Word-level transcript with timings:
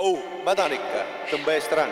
oh, 0.00 0.18
mädan 0.44 0.72
ikka, 0.72 1.04
tõmba 1.30 1.56
eest 1.56 1.76
ära. 1.76 1.86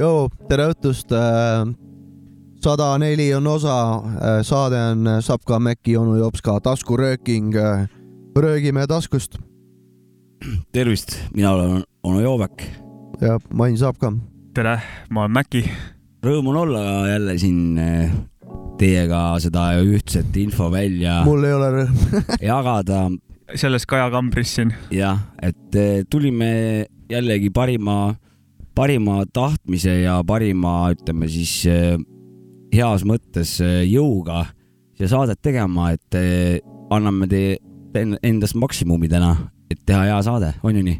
joo, 0.00 0.30
tere 0.48 0.70
õhtust. 0.70 1.12
Sada 2.60 2.98
neli 2.98 3.34
on 3.34 3.46
osa, 3.46 4.02
saade 4.42 4.76
on 4.92 5.08
Sapka, 5.22 5.58
Mäkki, 5.58 5.96
onu 5.96 6.16
Jopska 6.16 6.60
taskurööking. 6.60 7.54
röögime 8.36 8.86
taskust 8.86 9.38
tervist, 10.72 11.16
mina 11.34 11.52
olen 11.52 11.82
onu 12.02 12.20
Joobek. 12.20 12.62
ja 13.20 13.38
Main 13.52 13.78
Sapka. 13.78 14.12
tere, 14.54 14.80
ma 15.10 15.20
olen 15.20 15.30
Mäkki. 15.30 15.64
Rõõm 16.22 16.48
on 16.48 16.56
olla 16.56 17.08
jälle 17.08 17.38
siin 17.38 17.80
teiega 18.78 19.38
seda 19.40 19.72
ühtset 19.80 20.36
info 20.36 20.70
välja 20.72 21.22
mul 21.24 21.44
ei 21.44 21.52
ole 21.52 21.70
rõõm. 21.70 22.22
jagada 22.52 23.10
selles 23.54 23.86
Kaja 23.86 24.10
kambris 24.10 24.54
siin. 24.54 24.74
jah, 24.90 25.18
et 25.42 25.76
tulime 26.10 26.86
jällegi 27.10 27.50
parima, 27.50 28.14
parima 28.74 29.24
tahtmise 29.32 30.00
ja 30.02 30.20
parima, 30.26 30.90
ütleme 30.92 31.28
siis 31.28 31.64
heas 32.74 33.04
mõttes 33.08 33.56
eh, 33.64 33.82
jõuga 33.90 34.44
siia 34.98 35.08
saadet 35.10 35.40
tegema, 35.42 35.92
et 35.96 36.14
eh, 36.18 36.60
anname 36.92 37.26
teie 37.30 37.56
en- 37.98 38.18
endast 38.22 38.54
maksimumi 38.58 39.08
täna, 39.10 39.32
et 39.70 39.80
teha 39.86 40.04
hea 40.10 40.18
saade, 40.26 40.52
on 40.62 40.76
ju 40.76 40.82
nii? 40.86 40.98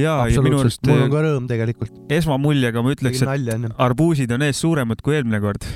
ja, 0.00 0.16
ja 0.26 0.42
minu 0.42 0.58
arust 0.62 0.82
mul 0.88 1.04
on 1.04 1.12
ka 1.12 1.20
rõõm 1.26 1.44
tegelikult. 1.50 1.92
esmamuljega 2.10 2.82
ma 2.82 2.94
ütleks, 2.94 3.20
et 3.22 3.76
arbuusid 3.78 4.32
on 4.34 4.42
ees 4.48 4.58
suuremad 4.64 5.02
kui 5.02 5.14
eelmine 5.18 5.40
kord. 5.42 5.66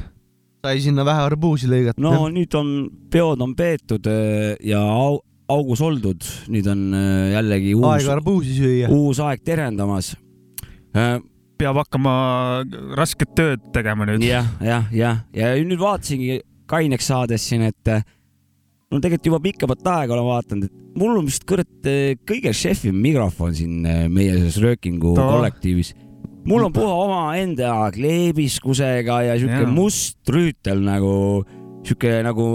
sai 0.64 0.81
sinna 0.81 1.05
vähe 1.06 1.23
arbuusi 1.28 1.69
lõigata. 1.70 2.01
no 2.03 2.27
nüüd 2.33 2.55
on 2.58 2.75
peod 3.12 3.41
on 3.45 3.55
peetud 3.55 4.08
ja 4.64 4.81
au, 4.81 5.20
augus 5.48 5.83
oldud, 5.84 6.25
nüüd 6.48 6.67
on 6.73 6.86
jällegi 7.34 7.75
uus 7.77 7.91
aega, 7.92 8.17
arbuusi 8.17 8.56
süüa. 8.56 8.89
uus 8.91 9.20
aeg 9.20 9.45
terendamas. 9.45 10.14
Peab 11.59 11.79
hakkama 11.83 12.15
rasket 12.99 13.35
tööd 13.39 13.71
tegema 13.75 14.07
nüüd. 14.09 14.25
jah, 14.27 14.49
jah, 14.65 14.91
jah, 14.95 15.23
ja 15.37 15.55
nüüd 15.61 15.81
vaatasingi 15.81 16.43
kaineks 16.71 17.11
saades 17.11 17.45
siin, 17.49 17.67
et 17.69 17.93
eh, 17.93 18.05
no 18.91 19.01
tegelikult 19.01 19.31
juba 19.31 19.43
pikemat 19.45 19.91
aega 19.97 20.17
olen 20.17 20.29
vaadanud, 20.29 20.71
et 20.71 21.01
mul 21.01 21.19
on 21.19 21.29
vist 21.29 21.45
kurat 21.49 21.91
eh, 21.91 22.15
kõige 22.27 22.55
šefim 22.57 22.97
mikrofon 23.05 23.55
siin 23.57 23.85
eh, 23.89 24.07
meie 24.13 24.37
selles 24.39 24.61
röökingu 24.63 25.15
Too. 25.17 25.27
kollektiivis. 25.37 25.95
mul 26.49 26.69
on 26.69 26.75
puha 26.75 26.95
omaenda 27.07 27.75
kleebiskusega 27.95 29.21
ja 29.29 29.37
siuke 29.41 29.65
Jaa. 29.65 29.73
must 29.73 30.33
rüütel 30.33 30.83
nagu, 30.85 31.15
siuke 31.87 32.19
nagu 32.27 32.47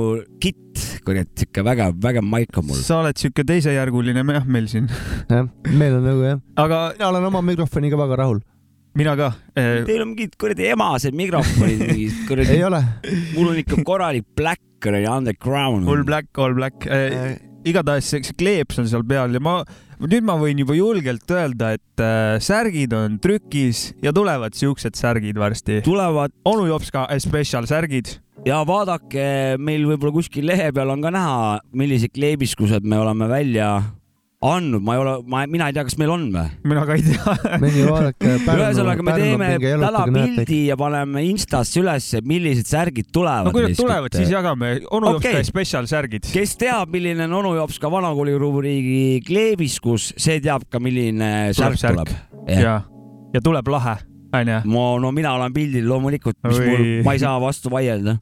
kitt, 0.41 0.83
kurat, 1.05 1.31
siuke 1.37 1.65
vägev, 1.65 1.97
vägev 2.03 2.25
maik 2.25 2.61
on 2.61 2.69
mul. 2.69 2.83
sa 2.85 3.01
oled 3.03 3.19
siuke 3.19 3.45
teisejärguline 3.47 4.25
jah 4.25 4.47
meil 4.47 4.69
siin, 4.71 4.89
jah, 5.29 5.49
meil 5.69 5.99
on 5.99 6.07
nagu 6.07 6.25
jah. 6.31 6.45
aga 6.65 6.85
mina 6.95 7.11
olen 7.13 7.29
oma 7.33 7.45
mikrofoniga 7.51 7.99
väga 7.99 8.23
rahul. 8.23 8.41
Mina 8.97 9.15
ka. 9.19 9.33
Teil 9.55 10.01
on 10.03 10.13
mingid 10.13 10.37
kuradi 10.39 10.69
emased 10.73 11.17
mikrofonid, 11.17 11.83
mingid 11.91 12.23
kuradi 12.29 12.57
ei, 12.57 12.63
ole. 12.67 12.81
mul 13.35 13.53
on 13.53 13.61
ikka 13.61 13.83
korralik 13.87 14.27
black 14.37 14.63
kuradi 14.83 15.09
underground. 15.11 15.87
All 15.87 16.03
black, 16.07 16.31
all 16.37 16.55
black. 16.57 16.87
igatahes 17.67 18.07
see, 18.07 18.23
see 18.23 18.37
kleeps 18.39 18.79
on 18.79 18.87
seal 18.87 19.03
peal 19.03 19.33
ja 19.35 19.41
ma, 19.43 19.59
nüüd 19.99 20.23
ma 20.23 20.37
võin 20.39 20.61
juba 20.61 20.77
julgelt 20.77 21.27
öelda, 21.35 21.73
et 21.75 22.03
äh, 22.03 22.37
särgid 22.43 22.95
on 22.95 23.17
trükis 23.19 23.89
ja 24.03 24.13
tulevad 24.15 24.55
siuksed 24.55 24.95
särgid 24.95 25.39
varsti. 25.39 25.81
tulevad 25.83 26.31
onu 26.47 26.69
Jopska 26.69 27.03
special 27.19 27.67
särgid. 27.67 28.15
ja 28.47 28.61
vaadake, 28.63 29.59
meil 29.59 29.83
võib-olla 29.89 30.15
kuskil 30.15 30.47
lehe 30.47 30.71
peal 30.71 30.95
on 30.95 31.03
ka 31.03 31.11
näha, 31.11 31.59
millised 31.75 32.15
kleebiskused 32.15 32.87
me 32.87 33.01
oleme 33.03 33.27
välja 33.27 33.73
andnud, 34.39 34.79
ma 34.83 34.93
ei 34.95 34.99
ole, 35.01 35.13
ma, 35.27 35.41
mina 35.51 35.67
ei 35.67 35.75
tea, 35.75 35.83
kas 35.83 35.97
meil 35.99 36.11
on 36.13 36.21
või? 36.31 36.45
mina 36.71 36.83
ka 36.87 36.95
ei 36.95 37.03
tea. 37.03 37.33
ühesõnaga, 38.59 39.03
me 39.03 39.15
teeme 39.19 39.49
täna 39.59 40.03
pildi 40.07 40.59
ja 40.69 40.77
paneme 40.79 41.23
Instasse 41.27 41.81
ülesse, 41.81 42.21
millised 42.27 42.69
särgid 42.69 43.09
tulevad. 43.15 43.49
no 43.49 43.53
kui 43.55 43.65
nad 43.65 43.75
tulevad, 43.75 44.15
siis 44.15 44.31
jagame 44.31 44.77
onu 44.87 45.11
Okei. 45.17 45.33
Jopska 45.35 45.49
special 45.49 45.89
särgid. 45.91 46.29
kes 46.31 46.55
teab, 46.59 46.91
milline 46.93 47.27
on 47.27 47.35
onu 47.41 47.51
Jopska 47.57 47.91
vanakooli 47.91 48.37
rubriigi 48.39 49.19
kleebiskus, 49.27 50.13
see 50.15 50.39
teab 50.43 50.63
ka, 50.71 50.79
milline 50.83 51.51
Tuleb 51.51 51.75
särk 51.75 51.83
särk. 51.83 51.99
tuleb. 51.99 52.47
jah, 52.47 52.63
ja, 52.63 52.77
ja 53.35 53.43
tuleb 53.43 53.67
lahe, 53.75 53.97
onju. 54.39 54.61
ma, 54.71 54.85
no 55.03 55.11
mina 55.15 55.35
olen 55.35 55.55
pildil 55.55 55.89
loomulikult, 55.91 56.39
mis 56.47 56.61
Oi. 56.63 56.69
mul, 56.71 56.85
ma 57.09 57.17
ei 57.17 57.25
saa 57.25 57.35
vastu 57.43 57.73
vaielda. 57.75 58.15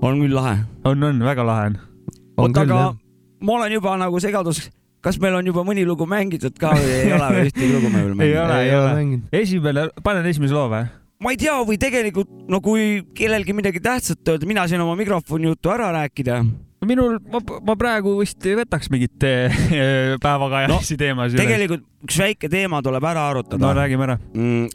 on 0.00 0.16
küll 0.24 0.32
lahe. 0.32 0.62
on, 0.88 1.10
on 1.12 1.20
väga 1.28 1.44
lahe 1.44 1.68
on. 1.74 1.78
oota, 2.40 2.64
aga 2.64 2.80
ma 3.44 3.60
olen 3.60 3.76
juba 3.76 3.98
nagu 4.00 4.20
segadus, 4.22 4.64
kas 5.06 5.20
meil 5.22 5.38
on 5.38 5.46
juba 5.46 5.62
mõni 5.66 5.86
lugu 5.86 6.06
mängitud 6.10 6.56
ka 6.58 6.74
või 6.74 6.92
ei 6.98 7.14
ole 7.14 7.32
veel 7.38 7.50
ühtegi 7.52 7.72
lugu 7.72 7.90
me 7.92 8.02
veel 8.02 8.12
Ei 8.12 8.16
mänginud? 8.18 8.44
ole, 8.44 8.62
ei 8.66 8.76
ole 8.76 8.94
mänginud. 9.00 9.34
esimene, 9.40 9.90
panen 10.02 10.30
esimese 10.32 10.56
loo 10.56 10.68
või? 10.72 10.86
ma 11.22 11.32
ei 11.32 11.40
tea, 11.40 11.56
või 11.64 11.78
tegelikult 11.80 12.30
no 12.50 12.60
kui 12.64 13.00
kellelgi 13.16 13.54
midagi 13.56 13.80
tähtsat 13.84 14.26
öelda, 14.28 14.48
mina 14.48 14.66
sain 14.68 14.82
oma 14.84 14.96
mikrofoni 14.98 15.48
jutu 15.48 15.72
ära 15.72 15.88
rääkida. 15.94 16.40
minul, 16.86 17.16
ma, 17.32 17.40
ma 17.70 17.76
praegu 17.78 18.16
vist 18.20 18.44
ei 18.46 18.56
võtaks 18.58 18.90
mingit 18.92 19.24
eh, 19.26 19.60
päevakajalisi 20.24 20.96
no, 20.96 21.02
teemasid. 21.04 21.40
tegelikult 21.40 21.86
üks 22.06 22.18
väike 22.22 22.50
teema 22.52 22.82
tuleb 22.84 23.06
ära 23.08 23.28
no 23.28 23.36
arutada. 23.36 23.72
räägime 23.80 24.08
ära. 24.08 24.18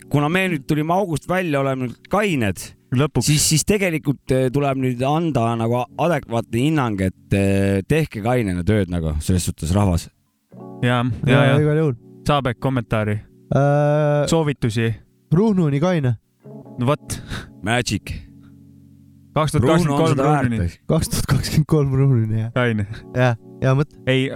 kuna 0.10 0.30
me 0.30 0.48
nüüd 0.56 0.66
tulime 0.68 0.96
august 0.96 1.30
välja, 1.30 1.62
oleme 1.62 1.90
nüüd 1.90 2.10
kained, 2.12 2.64
lõpuks. 2.96 3.30
siis, 3.30 3.46
siis 3.54 3.68
tegelikult 3.68 4.34
eh, 4.34 4.48
tuleb 4.54 4.82
nüüd 4.82 5.04
anda 5.08 5.52
nagu 5.60 5.84
adekvaatne 6.08 6.66
hinnang, 6.66 7.06
et 7.06 7.38
eh, 7.38 7.84
tehke 7.88 8.24
kainena 8.26 8.66
tööd 8.66 8.90
nagu 8.92 9.18
selles 9.22 9.46
suhtes 9.52 9.76
rahvas. 9.78 10.10
ja, 10.82 11.02
ja, 11.28 11.34
ja 11.34 11.44
ja 11.46 11.60
igal 11.60 11.78
juhul. 11.84 12.00
Saabek 12.28 12.60
kommentaari, 12.62 13.20
Äh, 13.52 14.28
soovitusi. 14.32 14.94
Ruhnuni 15.34 15.80
kaine, 15.84 16.14
no 16.80 16.86
vot, 16.88 17.18
Magic. 17.64 18.14
kaks 19.36 19.52
tuhat 19.52 19.66
kakskümmend 19.66 20.00
kolm 20.00 20.20
väärt. 20.20 20.78
kaks 20.88 21.10
tuhat 21.12 21.28
kakskümmend 21.28 21.68
kolm 21.68 21.94
Ruhnuni 22.00 22.40
jah, 22.40 22.52
kaine. 22.56 22.86
jah, 23.16 23.36
hea 23.62 23.74
mõte, 23.76 24.00
ei, 24.12 24.30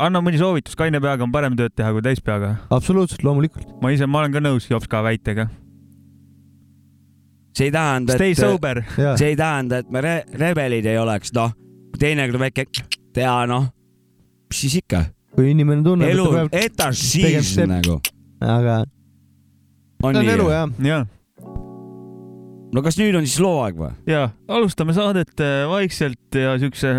anna 0.00 0.20
mõni 0.24 0.40
soovitus, 0.40 0.76
kaine 0.76 1.00
peaga 1.00 1.24
on 1.24 1.32
parem 1.32 1.56
tööd 1.56 1.72
teha 1.76 1.92
kui 1.96 2.04
täispeaga. 2.04 2.54
absoluutselt, 2.72 3.24
loomulikult. 3.24 3.68
ma 3.80 3.92
ise, 3.96 4.08
ma 4.08 4.20
olen 4.22 4.36
ka 4.36 4.44
nõus 4.44 4.68
Jopska 4.68 5.00
väitega. 5.08 5.48
see 7.56 7.70
ei 7.70 7.72
tähenda, 7.72 8.16
Stay 8.20 8.36
et, 8.36 8.94
see 9.16 9.32
ei 9.32 9.36
tähenda, 9.40 9.80
et 9.80 9.90
me 9.90 10.04
re 10.04 10.14
rebelid 10.36 10.84
ei 10.88 11.00
oleks, 11.00 11.32
noh, 11.36 11.52
teinekord 11.96 12.44
väike 12.44 12.68
teha, 13.16 13.44
noh, 13.48 13.70
mis 14.52 14.64
siis 14.66 14.82
ikka, 14.84 15.06
kui 15.34 15.50
inimene 15.50 15.82
tunneb, 15.86 16.10
elu 16.14 16.26
et 16.52 16.76
ta 16.76 16.90
peab, 16.92 17.00
tegema- 17.24 17.66
nagu. 17.78 17.98
aga 18.40 18.76
on 20.04 20.14
see 20.14 20.20
on 20.20 20.26
nii 20.26 20.34
elu? 20.36 20.48
jah. 20.52 20.70
ja, 20.90 21.00
no 22.74 22.82
kas 22.84 22.98
nüüd 23.00 23.18
on 23.18 23.26
siis 23.26 23.40
loo 23.42 23.62
aeg 23.64 23.78
või? 23.80 23.90
ja 24.10 24.28
alustame 24.48 24.94
saadet 24.96 25.34
äh, 25.42 25.64
vaikselt 25.70 26.38
ja 26.38 26.54
siukse 26.62 26.94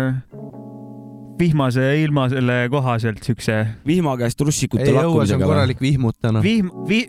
vihmase 1.36 1.84
ilma 2.02 2.28
selle 2.32 2.62
kohaselt 2.72 3.24
siukse 3.24 3.58
vihma 3.86 4.16
käest 4.20 4.40
russikute 4.40 4.86
ei 4.88 4.94
lakkumisega 4.96 5.48
korralik 5.48 5.80
vihmut 5.84 6.16
täna. 6.20 6.42
vihm, 6.44 6.70
vi-, 6.88 7.06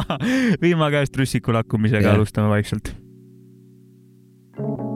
vihma 0.64 0.90
käest 0.92 1.16
russiku 1.16 1.54
lakkumisega 1.56 2.08
Jah. 2.10 2.18
alustame 2.18 2.52
vaikselt. 2.52 2.92
kõik 4.54 4.93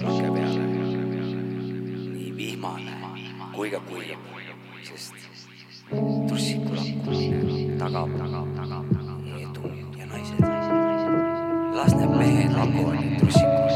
trussikulakke 0.00 0.60
peale. 1.14 1.42
nii 2.12 2.30
vihmane 2.36 2.94
kui 3.54 3.70
ka 3.70 3.80
kuiv, 3.88 4.20
sest 4.88 5.14
trussikulakumine 6.28 7.76
tagab, 7.82 8.10
tagab, 8.20 8.48
tagab, 8.56 8.86
tagab 8.96 9.20
edu 9.42 9.64
ja 9.98 10.06
naised. 10.06 10.40
las 11.76 11.92
need 11.98 12.12
mehed 12.18 12.52
lakuvad 12.56 12.96
neid 13.00 13.14
trussikuid. 13.20 13.74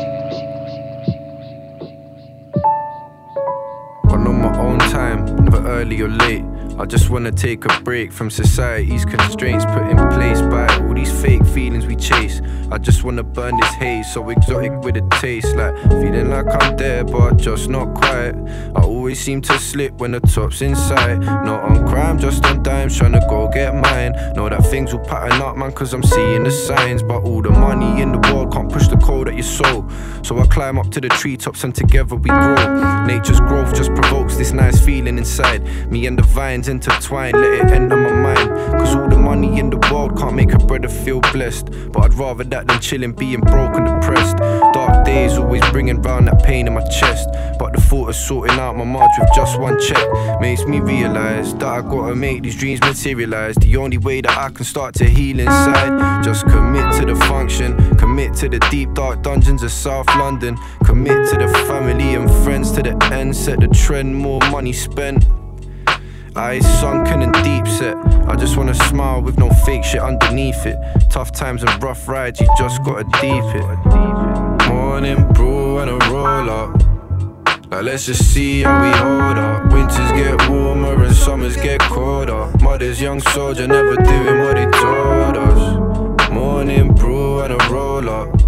On 4.13 4.21
my 4.43 4.51
own 4.67 4.79
time, 4.79 5.21
never 5.45 5.63
early 5.77 6.03
or 6.03 6.09
late. 6.09 6.54
I 6.77 6.87
just 6.87 7.09
wanna 7.09 7.31
take 7.31 7.65
a 7.67 7.81
break 7.83 8.13
from 8.13 8.31
society's 8.31 9.05
constraints 9.05 9.65
put 9.65 9.87
in 9.89 9.97
place 9.97 10.41
by 10.43 10.67
all 10.83 10.93
these 10.93 11.13
fake 11.23 11.47
feelings 11.47 11.87
we 11.87 11.95
chase. 11.95 12.41
I 12.73 12.79
just 12.79 13.05
wanna 13.05 13.23
burn 13.23 13.57
this 13.61 13.75
haze, 13.75 14.13
so 14.13 14.29
exotic 14.31 14.73
with 14.83 14.97
a 14.97 15.09
taste, 15.21 15.55
like 15.55 15.81
feeling 15.83 16.31
like 16.31 16.47
I'm 16.49 16.77
there, 16.77 17.05
but 17.05 17.37
just 17.37 17.69
not 17.69 17.95
quite. 17.95 18.35
I 18.75 18.83
always 18.83 19.21
seem 19.21 19.41
to 19.43 19.59
slip 19.59 19.95
when 20.01 20.13
the 20.13 20.21
top's 20.21 20.63
in 20.63 20.75
sight. 20.75 21.21
Not 21.21 21.63
on 21.63 21.87
crime, 21.87 22.19
just 22.19 22.45
on 22.45 22.65
dimes, 22.65 22.99
trying 22.99 23.13
to 23.13 23.25
go 23.31 23.49
get 23.55 23.75
mine. 23.77 24.13
Know 24.35 24.49
that 24.49 24.67
things 24.67 24.93
will 24.93 25.05
pattern 25.05 25.41
up, 25.43 25.57
man, 25.57 25.71
cause 25.73 25.95
I'm 25.95 26.03
seeing 26.03 26.43
the 26.43 26.51
signs. 26.51 27.05
But 27.05 27.23
all 27.23 27.41
the 27.41 27.51
money 27.51 28.03
in 28.03 28.11
the 28.11 28.33
world 28.33 28.53
can't 28.53 28.71
push 28.71 28.89
the 28.89 28.97
that 28.97 29.27
you're 29.27 29.33
your 29.35 29.43
soul. 29.43 29.89
So 30.23 30.39
I 30.39 30.47
climb 30.47 30.79
up 30.79 30.91
to 30.93 31.01
the 31.01 31.09
treetops 31.09 31.65
and 31.65 31.75
together 31.75 32.17
we 32.17 32.31
grow. 32.31 33.05
Nature's 33.07 33.41
growth 33.41 33.75
just 33.75 33.95
provokes 33.95 34.37
this 34.37 34.53
nice 34.53 34.83
feeling 34.85 35.19
inside. 35.19 35.63
Me 35.91 36.07
and 36.07 36.19
the 36.19 36.23
vines 36.23 36.64
intertwine, 36.69 37.33
let 37.33 37.53
it 37.53 37.73
enter 37.73 37.97
my 37.97 38.13
mind. 38.13 38.51
Cause 38.79 38.95
all 38.95 39.09
the 39.09 39.19
money 39.19 39.59
in 39.59 39.71
the 39.71 39.79
world 39.93 40.17
can't 40.17 40.35
make 40.35 40.53
a 40.53 40.59
brother 40.59 40.89
feel 40.89 41.21
blessed. 41.21 41.67
But 41.93 42.05
I'd 42.05 42.15
rather 42.15 42.45
that 42.45 42.67
than 42.67 42.81
chilling, 42.81 43.13
being 43.13 43.41
broke 43.41 43.75
and 43.77 43.87
depressed. 43.87 44.37
Dark 44.73 45.05
days 45.05 45.39
always 45.39 45.63
bringing 45.71 46.01
round 46.03 46.29
that 46.29 46.43
pain 46.43 46.67
in 46.67 46.75
my 46.75 46.85
chest. 46.87 47.29
But 47.59 47.73
the 47.73 47.81
thought 47.81 48.09
of 48.09 48.17
sorting 48.17 48.59
out 48.59 48.77
my 48.77 48.85
march 48.85 49.11
with 49.19 49.29
just 49.35 49.59
one 49.59 49.79
check 49.81 50.07
makes 50.41 50.65
me 50.65 50.81
realize 50.81 51.55
that 51.55 51.69
I 51.69 51.81
gotta 51.83 52.15
make 52.15 52.43
these 52.43 52.57
dreams 52.57 52.81
materialize. 52.81 53.55
The 53.57 53.77
only 53.77 53.99
way 53.99 54.21
that 54.21 54.37
I 54.37 54.51
can 54.51 54.65
start 54.65 54.95
to 54.97 55.05
heal 55.05 55.41
inside. 55.41 56.25
Just 56.25 56.47
commit 56.47 56.95
to 57.01 57.07
the 57.07 57.17
function, 57.27 57.97
commit 57.97 58.35
to 58.35 58.49
the 58.49 58.59
deep 58.71 58.95
dark 58.95 59.23
dungeons 59.23 59.63
of 59.63 59.71
South 59.71 60.07
London, 60.17 60.57
commit 60.85 61.29
to 61.31 61.37
the 61.39 61.49
family 61.69 62.15
and 62.15 62.31
friends 62.45 62.73
to 62.73 62.83
the 62.83 62.97
end. 63.13 63.35
Set 63.37 63.61
the 63.61 63.69
trend, 63.69 64.15
more 64.15 64.41
money 64.51 64.73
spent. 64.73 65.25
Eyes 66.37 66.67
sunken 66.81 67.23
and 67.23 67.33
deep 67.45 67.67
set. 67.69 67.97
I 68.29 68.35
just 68.35 68.57
wanna 68.57 68.75
smile 68.75 69.23
with 69.23 69.39
no 69.39 69.51
fake 69.65 69.85
shit 69.85 70.01
underneath 70.01 70.67
it. 70.67 70.77
Tough 71.09 71.31
times 71.31 71.63
and 71.63 71.83
rough 71.83 72.09
rides, 72.09 72.41
you 72.41 72.49
just 72.59 72.83
gotta 72.83 73.05
deep 73.21 73.45
it. 73.55 74.69
Morning 74.69 75.33
brew 75.33 75.79
and 75.79 75.91
a 75.91 75.99
roll 76.11 76.51
up. 76.51 76.73
Like 77.71 77.85
let's 77.85 78.07
just 78.07 78.25
see 78.33 78.63
how 78.63 78.83
we 78.83 78.91
hold 78.97 79.39
up. 79.39 79.73
Winters 79.73 80.11
get 80.13 80.51
warmer 80.51 81.05
and 81.05 81.15
summers 81.15 81.57
get 81.57 81.81
colder. 81.83 82.51
Mother's 82.61 83.01
young 83.01 83.21
soldier 83.21 83.69
never 83.69 83.95
doing 83.95 84.39
what 84.41 84.59
he 84.59 84.65
told 84.65 85.37
us. 85.37 86.31
Morning 86.31 86.93
brew 86.95 87.43
and 87.43 87.53
a 87.53 87.69
roll 87.73 88.11
up. 88.11 88.44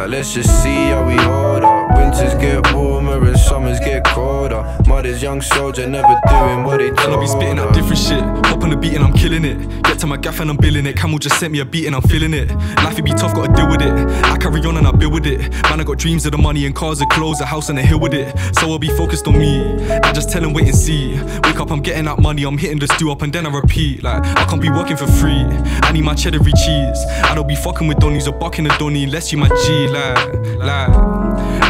Like 0.00 0.08
let's 0.08 0.32
just 0.32 0.62
see 0.62 0.86
how 0.88 1.06
we 1.06 1.14
hold 1.16 1.62
up. 1.62 1.94
Winters 1.94 2.32
get 2.36 2.72
warmer 2.72 3.22
and 3.22 3.38
summers 3.38 3.78
get 3.80 4.02
colder. 4.02 4.64
Mother's 4.86 5.22
young 5.22 5.42
soldier 5.42 5.86
never 5.86 6.18
doing 6.26 6.64
what 6.64 6.80
he 6.80 6.88
And 6.88 6.98
I'll 7.00 7.20
be 7.20 7.26
spitting 7.26 7.58
us. 7.58 7.76
different 7.76 7.98
shit. 7.98 8.59
On 8.70 8.76
the 8.76 8.80
beat 8.80 8.94
and 8.94 9.02
I'm 9.02 9.12
killing 9.12 9.44
it. 9.44 9.82
Get 9.82 9.98
to 9.98 10.06
my 10.06 10.16
gaff 10.16 10.38
and 10.38 10.48
I'm 10.48 10.56
billing 10.56 10.86
it. 10.86 10.96
Camel 10.96 11.18
just 11.18 11.40
sent 11.40 11.50
me 11.52 11.58
a 11.58 11.64
beat 11.64 11.86
and 11.86 11.96
I'm 11.96 12.02
feeling 12.02 12.32
it. 12.32 12.54
Life 12.84 12.96
it 13.00 13.04
be 13.04 13.10
tough, 13.10 13.34
gotta 13.34 13.52
deal 13.52 13.68
with 13.68 13.82
it. 13.82 13.92
I 14.24 14.36
carry 14.36 14.60
on 14.60 14.76
and 14.76 14.86
I 14.86 14.92
build 14.92 15.12
with 15.12 15.26
it. 15.26 15.40
Man, 15.64 15.80
I 15.80 15.82
got 15.82 15.98
dreams 15.98 16.24
of 16.24 16.30
the 16.30 16.38
money 16.38 16.66
and 16.66 16.74
cars 16.74 17.00
and 17.00 17.10
clothes, 17.10 17.40
a 17.40 17.46
house 17.46 17.68
and 17.68 17.76
a 17.80 17.82
hill 17.82 17.98
with 17.98 18.14
it. 18.14 18.32
So 18.54 18.70
I'll 18.70 18.78
be 18.78 18.86
focused 18.86 19.26
on 19.26 19.36
me. 19.36 19.60
I 20.04 20.12
just 20.12 20.30
tell 20.30 20.44
'em 20.44 20.52
wait 20.52 20.68
and 20.68 20.76
see. 20.76 21.18
Wake 21.42 21.58
up, 21.58 21.72
I'm 21.72 21.80
getting 21.80 22.04
that 22.04 22.20
money, 22.20 22.44
I'm 22.44 22.58
hitting 22.58 22.78
the 22.78 22.86
stew 22.86 23.10
up 23.10 23.22
and 23.22 23.32
then 23.32 23.44
I 23.44 23.50
repeat. 23.50 24.04
Like, 24.04 24.24
I 24.24 24.44
can't 24.44 24.62
be 24.62 24.70
working 24.70 24.96
for 24.96 25.08
free. 25.08 25.44
I 25.82 25.90
need 25.90 26.04
my 26.04 26.14
cheddar 26.14 26.38
cheese. 26.38 27.00
I 27.24 27.34
don't 27.34 27.48
be 27.48 27.56
fucking 27.56 27.88
with 27.88 27.98
donnies 27.98 28.28
or 28.28 28.38
bucking 28.38 28.66
a 28.66 28.78
donny 28.78 29.02
unless 29.02 29.32
you 29.32 29.38
my 29.38 29.48
G. 29.48 29.88
Like, 29.88 30.32
like, 30.58 30.90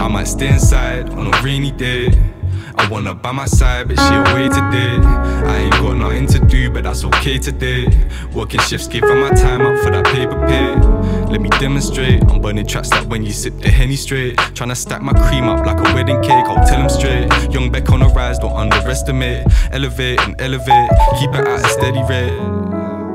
I 0.05 0.06
might 0.08 0.29
stay 0.29 0.49
inside 0.49 1.08
on 1.14 1.32
a 1.32 1.43
rainy 1.43 1.70
day. 1.70 2.12
I 2.81 2.88
wanna 2.88 3.15
by 3.15 3.31
my 3.31 3.44
side, 3.44 3.88
but 3.88 3.99
she 3.99 4.15
away 4.15 4.49
today. 4.49 4.97
I 5.53 5.59
ain't 5.59 5.73
got 5.73 5.97
nothing 5.99 6.27
to 6.29 6.38
do, 6.47 6.71
but 6.71 6.85
that's 6.85 7.05
okay 7.05 7.38
today. 7.38 7.87
Working 8.35 8.61
shifts, 8.61 8.88
giving 8.88 9.21
my 9.21 9.31
time 9.31 9.61
up 9.61 9.79
for 9.85 9.91
that 9.91 10.06
paper 10.06 10.38
pay. 10.49 10.75
Let 11.31 11.41
me 11.43 11.50
demonstrate. 11.61 12.25
I'm 12.31 12.41
burning 12.41 12.67
tracks 12.67 12.91
like 12.91 13.06
when 13.09 13.23
you 13.23 13.32
sip 13.32 13.59
the 13.61 13.69
henny 13.69 13.97
straight. 13.97 14.37
Tryna 14.56 14.77
stack 14.77 15.03
my 15.03 15.12
cream 15.29 15.44
up 15.44 15.65
like 15.67 15.79
a 15.79 15.94
wedding 15.94 16.23
cake. 16.23 16.47
I'll 16.47 16.67
tell 16.67 16.81
tell 16.81 16.81
'em 16.81 16.88
straight. 16.88 17.53
Young 17.53 17.71
Beck 17.71 17.91
on 17.91 18.00
the 18.00 18.09
rise, 18.09 18.38
don't 18.38 18.56
underestimate. 18.56 19.47
Elevate 19.73 20.21
and 20.21 20.35
elevate, 20.41 20.91
keep 21.19 21.31
it 21.31 21.47
at 21.47 21.65
a 21.65 21.69
steady 21.69 22.03
rate. 22.09 22.37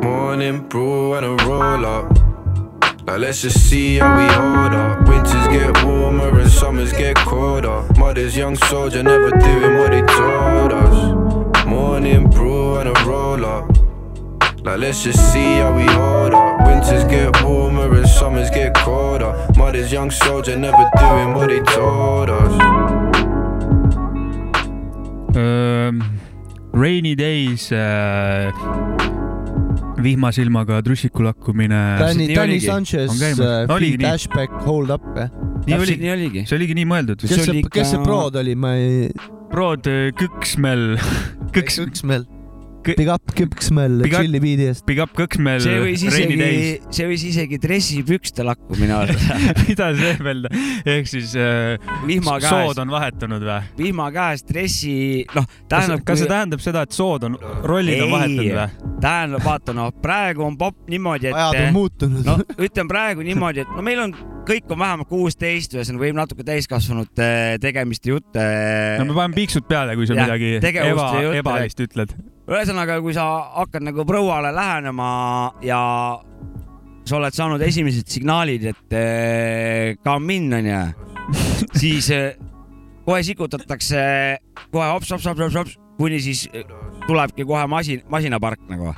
Morning 0.04 0.68
brew 0.70 1.16
and 1.16 1.26
a 1.26 1.46
roll 1.46 1.86
up. 1.86 2.06
Like 3.08 3.20
let's 3.20 3.42
just 3.42 3.60
see 3.70 3.98
how 3.98 4.18
we 4.18 4.26
hold 4.38 4.74
up. 4.74 5.08
Winters 5.08 5.48
get 5.48 5.84
warmer 5.84 5.95
and 6.40 6.50
summers 6.52 6.92
get 6.94 7.16
colder. 7.16 7.84
Mother's 7.98 8.36
young 8.38 8.56
soldier 8.56 9.04
never 9.04 9.32
doing 9.32 9.78
what 9.78 9.94
he 9.94 10.02
told 10.02 10.72
us. 10.74 11.66
Morning 11.66 12.30
brew 12.30 12.78
and 12.78 12.90
a 12.90 12.94
roll 13.06 13.46
up. 13.46 13.70
Like 14.66 14.80
let's 14.80 15.04
just 15.04 15.20
see 15.32 15.58
how 15.58 15.76
we 15.76 15.86
hold 15.86 16.34
up. 16.34 16.68
Winters 16.68 17.04
get 17.06 17.44
warmer 17.44 17.94
and 17.96 18.08
summers 18.08 18.50
get 18.50 18.74
colder. 18.74 19.34
Mother's 19.58 19.92
young 19.92 20.12
soldier 20.12 20.58
never 20.58 20.90
doing 20.98 21.34
what 21.36 21.50
he 21.52 21.60
told 21.62 22.30
us. 22.30 22.52
Ähm, 25.36 26.02
Rainy 26.74 27.16
Days 27.16 27.72
äh, 27.72 28.52
vihmasilmaga 29.98 30.82
trussiku 30.82 31.24
lakkumine. 31.24 31.98
Danny, 32.00 32.34
Danny. 32.34 32.60
Sanchez. 32.60 33.12
Dashback 34.00 34.50
Hold 34.66 34.90
Up. 34.90 35.02
Nii 35.64 35.80
oli, 35.80 35.98
nii 36.02 36.14
oligi. 36.14 36.46
see 36.50 36.60
oligi 36.60 36.78
nii 36.78 36.88
mõeldud. 36.92 37.26
See 37.26 37.32
kes 37.34 37.50
oli 37.50 37.64
see, 37.64 37.74
kes 37.80 37.94
see 37.96 38.06
prood 38.06 38.38
oli, 38.42 38.56
ma 38.60 38.76
ei, 38.80 39.10
Prod 39.52 39.88
äh, 39.88 40.10
Kõksmel, 40.20 40.96
Kõks, 41.56 41.80
Kõksmel 41.84 42.26
Kõ-. 42.26 42.35
Big 42.86 43.10
up 43.10 43.26
up- 43.26 43.56
Chilli 43.66 44.40
beat'i 44.44 44.68
eest. 44.70 44.86
Big 44.88 45.00
up 45.02 45.14
Kõksmel, 45.18 45.62
see 45.64 45.80
võis 45.82 46.04
isegi 46.06 46.38
Days., 46.40 46.84
see 46.94 47.08
võis 47.10 47.24
isegi 47.30 47.60
dressipükste 47.62 48.46
lakkumine 48.46 48.96
olla. 48.98 49.40
mida 49.68 49.90
see 49.98 50.12
öelda, 50.20 50.52
ehk 50.86 51.10
siis 51.10 51.34
äh, 51.40 51.80
sood 52.46 52.82
on 52.84 52.94
vahetunud 52.94 53.46
või? 53.46 53.60
vihma 53.80 54.10
käes 54.16 54.46
dressi, 54.48 54.96
noh, 55.36 55.48
kas, 55.48 55.66
tähendab, 55.72 56.04
kas 56.08 56.22
see 56.22 56.32
tähendab 56.32 56.64
seda, 56.64 56.86
et 56.86 56.96
sood 56.96 57.26
on, 57.28 57.40
rollid 57.66 58.04
on 58.04 58.08
Ei. 58.08 58.14
vahetunud 58.14 58.60
või? 58.60 58.94
tähendab, 59.06 59.46
vaata 59.46 59.76
noh, 59.78 59.90
praegu 60.04 60.46
on 60.46 60.60
popp 60.60 60.86
niimoodi, 60.92 61.32
ajad 61.34 61.60
on 61.60 61.70
et 61.70 61.76
muutunud 61.76 62.30
no 62.30 62.38
ütlen 62.56 62.92
praegu 62.92 63.26
niimoodi, 63.26 63.66
et 63.66 63.74
no 63.76 63.86
meil 63.86 64.04
on, 64.06 64.16
kõik 64.46 64.70
on 64.70 64.82
vähemalt 64.82 65.10
kuusteist, 65.10 65.76
ühesõnaga 65.78 66.06
võib 66.06 66.22
natuke 66.22 66.46
täiskasvanute 66.48 67.28
tegemiste 67.64 68.14
jutte. 68.14 68.46
no 69.00 69.10
me 69.10 69.18
paneme 69.18 69.42
piiksud 69.42 69.68
peale, 69.70 69.98
kui 69.98 70.08
sa 70.10 70.18
Jah, 70.18 70.30
midagi 70.30 70.56
eba 70.62 71.12
ja, 71.24 71.36
ebalist 71.42 71.86
ütled. 71.88 72.16
ühesõnaga, 72.46 73.00
kui 73.02 73.16
sa 73.16 73.26
hakkad 73.58 73.86
nagu 73.88 74.06
prouale 74.06 74.52
lähenema 74.54 75.08
ja 75.66 75.80
sa 77.06 77.18
oled 77.20 77.38
saanud 77.38 77.62
esimesed 77.66 78.10
signaalid, 78.10 78.68
et 78.72 78.98
eh, 78.98 79.96
come 80.06 80.38
in 80.38 80.54
onju, 80.58 80.82
siis 81.82 82.10
eh, 82.14 82.36
kohe 83.06 83.22
sikutatakse 83.26 84.04
kohe 84.74 84.90
hops-hops-hops-hops, 84.94 85.78
kuni 85.98 86.22
siis 86.22 86.46
eh, 86.54 86.66
tulebki 87.06 87.46
kohe 87.46 87.66
masin, 87.70 88.06
masinapark 88.10 88.62
nagu. 88.70 88.94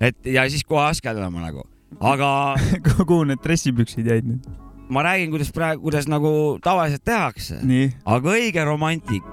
et 0.00 0.16
ja 0.24 0.46
siis 0.48 0.64
kohe 0.64 0.86
askeldama 0.88 1.44
nagu, 1.44 1.66
aga 2.00 2.56
kuhu 3.08 3.24
need 3.28 3.44
dressipüksid 3.44 4.08
jäid 4.08 4.28
nüüd? 4.28 4.48
ma 4.90 5.04
räägin, 5.06 5.30
kuidas 5.32 5.52
praegu, 5.54 5.84
kuidas 5.84 6.08
nagu 6.08 6.32
tavaliselt 6.64 7.04
tehakse, 7.04 7.60
aga 8.04 8.36
õige 8.36 8.64
romantik 8.64 9.24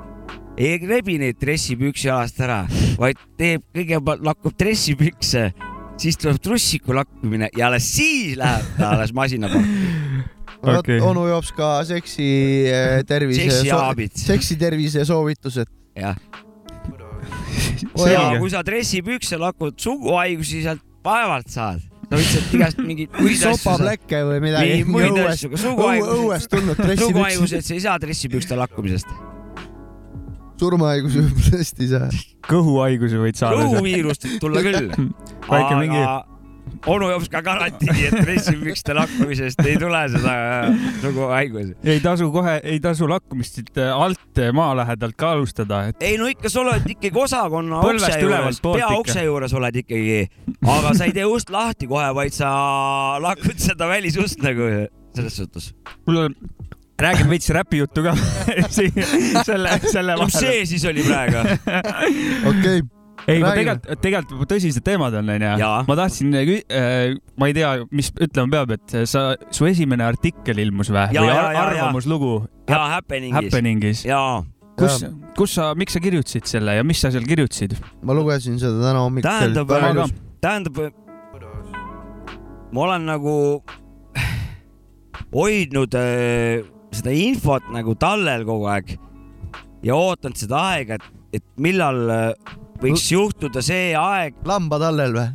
ei 0.58 0.78
rebi 0.90 1.18
neid 1.22 1.38
dressipüksi 1.42 2.08
jalast 2.10 2.40
ära, 2.42 2.64
vaid 2.98 3.20
teeb 3.38 3.64
kõigepealt 3.76 4.24
lakkub 4.26 4.56
dressipükse, 4.58 5.52
siis 6.02 6.18
tuleb 6.22 6.40
trussiku 6.44 6.96
lakkumine 6.98 7.52
ja 7.58 7.68
alles 7.70 7.86
siis 7.94 8.38
läheb 8.40 8.66
ta 8.80 8.92
alles 8.96 9.14
masinaparki. 9.14 9.86
vot 10.64 10.80
Okei. 10.82 10.98
onu 11.06 11.28
Jops 11.30 11.52
ka 11.54 11.84
seksi 11.86 12.26
eh, 12.72 13.04
tervise, 13.08 13.46
seksiaabid, 13.46 14.18
seksi 14.18 14.58
tervise 14.58 15.06
soovitused. 15.06 15.70
jah. 15.96 16.18
Oi, 17.98 18.10
ja 18.10 18.34
kui 18.40 18.50
sa 18.50 18.64
dressipükse 18.66 19.38
lakud 19.38 19.78
suguhaigusi 19.82 20.64
sealt 20.66 20.82
vaevalt 21.06 21.50
saad, 21.54 21.82
sa 22.08 22.18
võid 22.18 22.30
sealt 22.32 22.54
igast 22.58 22.82
mingeid 22.82 23.14
muid 23.20 23.36
asju 23.36 23.44
saada. 23.44 23.58
sopapläkke 23.62 24.22
või 24.26 24.42
midagi 24.48 24.84
muid 24.90 25.12
õuest 25.14 25.34
asju,, 25.36 25.52
aga 25.54 25.62
suguhaigused- 25.68 27.02
suguhaigused, 27.06 27.66
sa 27.70 27.74
ei 27.78 27.84
saa 27.86 27.98
dressipükste 28.02 28.58
lakkumisest. 28.58 29.37
Surmahaigusi 30.62 31.26
võib 31.26 31.44
tõesti 31.50 31.86
ei 31.86 31.92
saa. 31.92 32.10
kõhuhaiguse 32.48 33.22
võid 33.22 33.38
saada. 33.40 33.68
kõhuviirust 33.68 34.26
võib 34.28 34.42
tulla 34.44 34.66
küll. 34.66 34.90
väike 35.52 35.78
mingi, 35.80 36.02
onu 36.88 37.10
Jops 37.12 37.30
ka 37.32 37.42
garantii, 37.46 37.96
et 38.10 38.16
dressipükste 38.16 38.96
lakkumisest 38.98 39.62
ei 39.66 39.78
tule 39.82 40.02
seda 40.14 40.34
suguhaigusi. 41.02 41.76
ei 41.88 42.02
tasu 42.04 42.30
kohe, 42.34 42.58
ei 42.64 42.80
tasu 42.84 43.10
lakkumist 43.10 43.60
siit 43.60 43.80
äh, 43.82 43.94
alt 43.94 44.42
äh, 44.42 44.52
maa 44.56 44.76
lähedalt 44.78 45.18
ka 45.20 45.32
alustada, 45.38 45.84
et 45.92 46.04
ei 46.06 46.20
no 46.20 46.30
ikka 46.32 46.52
sa 46.52 46.62
oled 46.64 46.88
ikkagi 46.98 47.24
osakonna 47.24 47.82
Põlvest 47.86 48.08
ukse 48.10 48.22
juures 48.22 48.30
ülevalt, 48.30 48.62
poolt 48.66 48.82
pea 48.82 48.92
ikka. 48.92 49.02
ukse 49.06 49.26
juures 49.26 49.58
oled 49.62 49.82
ikkagi, 49.84 50.20
aga 50.76 50.94
sa 50.98 51.10
ei 51.10 51.16
tee 51.18 51.28
ust 51.30 51.52
lahti 51.54 51.90
kohe, 51.90 52.08
vaid 52.18 52.36
sa 52.36 52.52
lakud 53.24 53.60
seda 53.62 53.90
välisust 53.90 54.44
nagu 54.46 54.72
selles 55.18 55.40
suhtes. 55.42 55.72
mul 56.06 56.26
on, 56.28 56.40
räägime 57.02 57.30
veits 57.36 57.50
räpijuttu 57.54 58.04
ka 58.06 58.14
selle, 59.48 59.80
selle 59.86 60.16
mis 60.18 60.22
vahele. 60.22 60.30
see 60.34 60.66
siis 60.74 60.86
oli 60.90 61.04
praegu? 61.06 61.44
okei, 62.50 62.82
ei, 63.28 63.40
ma 63.44 63.52
tegelikult, 63.54 64.02
tegelikult 64.02 64.52
tõsised 64.54 64.86
teemad 64.86 65.16
on, 65.20 65.30
onju 65.36 65.50
Jaa.. 65.62 65.80
ma 65.88 65.98
tahtsin, 66.00 66.34
ma 66.34 67.50
ei 67.50 67.56
tea, 67.58 67.72
mis 67.92 68.10
ütlema 68.16 68.54
peab, 68.56 68.76
et 68.78 68.96
sa, 69.10 69.30
su 69.54 69.68
esimene 69.70 70.06
artikkel 70.08 70.62
ilmus 70.64 70.90
või? 70.94 71.06
Jaa, 71.14 71.24
või 71.24 71.32
jaa, 71.32 71.38
ar- 71.38 71.42
jaa, 71.42 71.56
jaa. 71.56 71.66
arvamuslugu 71.72 72.36
ja 72.68 72.80
Happeningis. 72.96 73.38
Happeningis. 73.38 74.06
jaa, 74.08 74.40
kus, 74.80 75.04
kus 75.38 75.58
sa, 75.60 75.72
miks 75.78 75.94
sa 75.98 76.02
kirjutasid 76.04 76.50
selle 76.50 76.78
ja 76.80 76.86
mis 76.88 77.02
sa 77.04 77.12
seal 77.14 77.28
kirjutasid? 77.30 77.76
ma 78.02 78.16
lugesin 78.18 78.58
seda 78.62 78.80
täna 78.90 79.04
hommikul. 79.06 79.30
Tähendab, 79.30 79.76
tähendab, 80.42 80.82
ma 82.74 82.88
olen 82.88 83.06
nagu 83.12 83.36
hoidnud 85.38 85.94
äh, 86.00 86.66
seda 87.00 87.14
infot 87.14 87.66
nagu 87.74 87.96
tallel 88.00 88.46
kogu 88.48 88.68
aeg 88.72 88.96
ja 89.86 89.98
ootanud 89.98 90.40
seda 90.40 90.62
aega, 90.74 90.98
et, 90.98 91.06
et 91.40 91.46
millal 91.62 92.02
äh, 92.14 92.56
võiks 92.82 93.06
juhtuda 93.12 93.64
see 93.66 93.92
aeg, 93.98 94.38
lamba 94.48 94.80
tallel 94.82 95.16
või? 95.18 95.30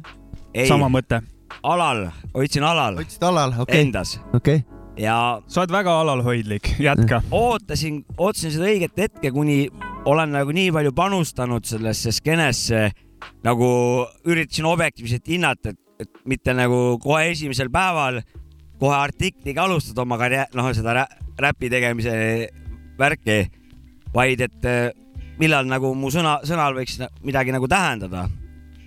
sama 0.68 0.90
mõte. 0.92 1.22
alal, 1.62 2.08
hoidsin 2.34 2.66
alal 2.66 2.98
võtsid 3.00 3.24
alal, 3.24 3.54
okei 3.56 3.64
okay., 3.64 3.86
endas 3.86 4.16
okei 4.34 4.60
okay.. 4.60 4.66
ja 5.00 5.16
sa 5.46 5.62
oled 5.62 5.74
väga 5.74 5.94
alalhoidlik, 6.02 6.74
jätka. 6.82 7.22
ootasin, 7.30 8.02
ootasin 8.18 8.54
seda 8.56 8.68
õiget 8.68 8.98
hetke, 9.06 9.32
kuni 9.32 9.64
olen 10.08 10.34
nagu 10.34 10.52
nii 10.54 10.72
palju 10.74 10.92
panustanud 10.96 11.66
sellesse 11.68 12.12
skeenesse, 12.12 12.90
nagu 13.46 13.70
üritasin 14.26 14.68
objektiivselt 14.68 15.30
hinnata, 15.30 15.72
et, 15.72 15.80
et 16.02 16.22
mitte 16.28 16.54
nagu 16.58 16.98
kohe 17.02 17.28
esimesel 17.30 17.70
päeval 17.72 18.20
kohe 18.82 18.96
artikliga 18.98 19.62
alustada 19.62 20.02
oma 20.02 20.18
karjäär, 20.18 20.50
noh, 20.58 20.68
seda 20.74 21.06
räpi 21.40 21.70
tegemise 21.72 22.14
värki, 22.98 23.38
vaid 24.14 24.42
et 24.44 24.68
eh, 24.68 24.90
millal 25.40 25.66
nagu 25.68 25.94
mu 25.98 26.10
sõna, 26.12 26.38
sõnal 26.46 26.76
võiks 26.76 26.98
midagi 27.24 27.54
nagu 27.54 27.68
tähendada. 27.68 28.28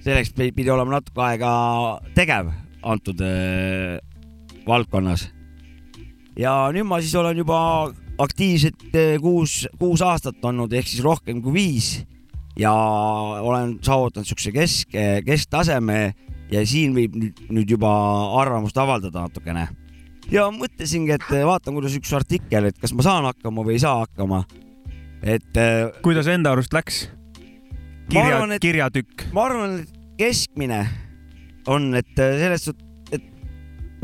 selleks 0.05 0.29
pi- 0.37 0.51
pidi 0.53 0.69
olema 0.69 0.99
natuke 0.99 1.21
aega 1.21 1.51
tegev 2.13 2.51
antud 2.83 3.21
eh, 3.25 3.97
valdkonnas 4.67 5.31
ja 6.37 6.69
nüüd 6.73 6.85
ma 6.85 6.99
siis 7.01 7.15
olen 7.15 7.37
juba 7.37 7.91
aktiivselt 8.21 8.93
eh, 8.93 9.15
kuus, 9.19 9.65
kuus 9.79 10.01
aastat 10.01 10.43
olnud, 10.45 10.73
ehk 10.73 10.87
siis 10.87 11.03
rohkem 11.03 11.41
kui 11.41 11.53
viis 11.53 12.05
ja 12.59 12.71
olen 13.41 13.79
saavutanud 13.83 14.27
siukse 14.27 14.51
kesk, 14.55 14.93
kesktaseme 15.25 16.13
ja 16.51 16.61
siin 16.67 16.93
võib 16.95 17.17
nüüd 17.49 17.69
juba 17.69 17.91
arvamust 18.39 18.77
avaldada 18.77 19.25
natukene. 19.25 19.67
Ja 20.31 20.47
mõtlesingi, 20.53 21.15
et 21.15 21.27
vaatan, 21.45 21.75
kuidas 21.77 21.95
üks 21.99 22.13
artikkel, 22.17 22.69
et 22.69 22.79
kas 22.81 22.93
ma 22.97 23.05
saan 23.05 23.27
hakkama 23.29 23.65
või 23.65 23.77
ei 23.77 23.83
saa 23.83 23.99
hakkama. 24.03 24.43
et 25.23 25.57
eh, 25.57 25.91
kuidas 26.05 26.27
enda 26.27 26.51
arust 26.53 26.73
läks? 26.73 27.05
Kirja 28.09 28.43
et- 28.53 28.61
kirjatükk. 28.61 29.27
ma 29.33 29.45
arvan, 29.49 29.79
et 29.81 29.93
keskmine 30.17 30.83
on, 31.67 31.93
et 31.95 32.19
eh, 32.19 32.37
selles 32.39 32.65
suhtes 32.69 32.85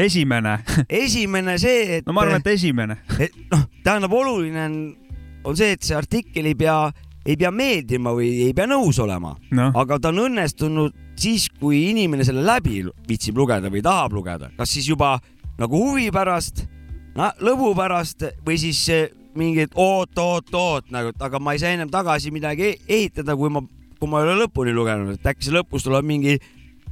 esimene, 0.01 0.59
esimene 0.89 1.57
see, 1.61 1.97
et 1.99 2.07
no 2.07 2.13
ma 2.13 2.25
arvan, 2.25 2.41
et 2.41 2.47
esimene. 2.55 2.97
et 3.19 3.35
noh, 3.51 3.67
tähendab, 3.85 4.13
oluline 4.13 4.65
on, 4.65 4.77
on 5.45 5.57
see, 5.57 5.75
et 5.75 5.83
see 5.85 5.97
artikkel 5.97 6.49
ei 6.49 6.55
pea, 6.57 6.77
ei 7.25 7.37
pea 7.37 7.51
meeldima 7.53 8.13
või 8.17 8.31
ei 8.47 8.53
pea 8.57 8.65
nõus 8.71 8.97
olema, 9.03 9.35
noh, 9.53 9.75
aga 9.77 9.99
ta 10.01 10.09
on 10.09 10.23
õnnestunud 10.27 10.95
siis, 11.21 11.49
kui 11.59 11.83
inimene 11.91 12.25
selle 12.25 12.41
läbi 12.45 12.81
viitsib 13.07 13.37
lugeda 13.37 13.69
või 13.69 13.83
tahab 13.85 14.15
lugeda, 14.17 14.49
kas 14.57 14.73
siis 14.73 14.87
juba 14.89 15.19
nagu 15.61 15.81
huvi 15.81 16.09
pärast, 16.13 16.65
lõbu 17.43 17.73
pärast 17.77 18.25
või 18.45 18.57
siis 18.61 18.81
eh, 18.93 19.11
mingi 19.37 19.65
et 19.67 19.75
oot, 19.79 20.11
oot, 20.19 20.49
oot 20.53 20.89
nagu, 20.93 21.13
aga 21.19 21.39
ma 21.39 21.53
ei 21.55 21.61
saa 21.61 21.75
ennem 21.75 21.91
tagasi 21.91 22.33
midagi 22.33 22.71
e- 22.71 22.79
ehitada, 22.87 23.35
kui 23.39 23.51
ma, 23.53 23.63
kui 23.99 24.09
ma 24.09 24.21
ei 24.21 24.29
ole 24.29 24.41
lõpuni 24.45 24.73
lugenud, 24.75 25.13
et 25.15 25.29
äkki 25.31 25.47
see 25.47 25.55
lõpus 25.55 25.85
tuleb 25.85 26.07
mingi, 26.07 26.37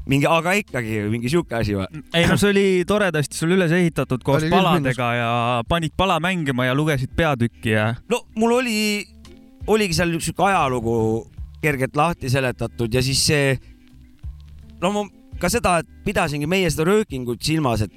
mingi 0.09 0.29
aga 0.29 0.55
ikkagi 0.59 1.01
mingi 1.11 1.31
sihuke 1.31 1.57
asi 1.59 1.75
või? 1.77 2.03
ei 2.15 2.27
no 2.29 2.37
see 2.39 2.53
oli 2.53 2.67
toredasti 2.87 3.37
sul 3.37 3.55
üles 3.57 3.73
ehitatud 3.75 4.23
koos 4.25 4.45
Oli 4.45 4.53
paladega 4.53 5.09
ja 5.17 5.31
panid 5.69 5.95
pala 5.97 6.19
mängima 6.23 6.69
ja 6.69 6.77
lugesid 6.77 7.11
peatükki 7.17 7.75
ja 7.75 7.91
no 8.11 8.23
mul 8.39 8.59
oli, 8.61 8.79
oligi 9.67 9.97
seal 9.97 10.15
sihuke 10.19 10.47
ajalugu 10.47 10.95
kergelt 11.61 11.97
lahti 11.99 12.31
seletatud 12.31 12.93
ja 12.93 13.03
siis 13.03 13.25
see, 13.27 13.55
no 14.79 14.93
ma 14.95 15.07
ka 15.39 15.49
seda, 15.51 15.79
et 15.81 15.89
pidasingi 16.05 16.47
meie 16.49 16.69
seda 16.71 16.87
röökingut 16.89 17.43
silmas, 17.45 17.85
et, 17.85 17.93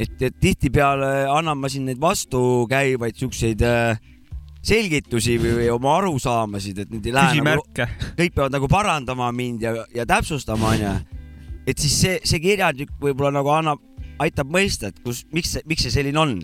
et, 0.00 0.16
et 0.22 0.36
tihtipeale 0.40 1.10
annan 1.30 1.58
ma 1.60 1.68
siin 1.70 1.86
neid 1.90 2.00
vastukäivaid 2.00 3.18
siukseid 3.20 3.64
äh, 3.66 4.00
selgitusi 4.64 5.38
või, 5.40 5.54
või 5.58 5.68
oma 5.72 5.96
arusaamasid, 6.00 6.82
et 6.84 6.90
need 6.92 7.08
ei 7.08 7.14
lähe 7.16 7.44
nagu, 7.44 7.64
kõik 8.18 8.34
peavad 8.36 8.56
nagu 8.56 8.68
parandama 8.70 9.30
mind 9.32 9.64
ja, 9.64 9.74
ja 9.96 10.06
täpsustama, 10.08 10.74
onju. 10.74 10.92
et 11.68 11.80
siis 11.80 11.96
see, 12.02 12.18
see 12.28 12.42
kirjatükk 12.44 13.00
võib-olla 13.00 13.32
nagu 13.40 13.52
annab, 13.54 13.84
aitab 14.20 14.50
mõista, 14.52 14.90
et 14.92 14.98
kus, 15.04 15.22
miks 15.32 15.54
see, 15.56 15.62
miks 15.70 15.86
see 15.86 15.92
selline 15.94 16.20
on. 16.20 16.34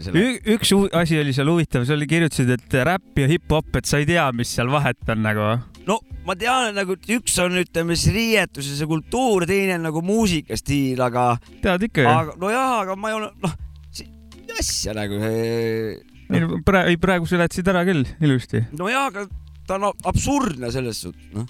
üks 0.56 0.73
hu- 0.73 0.88
asi 0.97 1.18
oli 1.21 1.35
seal 1.37 1.50
huvitav, 1.50 1.85
sa 1.88 1.97
kirjutasid, 2.09 2.50
et 2.56 2.76
räpp 2.88 3.21
ja 3.21 3.28
hip-hop, 3.30 3.68
et 3.76 3.88
sa 3.88 4.00
ei 4.00 4.06
tea, 4.09 4.25
mis 4.37 4.52
seal 4.56 4.71
vahet 4.73 5.12
on 5.12 5.23
nagu. 5.26 5.49
no 5.87 5.99
ma 6.26 6.35
tean, 6.38 6.73
nagu 6.75 6.97
et 6.97 7.06
üks 7.18 7.37
on, 7.45 7.59
ütleme 7.61 7.97
siis 7.99 8.14
riietus 8.16 8.71
ja 8.71 8.78
see 8.80 8.88
kultuur, 8.90 9.45
teine 9.47 9.76
on 9.78 9.85
nagu 9.90 10.02
muusikastiil, 10.02 11.00
aga, 11.04 11.28
tead 11.62 11.85
ikka 11.90 12.06
ju? 12.06 12.14
nojah, 12.42 12.73
aga 12.83 12.97
ma 12.99 13.12
ei 13.12 13.18
ole, 13.21 13.30
noh, 13.45 13.54
asja 14.56 14.95
nagu, 14.97 15.21
praegu, 16.66 16.88
ei 16.90 16.97
praegu 17.00 17.28
seletasid 17.28 17.68
ära 17.71 17.85
küll 17.87 18.06
ilusti. 18.25 18.64
nojah, 18.78 19.11
aga 19.12 19.26
ta 19.68 19.76
on 19.76 19.90
ab- 19.90 20.09
absurdne 20.14 20.73
selles 20.75 21.04
suhtes, 21.04 21.28
noh, 21.37 21.47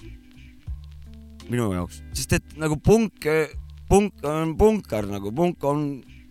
minu 1.47 1.71
jaoks, 1.71 2.03
sest 2.11 2.37
et 2.41 2.59
nagu 2.59 2.75
punk, 2.83 3.23
punk 3.87 4.27
on 4.27 4.53
punkar 4.59 5.07
nagu, 5.07 5.31
punk 5.31 5.63
on 5.63 5.87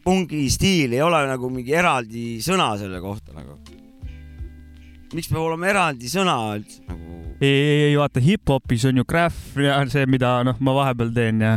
pungi 0.07 0.47
stiil, 0.55 0.95
ei 0.95 1.03
ole 1.03 1.25
nagu 1.27 1.51
mingi 1.51 1.75
eraldi 1.75 2.37
sõna 2.45 2.73
selle 2.79 3.01
kohta 3.03 3.35
nagu. 3.35 3.59
miks 5.15 5.31
peab 5.31 5.43
olema 5.43 5.71
eraldi 5.71 6.11
sõna 6.11 6.37
üldse 6.55 6.85
nagu? 6.87 7.23
ei, 7.41 7.51
ei, 7.51 7.81
ei 7.91 7.97
vaata 7.99 8.23
hip-hopis 8.23 8.87
on 8.91 9.03
ju 9.03 9.07
graph 9.09 9.59
ja 9.61 9.81
see, 9.91 10.07
mida 10.11 10.39
noh, 10.47 10.61
ma 10.63 10.77
vahepeal 10.77 11.11
teen 11.17 11.43
ja 11.43 11.57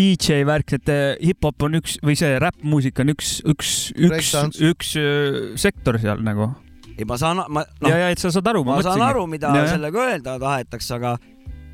DJ 0.00 0.44
värk, 0.48 0.76
et 0.78 0.92
hip-hop 1.20 1.66
on 1.66 1.76
üks 1.80 1.98
või 2.06 2.14
see 2.16 2.38
räppmuusika 2.40 3.02
on 3.04 3.12
üks, 3.12 3.40
üks, 3.50 3.72
üks 3.98 4.30
üks 4.70 4.94
öö, 4.96 5.42
sektor 5.60 5.98
seal 6.00 6.22
nagu. 6.24 6.52
ei, 6.94 7.04
ma 7.08 7.18
saan, 7.20 7.42
ma 7.50 7.66
no. 7.66 7.90
ja, 7.90 8.06
ja 8.06 8.14
et 8.14 8.22
sa 8.22 8.30
saad 8.32 8.46
aru, 8.52 8.62
ma 8.68 8.78
saan 8.86 9.02
aru, 9.04 9.26
mida 9.30 9.50
Ja, 9.56 9.66
ja. 9.66 9.74
sellega 9.74 10.06
öelda 10.06 10.38
tahetakse, 10.40 10.94
aga, 10.96 11.16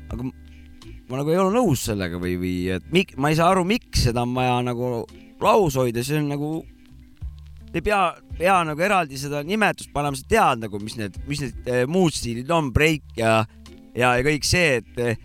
aga 0.09 0.27
ma 0.27 1.21
nagu 1.21 1.31
ei 1.31 1.39
ole 1.39 1.53
nõus 1.53 1.85
sellega 1.87 2.19
või, 2.19 2.35
või 2.41 2.57
et 2.75 2.91
mik-, 2.91 3.15
ma 3.21 3.31
ei 3.31 3.39
saa 3.39 3.53
aru, 3.53 3.63
miks 3.69 4.07
seda 4.09 4.25
on 4.25 4.35
vaja 4.35 4.59
nagu 4.65 5.05
laus 5.43 5.77
hoida, 5.79 6.03
see 6.05 6.19
on 6.19 6.29
nagu, 6.31 6.51
ei 7.73 7.83
pea, 7.85 8.01
pea 8.37 8.57
nagu 8.67 8.83
eraldi 8.83 9.19
seda 9.19 9.43
nimetust 9.45 9.91
panema, 9.93 10.17
sa 10.17 10.29
tead 10.29 10.65
nagu, 10.65 10.81
mis 10.83 10.97
need, 10.99 11.17
mis 11.29 11.43
need 11.43 11.71
eh, 11.71 11.85
muud 11.89 12.15
stiilid 12.15 12.51
on, 12.53 12.71
breik 12.75 13.05
ja, 13.19 13.39
ja, 13.93 14.15
ja 14.17 14.25
kõik 14.25 14.47
see, 14.47 14.79
et 14.81 15.01
eh, 15.03 15.19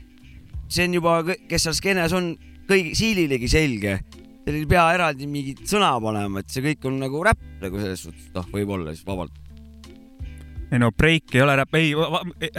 see 0.68 0.88
on 0.88 0.98
juba, 1.00 1.20
kes 1.48 1.68
seal 1.68 1.78
skeenes 1.78 2.16
on, 2.16 2.32
kõigi 2.68 2.96
siililegi 2.98 3.50
selge. 3.50 4.00
Teil 4.42 4.58
ei 4.58 4.66
pea 4.66 4.88
eraldi 4.96 5.28
mingit 5.30 5.62
sõna 5.70 5.92
panema, 6.02 6.42
et 6.42 6.50
see 6.50 6.64
kõik 6.64 6.88
on 6.90 6.98
nagu 7.02 7.20
räpp 7.22 7.62
nagu 7.62 7.78
selles 7.78 8.02
suhtes, 8.08 8.30
noh, 8.34 8.48
võib-olla 8.50 8.94
siis 8.94 9.06
vabalt. 9.06 9.41
Ei 10.72 10.80
no 10.80 10.88
breik 10.96 11.34
ei 11.36 11.42
ole 11.44 11.54
räpp, 11.60 11.76
ei, 11.76 11.92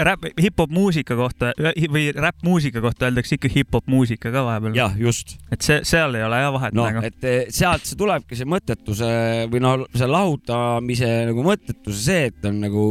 räpp, 0.07 0.27
hip-hop 0.37 0.73
muusika 0.73 1.17
kohta 1.17 1.51
või 1.57 2.05
räppmuusika 2.13 2.81
kohta 2.83 3.07
öeldakse 3.09 3.39
ikka 3.39 3.49
hip-hop 3.53 3.89
muusika 3.89 4.31
ka 4.33 4.43
vahepeal. 4.45 4.75
jah, 4.77 4.97
just 5.01 5.35
et 5.53 5.65
see, 5.65 5.79
seal 5.87 6.13
ei 6.17 6.25
ole 6.25 6.41
jah 6.43 6.53
vahet 6.53 6.77
noh, 6.77 6.89
nagu. 6.89 7.05
et 7.07 7.29
eh, 7.29 7.39
sealt 7.53 7.87
see 7.89 7.97
tulebki 7.99 8.37
see 8.37 8.49
mõttetuse 8.49 9.11
või 9.51 9.63
noh, 9.65 9.85
see 9.97 10.09
lahutamise 10.09 11.13
nagu 11.31 11.45
mõttetuse 11.47 12.03
see, 12.05 12.27
et 12.29 12.49
on 12.49 12.59
nagu 12.63 12.89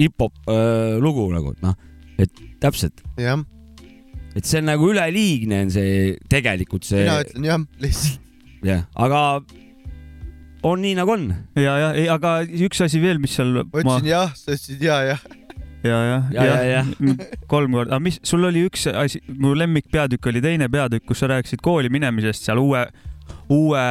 hip-hop 0.00 0.50
äh, 0.50 0.96
lugu 1.02 1.28
nagu, 1.32 1.54
et 1.54 1.62
noh, 1.64 1.76
et 2.18 2.42
täpselt, 2.62 3.04
jah, 3.22 3.38
et 4.34 4.48
see 4.48 4.64
on 4.64 4.70
nagu 4.72 4.90
üleliigne 4.90 5.62
on 5.66 5.70
see 5.72 6.16
tegelikult 6.32 6.88
see 6.88 7.04
mina 7.04 7.20
ütlen 7.22 7.46
jah, 7.52 7.62
lihtsalt. 7.84 8.34
jah, 8.66 8.82
aga 8.98 9.22
on 10.66 10.82
nii 10.82 10.94
nagu 10.98 11.14
on. 11.14 11.26
ja, 11.58 11.76
ja, 11.80 11.90
aga 12.16 12.38
üks 12.44 12.82
asi 12.84 13.00
veel, 13.02 13.20
mis 13.22 13.36
seal. 13.38 13.62
ma 13.62 13.82
ütlesin 13.82 14.10
jah, 14.10 14.32
sa 14.36 14.54
ütlesid 14.54 14.84
ja, 14.84 15.00
jah. 15.12 15.26
ja, 15.86 15.98
ja, 16.10 16.20
Ja, 16.34 16.46
ja, 16.46 16.62
ja. 16.70 16.84
kolm 17.52 17.76
korda, 17.76 17.96
aga 17.96 18.02
mis, 18.08 18.20
sul 18.26 18.46
oli 18.48 18.66
üks 18.66 18.88
asi, 18.90 19.22
mu 19.38 19.54
lemmikpeatükk 19.58 20.32
oli 20.32 20.42
teine 20.44 20.70
peatükk, 20.72 21.06
kus 21.10 21.22
sa 21.22 21.30
rääkisid 21.30 21.62
kooli 21.64 21.92
minemisest 21.92 22.48
seal 22.48 22.60
uue, 22.62 22.82
uue, 23.52 23.84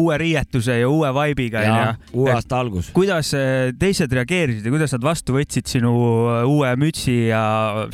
uue 0.00 0.18
riietuse 0.18 0.80
ja 0.80 0.88
uue 0.90 1.12
vibe'iga 1.14 1.62
ja 1.64 1.76
onju. 1.76 2.22
uue 2.22 2.34
aasta 2.34 2.58
algus. 2.58 2.90
kuidas 2.96 3.32
eh, 3.38 3.70
teised 3.78 4.12
reageerisid 4.18 4.66
ja 4.66 4.74
kuidas 4.74 4.96
nad 4.96 5.06
vastu 5.06 5.36
võtsid 5.38 5.70
sinu 5.70 5.94
eh, 6.34 6.42
uue 6.50 6.74
mütsi 6.80 7.20
ja 7.30 7.44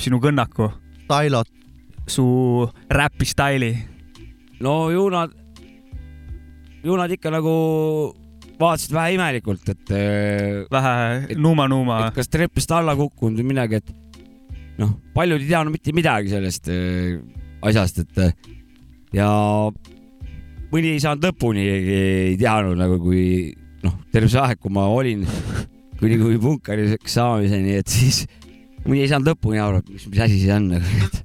sinu 0.00 0.22
kõnnaku, 0.24 0.70
Tailot, 1.06 1.52
su 2.08 2.26
räpi 2.90 3.28
staili? 3.28 3.74
no 4.64 4.86
ju 4.90 5.10
nad, 5.12 5.34
ju 6.86 6.96
nad 6.98 7.10
ikka 7.12 7.32
nagu 7.34 7.52
vaatasid 8.60 8.94
vähe 8.96 9.16
imelikult, 9.16 9.68
et 9.72 9.92
eh, 9.94 10.64
vähe 10.72 11.36
nuuma-nuuma 11.36 12.10
kas 12.16 12.30
trepist 12.32 12.72
alla 12.72 12.96
kukkunud 12.96 13.42
või 13.42 13.50
midagi, 13.52 13.80
et 13.82 13.92
noh, 14.80 14.96
paljud 15.16 15.42
ei 15.42 15.50
teadnud 15.50 15.76
mitte 15.76 15.94
midagi 15.96 16.32
sellest 16.32 16.70
äh, 16.72 17.18
asjast, 17.66 18.00
et 18.04 18.22
äh, 18.22 18.32
ja 19.16 19.28
mõni 20.72 20.94
ei 20.94 21.02
saanud 21.02 21.28
lõpuni, 21.28 21.66
ei 21.66 22.34
teadnud 22.40 22.80
nagu 22.80 22.98
kui 23.02 23.52
noh, 23.84 24.00
terve 24.12 24.30
see 24.32 24.42
aeg, 24.42 24.60
kui 24.62 24.72
ma 24.74 24.88
olin 24.92 25.24
kuni, 26.00 26.18
kuni 26.20 26.40
punkariks 26.42 27.16
saamiseni, 27.18 27.78
et 27.80 27.92
siis 27.92 28.24
mõni 28.86 29.04
ei 29.04 29.12
saanud 29.12 29.34
lõpuni 29.34 29.62
aru, 29.62 29.82
et 29.82 29.94
mis, 29.94 30.08
mis 30.12 30.26
asi 30.26 30.40
see 30.42 30.54
on 30.56 30.70
nagu. 30.76 31.22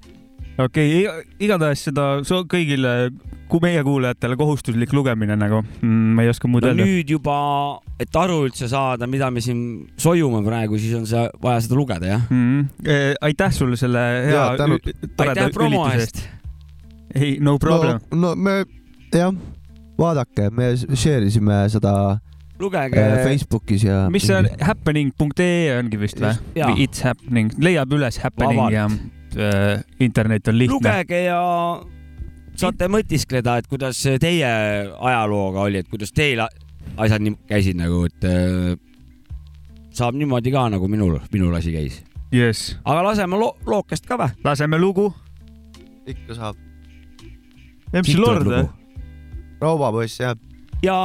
okei 0.67 1.03
okay,, 1.05 1.27
igatahes 1.47 1.87
seda 1.89 2.13
kõigile, 2.27 3.11
kui 3.51 3.59
meie 3.63 3.83
kuulajatele 3.83 4.37
kohustuslik 4.39 4.93
lugemine 4.95 5.35
nagu 5.39 5.61
mm,. 5.61 6.15
ma 6.15 6.25
ei 6.25 6.31
oska 6.31 6.49
muud 6.51 6.63
no 6.63 6.71
öelda. 6.71 6.87
nüüd 6.87 7.11
juba, 7.11 7.35
et 7.99 8.19
aru 8.23 8.41
üldse 8.47 8.69
saada, 8.71 9.09
mida 9.11 9.31
me 9.33 9.43
siin 9.43 9.61
sojume 9.99 10.41
praegu, 10.45 10.79
siis 10.81 10.95
on 10.99 11.07
see 11.09 11.23
vaja 11.43 11.63
seda 11.65 11.79
lugeda, 11.79 12.13
jah. 12.13 12.27
Mm 12.29 12.43
-hmm. 12.61 13.17
aitäh 13.27 13.55
sulle 13.55 13.79
selle 13.79 14.05
hea 14.29 14.45
toreda 15.17 15.47
ürituse 15.49 15.99
eest. 15.99 16.23
ei, 17.15 17.37
no 17.39 17.57
problem 17.59 17.99
no,. 18.11 18.31
no 18.31 18.35
me, 18.35 18.63
jah, 19.13 19.33
vaadake, 19.99 20.49
me 20.49 20.73
share 20.77 21.25
isime 21.27 21.63
seda 21.69 22.19
lugege 22.61 22.99
äh, 22.99 23.23
Facebookis 23.23 23.83
ja. 23.83 24.09
mis 24.09 24.27
see 24.27 24.37
on, 24.37 24.49
happening.ee 24.61 25.79
ongi 25.79 25.99
vist 25.99 26.21
või 26.21 26.35
It's 26.85 27.03
happening, 27.03 27.51
leiab 27.59 27.91
üles 27.97 28.21
happening 28.23 28.61
Vabalt. 28.61 28.77
ja 28.77 28.87
äh, 29.35 29.81
internet 29.99 30.47
on 30.47 30.57
lihtne. 30.57 30.77
lugege 30.77 31.23
ja 31.25 31.41
saate 32.61 32.87
mõtiskleda, 32.91 33.57
et 33.61 33.67
kuidas 33.69 33.99
teie 34.21 34.49
ajalooga 34.93 35.65
oli, 35.67 35.81
et 35.81 35.89
kuidas 35.89 36.13
teil 36.13 36.43
asjad 36.43 37.23
nii 37.23 37.37
käisid 37.49 37.79
nagu, 37.79 38.03
et 38.09 38.27
äh, 38.27 38.75
saab 39.95 40.17
niimoodi 40.19 40.53
ka 40.53 40.67
nagu 40.73 40.89
minul, 40.91 41.17
minul 41.33 41.55
asi 41.57 41.73
käis. 41.73 42.01
jess, 42.31 42.75
aga 42.85 43.03
laseme 43.09 43.39
lo 43.39 43.55
lookest 43.67 44.05
ka 44.09 44.19
või? 44.19 44.35
laseme 44.45 44.79
lugu. 44.81 45.09
ikka 46.05 46.37
saab. 46.37 46.61
MC 47.93 48.15
Lord 48.19 48.47
või? 48.47 48.67
rauapoiss 49.61 50.21
jah. 50.21 50.37
ja 50.83 50.97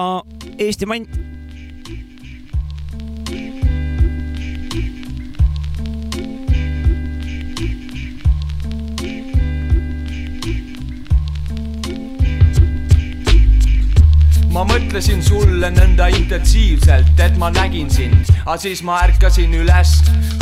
Eesti 0.59 0.87
mant. 0.89 1.36
Ma 14.57 14.63
mõtlesin 14.65 15.19
sulle 15.21 15.69
nõnda 15.69 16.07
intensiivselt, 16.17 17.19
et 17.21 17.35
ma 17.37 17.51
nägin 17.53 17.91
sind, 17.93 18.31
aga 18.47 18.57
siis 18.63 18.81
ma 18.87 19.03
ärkasin 19.05 19.53
üles. 19.53 19.91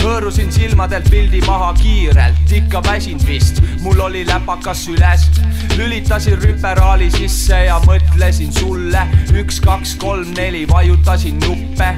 hõõrusin 0.04 0.52
silmadelt 0.54 1.08
pildi 1.10 1.40
maha 1.48 1.72
kiirelt, 1.80 2.52
ikka 2.54 2.82
väsinud 2.86 3.24
vist, 3.26 3.58
mul 3.82 3.98
oli 4.06 4.22
läpakas 4.28 4.84
süles. 4.86 5.26
lülitasin 5.74 6.38
rüperaali 6.38 7.10
sisse 7.10 7.64
ja 7.66 7.80
mõtlesin 7.88 8.54
sulle, 8.54 9.02
üks, 9.34 9.58
kaks, 9.60 9.96
kolm, 9.98 10.30
neli, 10.38 10.62
vajutasin 10.70 11.40
nuppe. 11.48 11.96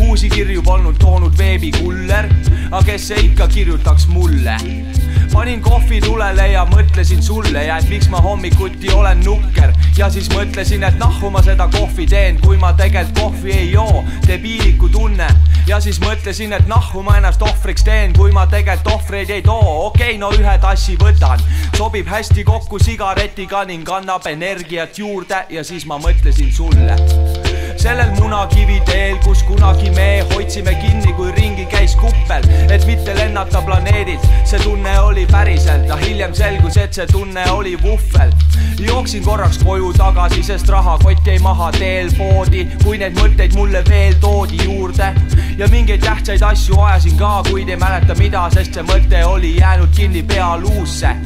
uusi 0.00 0.30
kirju 0.32 0.62
polnud 0.62 0.96
toonud 0.96 1.36
veebikuller, 1.38 2.32
aga 2.70 2.84
kes 2.86 3.08
see 3.08 3.26
ikka 3.28 3.48
kirjutaks 3.52 4.08
mulle 4.08 4.56
panin 5.32 5.62
kohvi 5.62 6.00
tulele 6.00 6.48
ja 6.52 6.64
mõtlesin 6.66 7.22
sulle 7.22 7.64
ja 7.64 7.76
et 7.78 7.88
miks 7.88 8.08
ma 8.10 8.20
hommikuti 8.20 8.90
olen 8.92 9.20
nukker 9.24 9.72
ja 9.98 10.10
siis 10.10 10.30
mõtlesin, 10.32 10.84
et 10.86 10.98
nahku 10.98 11.30
ma 11.30 11.42
seda 11.42 11.68
kohvi 11.72 12.06
teen, 12.10 12.40
kui 12.40 12.56
ma 12.60 12.72
tegelikult 12.72 13.18
kohvi 13.20 13.52
ei 13.52 13.72
joo, 13.72 14.04
debiiliku 14.26 14.88
tunne. 14.88 15.28
ja 15.66 15.80
siis 15.80 16.00
mõtlesin, 16.00 16.52
et 16.56 16.66
nahku 16.68 17.02
ma 17.02 17.16
ennast 17.18 17.42
ohvriks 17.42 17.84
teen, 17.84 18.12
kui 18.16 18.32
ma 18.32 18.46
tegelikult 18.46 18.94
ohvreid 18.94 19.30
ei 19.30 19.42
too, 19.42 19.86
okei 19.86 20.16
okay,, 20.16 20.18
no 20.18 20.32
ühe 20.34 20.56
tassi 20.62 20.96
võtan, 21.00 21.42
sobib 21.76 22.08
hästi 22.08 22.44
kokku 22.44 22.78
sigaretiga 22.78 23.64
ning 23.64 23.88
annab 23.88 24.26
energiat 24.26 24.98
juurde 24.98 25.44
ja 25.50 25.64
siis 25.64 25.86
ma 25.86 26.00
mõtlesin 26.00 26.52
sulle 26.52 26.96
sellel 27.80 28.10
munakivi 28.18 28.80
teel, 28.84 29.16
kus 29.24 29.42
kunagi 29.48 29.90
me 29.96 30.20
hoidsime 30.34 30.74
kinni, 30.82 31.14
kui 31.16 31.30
ringi 31.36 31.64
käis 31.72 31.94
kuppel, 31.96 32.44
et 32.68 32.84
mitte 32.86 33.14
lennata 33.16 33.62
planeedilt. 33.64 34.26
see 34.44 34.60
tunne 34.60 34.92
oli 35.00 35.19
päriselt, 35.26 35.84
aga 35.90 35.96
hiljem 36.04 36.34
selgus, 36.34 36.76
et 36.76 36.94
see 36.94 37.06
tunne 37.10 37.44
oli 37.50 37.76
vuhvel. 37.82 38.32
jooksin 38.80 39.24
korraks 39.24 39.58
koju 39.64 39.92
tagasi, 39.92 40.42
sest 40.42 40.68
rahakott 40.68 41.26
jäi 41.26 41.38
maha 41.38 41.70
teel 41.72 42.08
poodi, 42.18 42.66
kui 42.84 42.98
neid 42.98 43.18
mõtteid 43.18 43.54
mulle 43.54 43.84
veel 43.88 44.14
toodi 44.20 44.62
juurde. 44.64 45.12
Ja 45.58 45.68
mingeid 45.68 46.00
tähtsaid 46.00 46.42
asju 46.42 46.80
ajasin 46.80 47.18
ka, 47.18 47.42
kuid 47.50 47.68
ei 47.68 47.76
mäleta 47.76 48.14
mida, 48.18 48.46
sest 48.54 48.74
see 48.74 48.86
mõte 48.88 49.24
oli 49.26 49.56
jäänud 49.58 49.92
kinni 49.96 50.22
pealuusse 50.22 51.16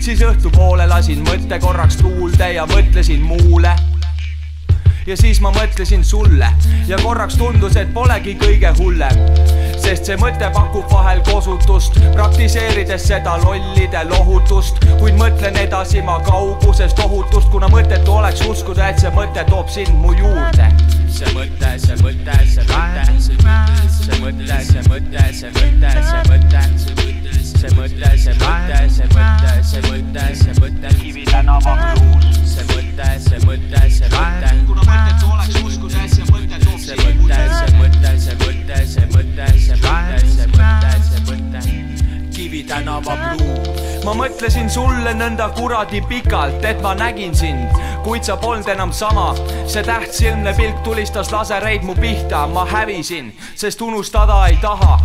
siis 0.00 0.22
õhtupoole 0.24 0.86
lasin 0.88 1.24
mõtte 1.26 1.58
korraks 1.60 2.00
tuulde 2.00 2.52
ja 2.54 2.66
mõtlesin 2.66 3.22
muule 3.26 3.74
ja 5.06 5.16
siis 5.16 5.40
ma 5.40 5.52
mõtlesin 5.54 6.04
sulle 6.04 6.48
ja 6.88 6.98
korraks 7.02 7.36
tundus, 7.40 7.76
et 7.76 7.92
polegi 7.94 8.36
kõige 8.40 8.72
hullem. 8.78 9.24
sest 9.80 10.06
see 10.06 10.16
mõte 10.20 10.50
pakub 10.54 10.90
vahel 10.92 11.22
kosutust, 11.26 11.96
praktiseerides 12.14 13.06
seda 13.08 13.36
lollide 13.44 14.04
lohutust, 14.10 14.84
kuid 15.00 15.16
mõtlen 15.20 15.56
edasi 15.56 16.02
ma 16.02 16.20
kaugusest 16.26 16.98
ohutust, 17.04 17.48
kuna 17.50 17.68
mõttetu 17.72 18.18
oleks 18.20 18.44
uskuda, 18.46 18.90
et 18.90 19.00
see 19.00 19.12
mõte 19.16 19.44
toob 19.48 19.68
sind 19.72 19.94
mu 19.96 20.12
juurde. 20.18 20.68
See 21.10 21.30
mõte, 21.34 21.70
see 21.82 21.96
mõte, 22.00 22.34
see 22.52 22.64
mõte, 22.70 23.04
see 23.20 23.36
mõte, 23.42 23.84
see 23.98 24.18
mõte, 24.22 24.58
see 24.70 24.82
mõte, 24.88 25.24
see 25.34 25.50
mõte, 25.58 25.92
see 26.00 27.70
mõte, 27.76 28.10
see 28.16 28.34
mõte, 28.40 28.78
see 28.88 29.08
mõte, 29.10 29.52
see 29.70 29.82
mõte, 29.88 30.24
see 30.42 30.54
mõte, 30.60 30.94
Kivi 31.00 31.24
tänava 31.24 31.74
bluus. 31.98 32.26
see 32.54 32.64
mõte, 32.70 33.08
see 33.26 33.40
mõte, 33.46 33.82
see 33.90 34.12
mõte, 34.14 34.52
kuna 34.68 34.82
mõttetu 34.88 35.32
oleks 35.34 35.62
uskuda, 35.64 36.04
et 36.04 36.14
see 36.14 36.28
mõte 36.30 36.62
toob 36.64 36.80
see 36.80 36.96
mõte, 37.02 37.40
see 37.56 37.70
mõte, 37.78 38.12
see 38.26 38.36
mõte, 38.42 38.78
see 38.86 39.06
mõte, 39.14 39.16
see 39.16 39.16
mõte, 39.16 39.50
see 39.66 39.80
mõte, 39.82 40.22
see 40.36 40.46
mõte, 40.54 40.79
Kivi 42.40 42.62
tänava 42.64 43.16
bluus. 43.20 44.04
ma 44.04 44.14
mõtlesin 44.16 44.70
sulle 44.72 45.12
nõnda 45.12 45.50
kuradi 45.58 46.00
pikalt, 46.08 46.64
et 46.64 46.80
ma 46.80 46.94
nägin 46.96 47.36
sind, 47.36 47.76
kuid 48.00 48.24
sa 48.24 48.38
polnud 48.40 48.68
enam 48.72 48.94
sama. 48.96 49.34
see 49.66 49.84
tähtsilmne 49.84 50.56
pilk 50.56 50.80
tulistas 50.80 51.32
lasereid 51.36 51.84
mu 51.84 51.94
pihta, 51.94 52.46
ma 52.46 52.64
hävisin, 52.64 53.28
sest 53.54 53.84
unustada 53.84 54.46
ei 54.48 54.56
taha 54.64 54.96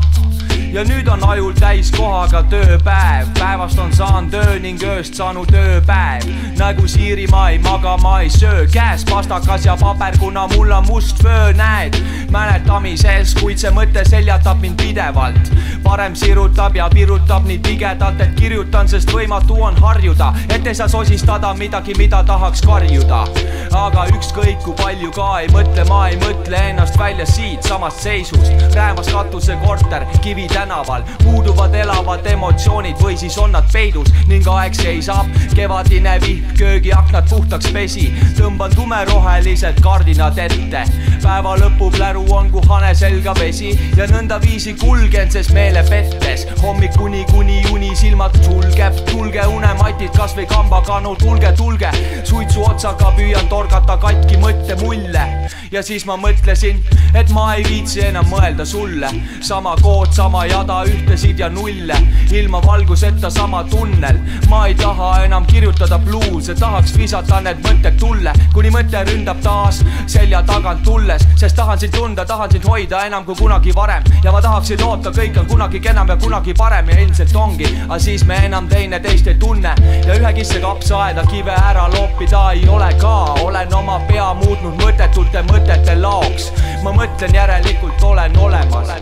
ja 0.75 0.83
nüüd 0.83 1.07
on 1.07 1.21
ajul 1.23 1.53
täis 1.55 1.87
kohaga 1.95 2.41
tööpäev, 2.51 3.29
päevast 3.37 3.79
on 3.79 3.93
saanud 3.95 4.33
öö 4.35 4.57
ning 4.59 4.81
ööst 4.83 5.15
saanud 5.15 5.53
ööpäev. 5.55 6.25
nagu 6.59 6.87
Siirimaa 6.87 7.49
ei 7.49 7.59
maga, 7.63 7.95
ma 8.03 8.19
ei 8.19 8.29
söö, 8.29 8.65
käes 8.73 9.05
pastakas 9.07 9.65
ja 9.65 9.77
paber, 9.79 10.17
kuna 10.19 10.47
mul 10.47 10.71
on 10.71 10.87
must 10.87 11.23
vöö, 11.23 11.53
näed. 11.53 11.95
mäletamises, 12.31 13.35
kuid 13.39 13.57
see 13.57 13.71
mõte 13.71 14.03
seljatab 14.09 14.59
mind 14.59 14.75
pidevalt. 14.81 15.51
varem 15.83 16.15
sirutab 16.15 16.75
ja 16.75 16.89
virutab 16.93 17.45
nii 17.45 17.59
tigedalt, 17.59 18.19
et 18.21 18.35
kirjutan, 18.35 18.87
sest 18.87 19.11
võimatu 19.11 19.61
on 19.63 19.79
harjuda, 19.79 20.33
et 20.49 20.67
ei 20.67 20.75
saa 20.75 20.87
sosistada 20.87 21.53
midagi, 21.53 21.95
mida 21.97 22.23
tahaks 22.23 22.61
karjuda. 22.61 23.23
aga 23.71 24.05
ükskõik 24.11 24.59
kui 24.63 24.73
palju 24.83 25.11
ka 25.11 25.39
ei 25.39 25.47
mõtle, 25.47 25.87
ma 25.87 26.07
ei 26.09 26.19
mõtle 26.19 26.67
ennast 26.69 26.99
välja 26.99 27.25
siitsamast 27.25 28.03
seisust. 28.03 28.75
räämas 28.75 29.07
katusekorter, 29.07 30.05
Kivi 30.21 30.47
tänaval, 30.65 31.03
puuduvad 31.23 31.75
elavad 31.77 32.25
emotsioonid 32.25 32.97
või 32.97 33.13
siis 33.17 33.37
on 33.37 33.51
nad 33.53 33.67
peidus 33.73 34.09
ning 34.27 34.47
aeg 34.49 34.73
seisab. 34.73 35.27
kevadine 35.55 36.17
vihm 36.21 36.55
köögiaknad 36.57 37.29
puhtaks 37.29 37.69
pesi, 37.73 38.07
tõmban 38.37 38.73
tumerohelised 38.75 39.81
kardinad 39.81 40.37
ette. 40.37 40.81
päeva 41.21 41.55
lõpu 41.57 41.91
pläru 41.91 42.25
on 42.33 42.49
kui 42.51 42.61
hane 42.69 42.95
selga 42.95 43.33
vesi. 43.39 43.79
Ja 43.97 44.07
nõndaviisi 44.07 44.73
kulgen, 44.79 45.31
sest 45.31 45.53
meele 45.53 45.83
pettes 45.89 46.47
hommikuni 46.61 47.25
kuni 47.31 47.61
uni 47.71 47.95
silmad 47.95 48.37
sulgeb, 48.43 49.05
tulge 49.11 49.45
unematid 49.45 50.17
kasvõi 50.17 50.45
kambakanud, 50.45 51.17
tulge, 51.17 51.51
tulge, 51.57 51.89
suitsu 52.23 52.65
otsaga 52.65 53.13
püüan 53.17 53.47
torgata 53.49 53.97
katki 53.97 54.37
mõttemulle 54.37 55.29
ja 55.71 55.83
siis 55.83 56.05
ma 56.05 56.15
mõtlesin, 56.17 56.79
et 57.15 57.29
ma 57.35 57.49
ei 57.55 57.63
viitsi 57.67 58.01
enam 58.05 58.27
mõelda 58.31 58.65
sulle, 58.67 59.09
sama 59.43 59.75
kood, 59.81 60.13
sama 60.15 60.45
jada, 60.55 60.83
ühtesid 60.87 61.39
ja 61.39 61.49
nulle, 61.49 61.95
ilma 62.31 62.61
valguseta 62.63 63.29
sama 63.29 63.63
tunnel, 63.63 64.19
ma 64.49 64.65
ei 64.67 64.75
taha 64.75 65.11
enam 65.25 65.45
kirjutada 65.45 65.99
bluuse, 65.99 66.55
tahaks 66.55 66.95
visata 66.97 67.41
need 67.43 67.59
mõtted 67.65 67.97
tulle, 67.99 68.33
kuni 68.53 68.71
mõte 68.73 69.03
ründab 69.09 69.41
taas 69.43 69.81
selja 70.07 70.41
tagant 70.47 70.83
tulles, 70.85 71.25
sest 71.35 71.57
tahan 71.59 71.79
sind 71.79 71.95
tunda, 71.95 72.25
tahan 72.25 72.51
sind 72.51 72.67
hoida 72.69 73.03
enam 73.09 73.25
kui 73.25 73.35
kunagi 73.35 73.75
varem. 73.75 74.05
Ja 74.23 74.31
ma 74.31 74.41
tahaksin 74.41 74.79
loota, 74.81 75.11
kõik 75.15 75.39
on 75.41 75.49
kunagi 75.49 75.81
kenam 75.83 76.09
ja 76.09 76.17
kunagi 76.21 76.53
parem. 76.57 76.89
Ja 76.89 76.99
ilmselt 77.03 77.35
ongi, 77.35 77.67
aga 77.87 77.99
siis 77.99 78.23
me 78.25 78.37
enam 78.47 78.69
teineteist 78.71 79.27
ei 79.27 79.37
tunne. 79.41 79.75
Ja 80.07 80.15
ühe 80.15 80.33
kisse 80.39 80.61
kapsaaeda 80.63 81.25
kive 81.31 81.55
ära 81.55 81.87
loopida 81.93 82.45
ei 82.55 82.67
ole 82.69 82.91
ka, 83.01 83.15
olen 83.43 83.73
oma 83.73 83.99
pea 84.07 84.31
muutnud 84.39 84.79
mõttetute 84.81 85.43
mõtete 85.51 85.97
laoks, 85.99 86.51
ma 86.83 86.95
mõtlen 86.95 87.35
järelikult 87.35 88.03
olen 88.03 88.39
olemas. 88.39 88.95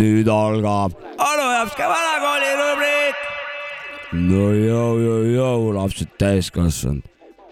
Nüüd 0.00 0.28
algab 0.32 0.96
Anu 1.18 1.46
Japska 1.52 1.88
vanakooli 1.88 2.50
rubriik. 2.60 3.20
no 4.12 4.48
jõu, 4.56 4.96
jõu, 5.04 5.22
jõu, 5.34 5.70
lapsed 5.76 6.08
täiskasvanud. 6.18 7.04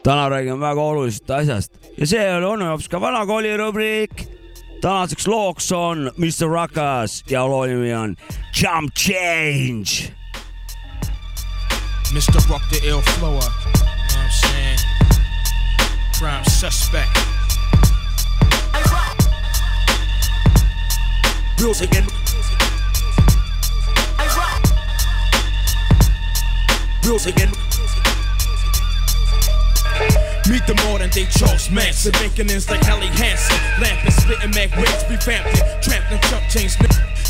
täna 0.02 0.28
räägime 0.32 0.60
väga 0.60 0.80
olulisest 0.80 1.30
asjast 1.30 1.72
ja 1.98 2.06
see 2.06 2.26
oli 2.34 2.52
Anu 2.52 2.70
Japska 2.72 3.00
vanakooli 3.00 3.56
rubriik. 3.56 4.26
tänaseks 4.80 5.26
looks 5.26 5.72
on 5.72 6.10
Mr 6.16 6.48
Rakas 6.52 7.24
ja 7.30 7.46
loo 7.46 7.66
nimi 7.66 7.94
on 7.94 8.16
Jump 8.62 8.94
Change. 8.94 10.12
Mr. 12.12 12.40
Rock 12.48 12.62
the 12.70 12.80
ill 12.88 13.02
flower. 13.02 13.34
You 13.34 13.40
know 13.40 13.84
what 13.84 14.16
I'm 14.16 14.30
saying? 14.30 14.78
Prime 16.18 16.44
suspect. 16.44 17.18
Music 21.60 21.94
and 21.96 22.27
Meet 27.08 27.24
the 30.68 30.76
modern 30.84 31.08
day 31.08 31.24
Charles 31.24 31.70
Manson, 31.72 32.12
making 32.20 32.52
ends 32.52 32.68
like 32.68 32.84
Helly 32.84 33.08
Hansen. 33.08 33.56
laughing, 33.80 34.12
spitting 34.12 34.52
mag 34.52 34.68
wigs, 34.76 35.08
revamped 35.08 35.56
it. 35.56 35.64
Trapped 35.80 36.12
in 36.12 36.20
chump 36.28 36.44
chains, 36.52 36.76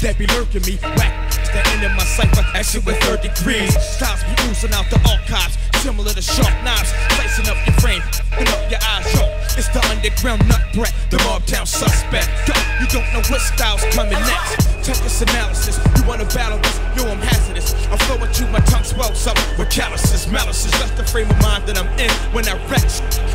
that 0.02 0.18
be 0.18 0.26
lurking 0.34 0.66
me. 0.66 0.82
Whack, 0.98 1.14
standing 1.30 1.86
in 1.86 1.94
my 1.94 2.02
cipher, 2.02 2.42
action 2.58 2.82
with 2.82 2.98
third 3.06 3.22
degrees. 3.22 3.70
Styles 3.78 4.18
be 4.26 4.34
oozing 4.50 4.74
out 4.74 4.90
the 4.90 4.98
archives, 5.06 5.54
similar 5.78 6.10
to 6.10 6.22
sharp 6.26 6.50
knives. 6.66 6.90
Slicing 7.14 7.46
up 7.46 7.58
your 7.62 7.78
frame, 7.78 8.02
and 8.34 8.50
up 8.50 8.66
your 8.66 8.82
eyes, 8.82 9.06
yo. 9.14 9.30
It's 9.54 9.70
the 9.70 9.78
underground 9.94 10.42
nut 10.50 10.74
brat, 10.74 10.90
the 11.14 11.22
mob 11.22 11.46
town 11.46 11.70
suspect. 11.70 12.26
Yo, 12.50 12.54
you 12.82 12.86
don't 12.90 13.06
know 13.14 13.22
what 13.30 13.38
style's 13.46 13.86
coming 13.94 14.18
next. 14.26 14.58
Check 14.82 14.98
this 15.06 15.22
analysis, 15.22 15.78
you 15.94 16.02
wanna 16.02 16.26
battle 16.34 16.58
this? 16.58 16.76
Yo, 16.98 17.06
I'm 17.06 17.22
hazardous. 17.22 17.47
I'm 17.90 17.98
flowing 18.04 18.32
you, 18.34 18.46
my 18.52 18.60
tongue 18.68 18.84
swells 18.84 19.26
up 19.26 19.36
with 19.58 19.70
calluses, 19.70 20.26
malices. 20.26 20.72
That's 20.78 20.92
the 20.92 21.04
frame 21.04 21.30
of 21.30 21.40
mind 21.40 21.64
that 21.66 21.78
I'm 21.78 21.88
in 21.98 22.10
when 22.32 22.48
I 22.48 22.54
wreck. 22.68 22.84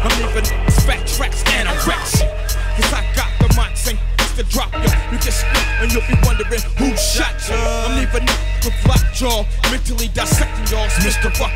I'm 0.05 0.13
leaving 0.21 0.45
fat 0.85 1.01
tracks 1.07 1.43
and 1.57 1.67
I 1.67 1.73
wreck 1.85 2.01
shit. 2.05 2.29
Cause 2.77 2.93
I 2.93 3.01
got 3.17 3.29
the 3.41 3.49
mic, 3.57 3.77
sing 3.77 3.97
to 4.37 4.43
drop 4.43 4.73
ya. 4.73 4.89
You 5.11 5.17
just 5.17 5.41
spit 5.41 5.65
and 5.81 5.93
you'll 5.93 6.05
be 6.09 6.17
wondering 6.25 6.61
who 6.77 6.93
shot 6.97 7.33
ya. 7.49 7.57
I'm 7.85 7.97
leaving 7.97 8.25
with 8.65 8.77
black 8.85 9.13
jaw, 9.13 9.45
mentally 9.69 10.09
dissecting 10.13 10.65
y'all's 10.69 10.93
Mr. 11.01 11.33
Draw. 11.33 11.53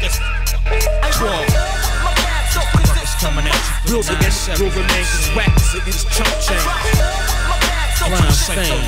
Ruckus 2.97 3.13
coming 3.21 3.45
at 3.45 3.85
you. 3.85 3.93
Rules 3.93 4.09
against 4.09 4.49
grooving 4.55 4.87
man, 4.87 5.03
cause 5.05 5.29
whack 5.35 5.53
niggas 5.73 6.05
chump 6.09 6.33
chain. 6.41 7.66
Prime 7.97 8.31
fame. 8.53 8.85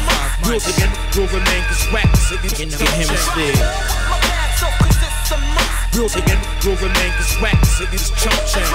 Rules 0.48 0.68
against 0.70 1.00
grooving 1.12 1.44
man, 1.44 1.64
cause 1.68 1.86
whack 1.92 2.06
niggas 2.06 2.60
in 2.62 2.70
the 2.70 2.78
hemisphere. 2.78 3.56
Rules 5.98 6.16
against 6.16 6.48
grooving 6.62 6.94
man, 6.94 7.12
cause 7.18 7.42
whack 7.42 7.58
niggas 7.58 8.16
chump 8.22 8.40
chain. 8.46 8.70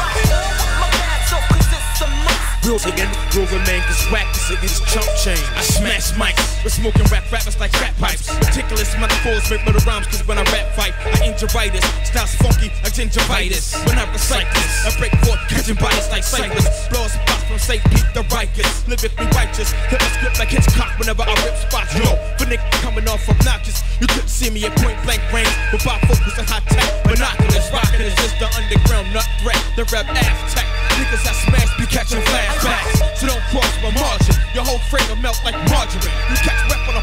Rules 2.65 2.87
again, 2.87 3.13
grooving 3.29 3.61
man, 3.69 3.85
cause 3.85 4.09
whack 4.09 4.25
niggas 4.49 4.81
chump 4.89 5.05
chain. 5.21 5.37
I 5.53 5.61
smash 5.61 6.17
mics 6.17 6.65
with 6.65 6.73
smoking 6.73 7.05
rap 7.13 7.29
rappers 7.29 7.61
like 7.61 7.73
rap 7.77 7.93
pipes. 8.01 8.33
Meticulous 8.41 8.89
metaphors 8.97 9.45
make 9.53 9.61
murder 9.69 9.85
rhymes, 9.85 10.07
cause 10.09 10.25
when 10.27 10.39
I 10.39 10.45
rap 10.49 10.73
fight, 10.73 10.97
I 11.05 11.29
gingivitis. 11.29 11.85
Styles 12.09 12.33
funky 12.41 12.73
like 12.81 12.97
gingivitis. 12.97 13.77
When 13.85 14.01
I 14.01 14.09
recite 14.13 14.49
this, 14.57 14.89
I 14.89 14.97
break 14.97 15.13
forth, 15.21 15.45
catching 15.53 15.77
bodies 15.77 16.09
like 16.09 16.25
cyclists. 16.25 16.89
Blow 16.89 17.05
spots 17.05 17.45
from 17.45 17.59
St. 17.61 17.85
Pete 17.93 18.09
the 18.17 18.25
Rikers. 18.33 18.89
Me 18.89 18.97
righteous, 19.37 19.73
hit 19.93 20.01
my 20.01 20.09
script 20.17 20.39
like 20.41 20.49
Hitchcock 20.49 20.97
whenever 20.97 21.21
I 21.21 21.37
rip 21.45 21.57
spots. 21.61 21.93
Yo, 21.93 22.17
for 22.41 22.49
nigga 22.49 22.65
coming 22.81 23.05
off 23.13 23.29
obnoxious, 23.29 23.85
you 24.01 24.07
couldn't 24.09 24.33
see 24.33 24.49
me 24.49 24.65
at 24.65 24.73
point 24.81 24.97
blank 25.05 25.21
range. 25.37 25.53
With 25.69 25.85
my 25.85 26.01
focus 26.09 26.33
and 26.41 26.49
high 26.49 26.65
tech, 26.73 26.89
binoculars. 27.05 27.69
Rockin' 27.69 28.09
is 28.09 28.17
just 28.17 28.41
the 28.41 28.49
underground 28.57 29.13
nut 29.13 29.29
threat. 29.45 29.61
The 29.77 29.85
rap 29.93 30.09
ass 30.09 30.55
tech. 30.55 30.74
Niggas 30.95 31.27
I 31.27 31.33
smash 31.35 31.71
be 31.79 31.87
catching 31.87 32.23
flashbacks. 32.23 33.19
So 33.19 33.27
don't 33.27 33.43
cross 33.51 33.75
my 33.83 33.91
margin. 33.99 34.35
Your 34.55 34.65
whole 34.65 34.79
frame 34.91 35.07
will 35.11 35.19
melt 35.19 35.43
like 35.45 35.59
margarine. 35.67 36.15
You 36.31 36.37
catch 36.39 36.61
rep 36.71 36.87
on 36.87 36.97
a 36.99 37.03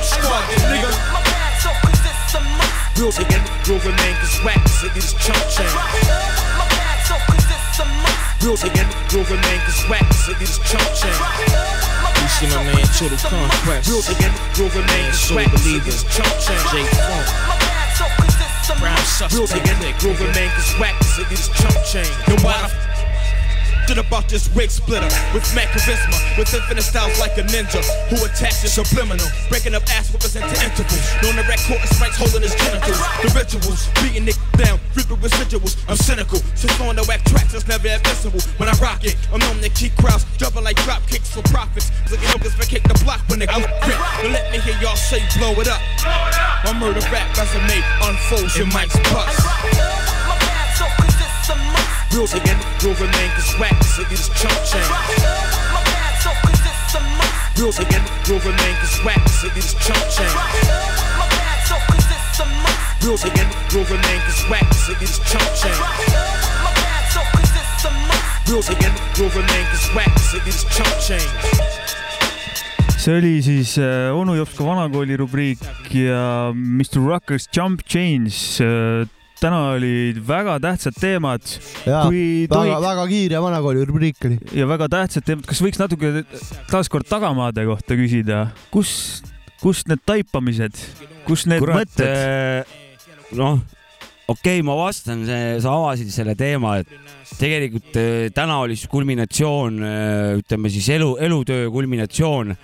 squadron, 0.00 0.60
nigga. 0.72 0.90
Rules 2.96 3.18
again, 3.18 3.42
grooving 3.64 3.96
man, 3.96 4.14
cause 4.20 4.38
whack 4.44 4.60
niggas 4.80 5.12
chump 5.18 5.42
chain. 5.50 5.68
Rules 8.40 8.64
again, 8.64 8.88
grooving 9.08 9.40
man, 9.40 9.58
cause 9.66 9.82
whack 9.90 10.06
niggas 10.28 10.56
chump 10.64 10.88
chain. 10.96 11.18
You 12.22 12.28
see 12.28 12.46
my 12.48 12.62
man 12.64 12.86
Total 12.96 13.18
Conquest. 13.18 13.90
Rules 13.90 14.08
again, 14.08 14.32
grooving 14.54 14.86
man, 14.86 15.10
cause 15.10 15.20
Soul 15.20 15.36
whack 15.36 15.50
Believer. 15.52 15.90
niggas 15.90 16.08
chump 16.08 16.32
chain. 16.40 16.62
J 16.70 16.84
Funk. 16.96 17.26
Prime 18.78 18.96
Rules 19.32 19.50
suspect. 19.50 19.66
again, 19.66 19.94
grooving 19.98 20.32
man, 20.32 20.50
cause 20.54 20.74
whack 20.78 20.94
niggas 21.18 21.52
chump 21.58 21.76
chain. 21.84 22.08
No 22.28 22.36
matter 22.42 22.91
Shit 23.88 24.00
about 24.00 24.24
this 24.24 24.48
wig 24.56 24.70
splitter 24.70 25.04
with 25.36 25.44
mad 25.52 25.68
charisma, 25.68 26.16
with 26.38 26.48
infinite 26.48 26.80
styles 26.80 27.12
like 27.20 27.36
a 27.36 27.44
ninja 27.44 27.84
who 28.08 28.16
attacks 28.24 28.64
subliminal, 28.64 29.28
breaking 29.50 29.74
up 29.74 29.84
ass 29.92 30.08
whippers 30.08 30.32
into 30.32 30.48
intervals. 30.64 31.04
Known 31.20 31.36
to 31.36 31.44
record 31.44 31.76
and 31.76 31.92
strikes 31.92 32.16
holding 32.16 32.40
his 32.40 32.56
genitals. 32.56 32.96
The 33.20 33.28
rituals, 33.36 33.92
beating 34.00 34.24
it 34.24 34.40
down, 34.56 34.80
ripping 34.96 35.20
residuals. 35.20 35.76
I'm 35.92 36.00
cynical, 36.00 36.40
so 36.56 36.72
throwing 36.80 36.96
the 36.96 37.04
whack 37.04 37.20
tracks 37.28 37.52
that's 37.52 37.68
never 37.68 37.88
admissible. 37.88 38.40
When 38.56 38.72
I 38.72 38.72
rock 38.80 39.04
it, 39.04 39.16
I'm 39.28 39.40
known 39.44 39.60
to 39.60 39.68
keep 39.68 39.92
crowds 40.00 40.24
jumping 40.40 40.64
like 40.64 40.80
drop 40.88 41.04
kicks 41.04 41.28
for 41.28 41.44
profits. 41.52 41.92
Looking 42.08 42.32
niggas 42.32 42.56
vacate 42.56 42.88
the 42.88 42.96
block 43.04 43.20
when 43.28 43.44
they 43.44 43.48
out 43.52 43.60
grip. 43.84 44.00
But 44.24 44.32
let 44.32 44.48
me 44.48 44.56
hear 44.64 44.76
y'all 44.80 44.96
say 44.96 45.20
blow 45.36 45.52
it 45.60 45.68
up. 45.68 45.84
My 46.64 46.72
murder 46.72 47.04
rap 47.12 47.28
resume 47.36 47.76
unfolds 48.08 48.56
your 48.56 48.72
mic's 48.72 48.96
bust. 49.12 50.01
Rules 52.12 52.34
again, 52.34 52.58
grooving 52.78 53.10
man, 53.10 53.30
cause 53.34 53.58
whack 53.58 53.72
niggas 53.72 54.28
chump 54.36 54.58
chain. 54.68 54.84
Rules 57.58 57.78
again, 57.78 58.04
grooving 58.24 58.56
man, 58.56 58.74
cause 58.80 59.00
whack 59.04 59.22
niggas 59.40 59.72
chump 59.80 60.04
chain. 60.12 60.28
Rules 63.02 63.24
again, 63.24 63.48
grooving 63.70 64.00
man, 64.00 64.20
cause 64.26 64.44
whack 64.50 64.68
niggas 64.84 65.24
chump 65.24 65.48
chain. 65.56 65.78
Rules 68.52 68.68
again, 68.68 68.92
grooving 69.14 69.46
man, 69.46 69.64
cause 69.70 69.88
whack 69.94 70.12
niggas 70.32 70.68
chump 70.70 70.94
chain. 71.00 71.28
see 73.02 73.10
oli 73.18 73.42
siis 73.42 73.78
äh, 73.78 74.14
onu 74.14 74.34
Jopska 74.36 74.64
vanakooli 74.64 75.16
rubriik 75.16 75.58
ja 75.90 76.52
Mr 76.54 77.00
Rockers 77.06 77.48
Jump 77.56 77.82
Change 77.88 78.64
äh, 78.64 79.08
täna 79.42 79.60
olid 79.74 80.20
väga 80.26 80.56
tähtsad 80.62 80.96
teemad 81.00 81.42
Kui 81.82 82.46
väga 82.50 82.78
väga 82.82 83.06
kiire 83.10 83.42
vanakooli 83.42 83.84
rubriik 83.88 84.26
oli. 84.28 84.38
ja 84.54 84.68
väga 84.70 84.88
tähtsad 84.92 85.26
teemad. 85.26 85.46
kas 85.48 85.62
võiks 85.64 85.80
natuke 85.82 86.24
taaskord 86.70 87.08
tagamaade 87.10 87.66
kohta 87.68 87.98
küsida, 87.98 88.46
kus, 88.74 89.22
kust 89.62 89.90
need 89.90 90.02
taipamised, 90.06 90.78
kus 91.26 91.46
need 91.50 91.64
kurat, 91.64 91.82
mõtted? 91.82 92.70
noh, 93.38 93.60
okei 94.28 94.60
okay,, 94.60 94.66
ma 94.66 94.76
vastan, 94.78 95.24
sa 95.26 95.74
avasid 95.74 96.12
selle 96.14 96.36
teema, 96.38 96.78
et 96.82 96.92
tegelikult 97.40 97.98
eh, 97.98 98.28
täna 98.34 98.60
oli 98.62 98.76
siis 98.78 98.90
kulminatsioon, 98.92 99.82
ütleme 100.42 100.72
siis 100.72 100.88
elu, 100.94 101.14
elutöö 101.26 101.70
kulminatsioon. 101.72 102.54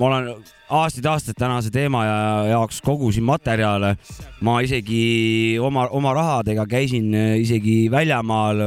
Ma 0.00 0.08
olen 0.08 0.28
aastaid-aastaid 0.70 1.38
tänase 1.38 1.70
teema 1.74 2.04
ja- 2.06 2.44
jaoks 2.54 2.80
kogusin 2.84 3.24
materjale. 3.26 3.96
ma 4.40 4.60
isegi 4.64 5.58
oma, 5.60 5.86
oma 5.90 6.14
rahadega 6.16 6.66
käisin 6.66 7.12
isegi 7.40 7.90
väljamaal, 7.92 8.62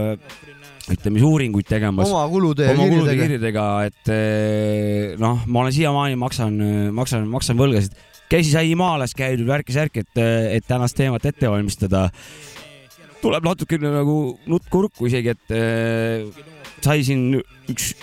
ütleme 0.92 1.20
siis 1.20 1.28
uuringuid 1.28 1.68
tegemas 1.70 2.10
oma 2.12 2.26
kulude 2.30 2.68
ja 2.68 2.76
kirjadega. 2.78 3.22
kirjadega, 3.22 3.68
et 3.90 4.14
eh, 4.14 5.14
noh, 5.22 5.46
ma 5.48 5.64
olen 5.64 5.76
siiamaani 5.76 6.20
maksan, 6.20 6.58
maksan, 6.94 7.28
maksan 7.32 7.60
võlgasid. 7.60 7.96
käisin, 8.30 8.52
sai 8.54 8.74
maalas 8.80 9.16
käidud 9.18 9.48
värki-särki, 9.48 10.04
et, 10.04 10.24
et 10.60 10.68
tänast 10.68 10.98
teemat 11.00 11.26
ette 11.26 11.50
valmistada. 11.50 12.10
tuleb 13.24 13.46
natukene 13.48 13.94
nagu 13.94 14.38
nutt 14.52 14.68
kurku 14.70 15.08
isegi, 15.08 15.34
et 15.38 15.56
eh, 15.56 16.28
sai 16.84 17.04
siin 17.08 17.40
üks, 17.72 17.94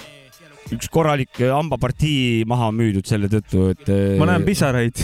üks 0.75 0.91
korralik 0.93 1.41
hambapartii 1.41 2.45
maha 2.51 2.71
müüdud 2.75 3.09
selle 3.09 3.31
tõttu, 3.33 3.71
et. 3.75 3.91
ma 4.21 4.29
näen. 4.31 4.45
pisaraid. 4.47 5.01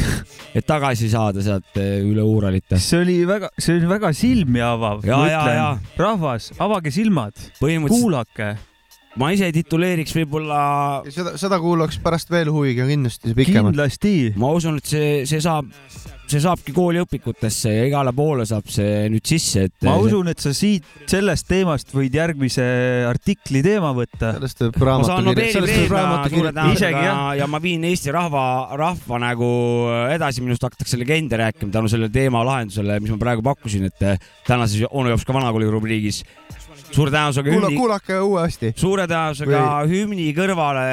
et 0.56 0.66
tagasi 0.66 1.10
saada 1.12 1.42
sealt 1.44 1.80
eh, 1.80 1.98
üle 2.06 2.24
Uuralit. 2.26 2.76
see 2.78 3.02
oli 3.02 3.18
väga, 3.28 3.50
see 3.58 3.78
oli 3.80 3.90
väga 3.90 4.12
silmi 4.16 4.62
avav. 4.64 5.04
Rahvas, 5.98 6.52
avage 6.62 6.92
silmad, 6.94 7.36
kuulake, 7.60 8.54
ma 9.20 9.30
ise 9.34 9.48
tituleeriks 9.54 10.12
võib-olla 10.16 10.58
seda, 11.12 11.36
seda 11.40 11.60
kuulaks 11.62 11.98
pärast 12.02 12.30
veel 12.32 12.50
huviga 12.52 12.86
kindlasti 12.88 13.32
pikemalt. 13.36 13.72
kindlasti. 13.72 14.16
ma 14.40 14.52
usun, 14.56 14.80
et 14.80 14.90
see, 14.90 15.08
see 15.28 15.40
saab, 15.42 15.70
see 16.26 16.42
saabki 16.42 16.74
kooliõpikutesse 16.76 17.72
ja 17.72 17.86
igale 17.88 18.12
poole 18.16 18.46
saab 18.48 18.68
see 18.72 19.06
nüüd 19.12 19.24
sisse, 19.28 19.66
et. 19.70 19.74
ma 19.86 19.96
usun, 20.02 20.28
et 20.32 20.42
sa 20.42 20.52
siit 20.56 20.86
sellest 21.08 21.48
teemast 21.48 21.94
võid 21.96 22.16
järgmise 22.18 22.66
artikli 23.08 23.62
teema 23.64 23.94
võtta. 23.96 24.34
sellest 24.36 24.64
võib 24.66 25.96
raamatu 25.96 26.34
kirjutada, 26.34 26.68
ja 27.40 27.48
ma 27.50 27.62
viin 27.64 27.88
Eesti 27.88 28.12
rahva, 28.14 28.46
rahva 28.76 29.22
nagu 29.22 29.50
edasi, 30.12 30.44
minust 30.44 30.64
hakatakse 30.66 31.00
legende 31.00 31.40
rääkima 31.40 31.72
tänu 31.72 31.92
sellele 31.92 32.12
teema 32.12 32.44
lahendusele, 32.46 33.00
mis 33.00 33.16
ma 33.16 33.20
praegu 33.22 33.44
pakkusin, 33.46 33.88
et 33.88 34.28
tänases 34.46 34.88
onu 34.90 35.14
Jops 35.14 35.24
ka 35.24 35.36
vanakooli 35.36 35.72
rubriigis. 35.72 36.24
Suure 36.92 37.10
tõenäosusega 37.12 37.50
kuula, 37.50 37.68
hümni, 37.68 37.80
kuulake 37.80 38.18
uuesti. 38.22 38.72
suure 38.78 39.06
tõenäosusega 39.10 39.62
hümni 39.90 40.28
kõrvale 40.36 40.86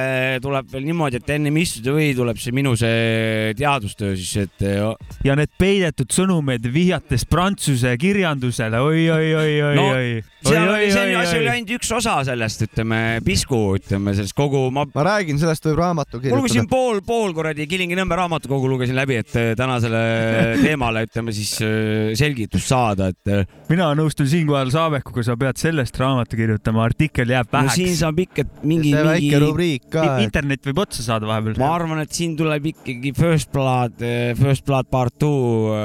tuleb 0.44 0.70
veel 0.74 0.86
niimoodi, 0.88 1.22
et 1.22 1.34
ennem 1.36 1.58
istuda 1.62 1.96
või 1.96 2.12
tuleb 2.18 2.40
see 2.42 2.56
minu 2.56 2.76
see 2.80 3.54
teadustöö 3.60 4.16
siis, 4.18 4.36
et 4.48 4.66
eh, 4.68 4.82
ja 5.28 5.38
need 5.40 5.54
peidetud 5.60 6.14
sõnumid 6.14 6.66
vihjates 6.74 7.26
prantsuse 7.30 7.96
kirjandusele 8.02 8.82
oi, 8.84 9.08
oi, 9.14 9.34
oi, 9.34 9.56
oi, 9.70 9.72
No, 9.74 9.88
oi. 9.96 10.22
oli, 10.44 10.90
see 10.92 11.02
oli, 11.02 11.26
see 11.26 11.40
oli 11.40 11.52
ainult 11.54 11.72
üks 11.78 11.90
osa 11.96 12.18
sellest, 12.28 12.66
ütleme, 12.68 13.00
pisku, 13.26 13.62
ütleme 13.80 14.14
sellest 14.16 14.36
kogu, 14.38 14.66
ma 14.74 14.86
ma 14.94 15.06
räägin, 15.08 15.40
sellest 15.42 15.66
võib 15.70 15.80
raamatu 15.80 16.20
ma 16.20 16.36
lugesin 16.38 16.64
kirjutada. 16.64 16.72
pool, 16.74 17.02
pool 17.08 17.34
kuradi 17.38 17.68
Kilingi-Nõmme 17.70 18.18
raamatukogu 18.20 18.70
lugesin 18.76 18.98
läbi, 19.00 19.18
et 19.24 19.36
eh, 19.40 19.52
tänasele 19.60 20.04
teemale 20.66 21.06
ütleme 21.08 21.34
siis 21.36 21.56
eh, 21.64 22.12
selgitust 22.20 22.70
saada, 22.70 23.10
et 23.14 23.34
mina 23.72 23.90
nõustun 23.98 24.28
siinkohal 24.30 24.72
Saabekuga, 24.74 25.24
sa 25.26 25.38
pead 25.40 25.60
sellest 25.84 26.00
raamatu 26.00 26.40
kirjutama, 26.40 26.84
artikkel 26.88 27.34
jääb 27.34 27.50
no 27.50 27.60
väheks 27.60 27.78
siin 27.80 27.96
saab 28.00 28.20
ikka 28.24 28.46
mingi, 28.64 28.94
see 28.94 29.04
väike 29.04 29.26
mingi, 29.26 29.42
rubriik 29.44 29.88
ka. 29.92 30.06
internet 30.24 30.64
võib 30.70 30.82
otsa 30.86 31.06
saada 31.06 31.28
vahepeal. 31.30 31.60
ma 31.60 31.72
arvan, 31.76 32.02
et 32.04 32.16
siin 32.16 32.38
tuleb 32.40 32.72
ikkagi 32.74 33.14
First 33.18 33.52
Blood, 33.54 34.04
First 34.40 34.66
Blood 34.70 34.90
Part 34.94 35.18
Two, 35.20 35.76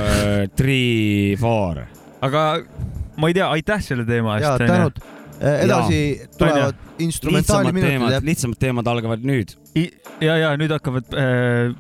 Three, 0.58 1.36
Four. 1.40 1.82
aga 2.24 2.44
ma 3.18 3.30
ei 3.30 3.38
tea, 3.38 3.50
aitäh 3.58 3.82
selle 3.84 4.06
teema 4.08 4.38
ja 4.38 4.54
eest. 4.54 4.66
tänud. 4.70 5.02
edasi 5.38 6.00
tulevad 6.38 6.80
instrumentaali 6.98 7.68
lihtsamad 7.68 7.74
minutid 7.74 7.92
teemad 7.92 8.14
jah,. 8.16 8.24
lihtsamad 8.26 8.62
teemad 8.62 8.90
algavad 8.94 9.26
nüüd. 9.26 9.54
ja, 10.22 10.38
ja 10.44 10.54
nüüd 10.58 10.74
hakkavad 10.74 11.14
äh, 11.14 11.74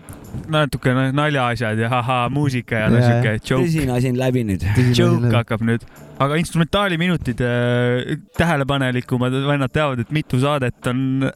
natukene 0.52 1.08
naljaasjad 1.16 1.80
ja 1.82 1.90
ahaa, 1.98 2.28
muusika 2.32 2.84
ja 2.84 2.88
no 2.92 3.00
siuke 3.02 3.34
joke, 3.38 3.64
tõsine 3.64 3.94
asi 3.96 4.12
on 4.12 4.20
läbi 4.20 4.44
nüüd. 4.48 4.64
joke 4.96 5.32
hakkab 5.34 5.64
nüüd. 5.66 5.84
aga 6.18 6.38
instrumentaaliminutid 6.40 7.42
äh,, 7.44 8.18
tähelepanelikumad 8.38 9.36
vennad 9.48 9.74
teavad, 9.74 10.02
et 10.04 10.10
mitu 10.14 10.40
saadet 10.42 10.90
on 10.90 11.30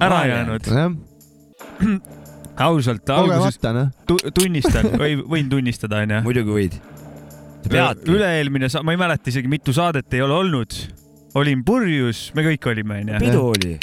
ära 0.00 0.22
jäänud. 0.30 0.70
jah, 0.70 0.94
ausalt, 2.68 3.10
alguses 3.14 3.60
noh. 3.66 3.90
tu 4.06 4.18
tunnistan 4.34 4.92
või 5.00 5.18
võin 5.22 5.50
tunnistada, 5.50 6.02
onju. 6.04 6.22
muidugi 6.26 6.56
võid. 6.56 6.80
üle-eelmine, 7.68 8.70
ma 8.82 8.94
ei 8.94 9.00
mäleta 9.00 9.32
isegi, 9.32 9.50
mitu 9.50 9.74
saadet 9.76 10.14
ei 10.14 10.24
ole 10.24 10.34
olnud. 10.42 10.80
olin 11.38 11.64
purjus, 11.64 12.28
me 12.34 12.46
kõik 12.52 12.72
olime, 12.72 13.02
onju. 13.04 13.22
pidu 13.22 13.46
oli. 13.52 13.78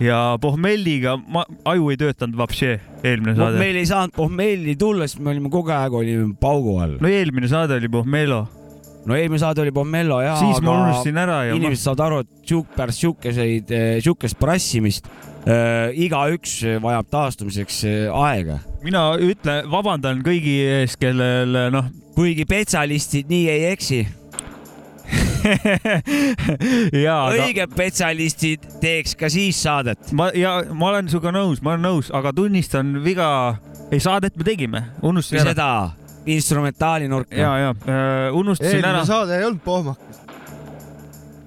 Ja 0.00 0.20
pohmelliga 0.40 1.16
ma 1.20 1.44
aju 1.68 1.90
ei 1.92 1.98
töötanud 2.00 2.38
vapšee, 2.40 2.78
eelmine 3.04 3.34
saade. 3.36 3.60
meil 3.60 3.80
ei 3.80 3.88
saanud 3.88 4.16
pohmelli 4.16 4.76
tulla, 4.80 5.08
sest 5.08 5.20
me 5.24 5.34
olime 5.34 5.52
kogu 5.52 5.74
aeg 5.76 5.96
olime 6.00 6.32
paugu 6.40 6.78
all. 6.80 6.96
no 7.00 7.10
eelmine 7.10 7.50
saade 7.50 7.76
oli 7.76 7.90
pohmello, 7.92 8.44
no 9.06 9.16
eelmine 9.16 9.40
saade 9.42 9.64
oli 9.64 9.72
Pommello 9.72 10.20
ja. 10.24 10.36
siis 10.40 10.60
ma 10.64 10.76
unustasin 10.76 11.20
ära 11.20 11.42
ja 11.48 11.54
ma... 11.54 11.60
inimesed 11.60 11.84
saavad 11.84 12.06
aru, 12.06 12.22
et 12.24 12.52
siuk-, 12.52 12.70
pärast 12.76 13.04
siukeseid, 13.04 13.74
siukest 14.04 14.38
prassimist 14.40 15.08
äh, 15.10 15.90
igaüks 16.06 16.60
vajab 16.82 17.10
taastumiseks 17.12 17.82
aega. 18.12 18.60
mina 18.84 19.10
ütlen, 19.20 19.68
vabandan 19.72 20.24
kõigi 20.26 20.56
ees, 20.80 20.96
kellel 21.00 21.60
noh, 21.72 21.92
kuigi 22.16 22.44
spetsialistid 22.48 23.30
nii 23.30 23.46
ei 23.52 23.68
eksi. 23.74 24.00
õiged 27.40 27.72
spetsialistid 27.72 28.66
teeks 28.82 29.14
ka 29.18 29.30
siis 29.32 29.58
saadet. 29.62 30.12
ma 30.16 30.30
ja 30.36 30.60
ma 30.72 30.88
olen 30.92 31.08
sinuga 31.10 31.32
nõus, 31.34 31.62
ma 31.64 31.74
olen 31.74 31.84
nõus, 31.88 32.10
aga 32.14 32.32
tunnistan 32.36 32.92
viga, 33.04 33.28
ei 33.90 34.00
saadet 34.02 34.36
me 34.36 34.44
tegime, 34.46 34.84
unustasin 35.02 35.42
ära. 35.42 35.50
seda 35.54 35.70
instrumentaali 36.30 37.08
nurka. 37.10 37.34
ja, 37.36 37.52
ja 37.58 37.70
äh, 37.70 38.36
unustasin 38.36 38.84
ära 38.84 39.04
saade 39.08 39.38
ei 39.38 39.44
olnud 39.48 39.62
pohmakas. 39.64 40.22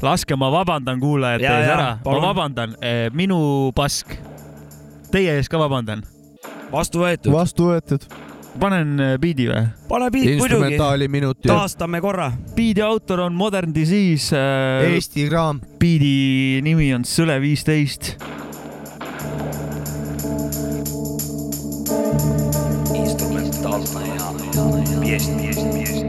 laske, 0.03 0.35
ma 0.35 0.51
vabandan 0.51 0.99
kuulajate 0.99 1.43
Ja, 1.45 1.59
ees 1.61 1.69
ära, 1.77 1.89
ma 1.95 2.03
palun. 2.03 2.21
vabandan, 2.27 2.75
minu 3.15 3.71
pask. 3.75 4.07
Teie 5.13 5.31
ees 5.37 5.49
ka 5.49 5.57
vabandan, 5.61 6.01
vastu 6.73 6.99
võetud. 7.05 7.31
vastu 7.35 7.63
võetud. 7.69 8.01
Panen 8.59 8.99
äh, 8.99 9.15
biidi 9.21 9.47
või? 9.49 9.63
pane 9.89 10.09
piit 10.13 10.37
muidugi, 10.39 10.77
ja 10.77 11.33
taastame 11.47 12.01
korra. 12.03 12.31
biidi 12.55 12.83
autor 12.85 13.25
on 13.27 13.35
Modern 13.37 13.73
Disease 13.75 14.37
äh,. 14.37 14.93
Eesti 14.93 15.27
kraam. 15.29 15.61
biidi 15.79 16.61
nimi 16.65 16.93
on 16.95 17.05
Sõle 17.07 17.39
viisteist. 17.41 18.15
instrumentaalne 22.93 24.07
ja 24.07 24.31
pjeest, 24.37 24.99
pjeest, 25.01 25.31
pjeest, 25.37 25.67
pjeest, 25.73 26.02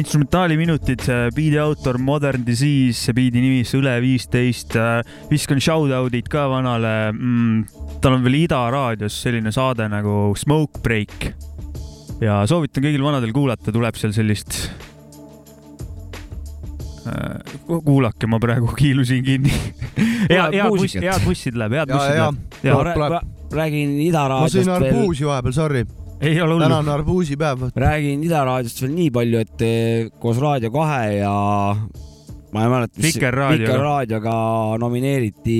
instrumentaaliminutid, 0.00 1.04
biidi 1.36 1.58
autor 1.60 1.98
Modern 2.02 2.44
Disease, 2.46 3.12
biidi 3.16 3.42
nimi 3.42 3.62
Sõle 3.66 3.94
viisteist. 4.02 4.76
viskan 5.30 5.60
shout-out'id 5.62 6.28
ka 6.32 6.46
vanale 6.52 6.94
mm,, 7.12 7.98
tal 8.02 8.18
on 8.18 8.24
veel 8.26 8.42
Ida 8.42 8.60
raadios 8.72 9.16
selline 9.22 9.52
saade 9.54 9.88
nagu 9.92 10.34
Smoke 10.36 10.82
Break. 10.84 11.28
ja 12.20 12.40
soovitan 12.48 12.84
kõigil 12.86 13.04
vanadel 13.04 13.32
kuulata, 13.36 13.72
tuleb 13.72 13.98
seal 13.98 14.14
sellist. 14.16 14.58
kuulake, 17.66 18.26
ma 18.26 18.40
praegu 18.42 18.72
kiilusin 18.80 19.22
kinni. 19.24 19.52
hea, 20.30 20.48
Tuleb 20.50 20.58
head 20.58 20.72
buss, 20.72 20.98
head 20.98 21.28
bussid 21.28 21.60
läheb, 21.60 21.78
head 21.78 21.92
ja, 21.92 22.00
bussid 22.00 22.16
ja 22.16 22.26
läheb., 22.26 22.58
ja 22.62 22.74
ma 22.74 22.82
tuleb, 22.82 23.30
räägin 23.54 23.94
ma 24.16 24.50
sõin 24.50 24.66
veel, 24.66 24.90
arbuusi 24.90 25.28
vahepeal, 25.28 25.56
sorry. 25.56 25.86
Ei 26.20 26.40
ole 26.40 26.56
täna 26.62 26.76
hullu. 26.76 26.78
on 26.78 26.88
arbuusipäev. 26.94 27.68
räägin 27.76 28.24
Ida-raadiost 28.24 28.82
veel 28.82 28.94
nii 28.96 29.10
palju, 29.14 29.44
et 29.44 29.64
eh, 29.66 30.10
koos 30.20 30.38
Raadio 30.42 30.70
kahe 30.74 31.16
ja 31.18 31.32
ma 32.52 32.62
ei 32.64 32.70
mäleta, 32.72 33.00
mis 33.02 33.14
Vikerraadio. 33.14 33.66
Vikerraadioga 33.66 34.36
nomineeriti 34.80 35.58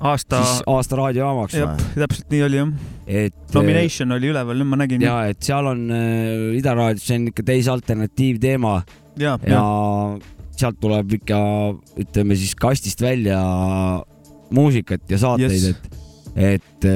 aasta, 0.00 0.40
aasta 0.66 0.98
raadiojaamaks 0.98 1.56
täpselt 1.94 2.30
nii 2.32 2.42
oli 2.48 2.60
jah. 2.60 2.72
et 3.06 3.54
Nomination 3.54 4.16
oli 4.16 4.32
üleval, 4.32 4.58
nüüd 4.60 4.72
ma 4.72 4.80
nägin. 4.82 5.04
ja 5.04 5.18
et 5.30 5.42
seal 5.44 5.70
on 5.70 5.86
äh, 5.94 6.58
Ida-raadios, 6.58 7.06
see 7.06 7.20
on 7.20 7.28
ikka 7.30 7.46
teise 7.46 7.70
alternatiivteema 7.74 8.74
ja, 9.20 9.36
ja 9.46 9.52
ja 9.54 9.64
sealt 10.54 10.78
tuleb 10.82 11.16
ikka, 11.18 11.38
ütleme 12.00 12.36
siis 12.38 12.54
kastist 12.58 13.02
välja 13.02 13.40
muusikat 14.54 15.10
ja 15.10 15.18
saateid 15.18 15.50
Yes. 15.54 15.74
et, 15.74 15.98
et 16.34 16.86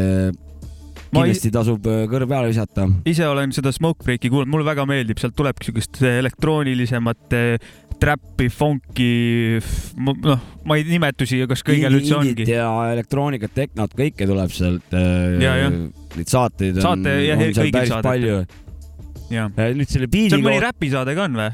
äh, 1.08 1.16
Ma 1.16 1.24
ei- 1.24 1.32
kindlasti 1.32 1.50
tasub 1.54 1.86
äh, 1.88 2.04
kõrv 2.10 2.28
peale 2.30 2.48
visata. 2.52 2.86
ise 3.08 3.26
olen 3.28 3.52
seda 3.56 3.72
Smoke 3.72 4.04
Breaki 4.04 4.30
kuulanud, 4.30 4.52
mulle 4.52 4.66
väga 4.68 4.84
meeldib, 4.88 5.18
sealt 5.20 5.36
tulebki 5.38 5.70
siukest 5.70 6.00
elektroonilisemat 6.04 7.32
eh, 7.36 7.68
trappi, 7.98 8.46
funki, 8.54 9.58
noh, 9.98 10.42
ma 10.68 10.76
ei 10.78 10.84
nimetusi, 10.86 11.40
kas 11.50 11.64
kõigil 11.66 11.96
üldse 11.98 12.14
ongi. 12.14 12.44
ja 12.46 12.68
elektroonikat, 12.92 13.54
tehnot, 13.56 13.96
kõike 13.98 14.28
tuleb 14.28 14.52
sealt. 14.54 14.94
Neid 14.94 16.30
saateid 16.30 16.78
on, 16.78 16.84
Saate- 16.84 17.16
jah, 17.26 17.42
on 17.42 17.54
seal 17.56 17.72
päris 17.74 17.90
saadetel. 17.90 18.10
palju. 18.12 19.74
nüüd 19.80 19.90
selle 19.90 20.06
biidi 20.12 20.38
on 20.38 20.44
mõni 20.46 20.60
räpisaade 20.62 21.14
ka 21.18 21.26
on 21.26 21.34
või? 21.40 21.50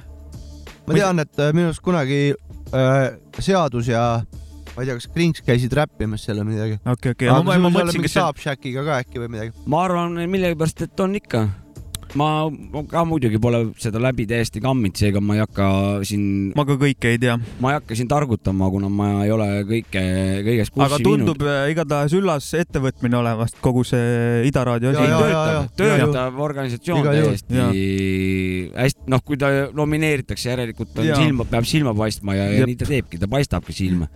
ma 0.85 0.95
tean, 0.99 1.23
et 1.25 1.40
äh, 1.40 1.53
minu 1.57 1.71
arust 1.71 1.81
kunagi 1.85 2.21
äh, 2.77 3.17
seadus 3.40 3.88
ja 3.88 4.05
ma 4.74 4.82
ei 4.82 4.90
tea, 4.90 4.98
kas 4.98 5.10
Krinks 5.14 5.44
käisid 5.46 5.74
räppimas 5.78 6.26
seal 6.26 6.42
või 6.42 6.54
midagi. 6.54 6.78
okei, 6.82 7.14
okei, 7.14 7.30
ma, 7.30 7.58
ma, 7.58 7.70
mõtlesin, 7.70 8.04
kas 8.06 8.16
saab 8.18 8.40
Shackiga 8.42 8.87
ka 8.87 9.02
äkki 9.04 9.22
või 9.22 9.34
midagi. 9.37 9.58
ma 9.70 9.84
arvan 9.87 10.24
millegipärast, 10.30 10.88
et 10.88 11.04
on 11.04 11.14
ikka. 11.20 11.46
ma 12.14 12.46
ka 12.90 13.02
muidugi 13.08 13.40
pole 13.42 13.60
seda 13.82 13.98
läbi 14.02 14.26
täiesti 14.30 14.60
kamminud, 14.62 14.94
seega 14.98 15.22
ma 15.24 15.34
ei 15.34 15.40
hakka 15.42 15.68
siin, 16.06 16.26
ma 16.54 16.62
ka 16.66 16.76
kõike 16.78 17.10
ei 17.14 17.18
tea, 17.22 17.34
ma 17.62 17.72
ei 17.72 17.78
hakka 17.80 17.96
siin 17.98 18.10
targutama, 18.10 18.68
kuna 18.70 18.90
ma 18.90 19.08
ei 19.24 19.32
ole 19.34 19.48
kõike, 19.70 20.02
kõigest 20.46 20.74
aga 20.74 20.90
kurssi 20.90 21.00
viinud. 21.00 21.24
tundub 21.32 21.46
äh, 21.50 21.64
igatahes 21.72 22.14
üllas 22.18 22.50
ettevõtmine 22.58 23.18
olevast 23.18 23.58
kogu 23.64 23.82
see 23.88 24.44
Ida 24.46 24.62
raadio 24.66 24.92
Ja, 24.94 25.00
asi 25.00 25.10
ja, 25.10 25.18
ja, 25.18 25.42
ja. 25.54 25.64
töötav, 25.74 26.04
töötav 26.12 26.44
organisatsioon 26.46 27.08
täiesti 27.08 27.64
hästi, 28.74 29.08
noh, 29.10 29.24
kui 29.26 29.38
ta 29.40 29.50
nomineeritakse, 29.74 30.50
järelikult 30.52 30.94
on 30.98 31.10
Jaa. 31.10 31.18
silma, 31.18 31.48
peab 31.50 31.66
silma 31.66 31.94
paistma 31.98 32.38
ja, 32.38 32.46
ja 32.60 32.68
nii 32.68 32.78
ta 32.78 32.90
teebki, 32.90 33.18
ta 33.22 33.30
paistabki 33.30 33.74
silma. 33.74 34.10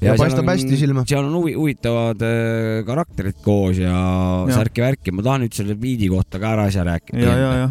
Ja 0.00 0.14
paistab 0.16 0.48
hästi 0.48 0.78
silma. 0.80 1.04
seal 1.08 1.26
on 1.26 1.34
huvi, 1.36 1.52
huvitavad 1.58 2.22
äh, 2.24 2.80
karakterid 2.88 3.42
koos 3.44 3.76
ja, 3.82 3.92
ja. 3.92 4.56
Särki-värki, 4.56 5.12
ma 5.12 5.26
tahan 5.26 5.44
nüüd 5.44 5.56
selle 5.58 5.76
biidi 5.76 6.08
kohta 6.08 6.40
ka 6.40 6.54
ära 6.54 6.70
asja 6.70 6.86
rääkida. 6.88 7.20
ja, 7.20 7.36
ja, 7.36 7.52
ja 7.58 7.68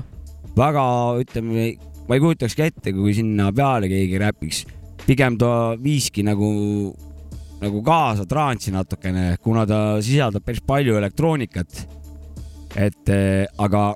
väga, 0.60 0.86
ütleme, 1.24 1.70
ma 2.08 2.18
ei 2.18 2.24
kujutakski 2.24 2.66
ette, 2.68 2.94
kui 2.96 3.14
sinna 3.18 3.50
peale 3.56 3.90
keegi 3.92 4.20
räpiks. 4.22 4.66
pigem 5.06 5.38
ta 5.42 5.76
viiski 5.82 6.22
nagu, 6.22 6.50
nagu 7.62 7.80
kaasa 7.86 8.28
transi 8.30 8.74
natukene, 8.74 9.38
kuna 9.42 9.66
ta 9.66 9.80
sisaldab 10.06 10.46
päris 10.46 10.62
palju 10.66 10.98
elektroonikat. 11.00 11.88
et 12.76 13.10
eh, 13.10 13.46
aga 13.58 13.96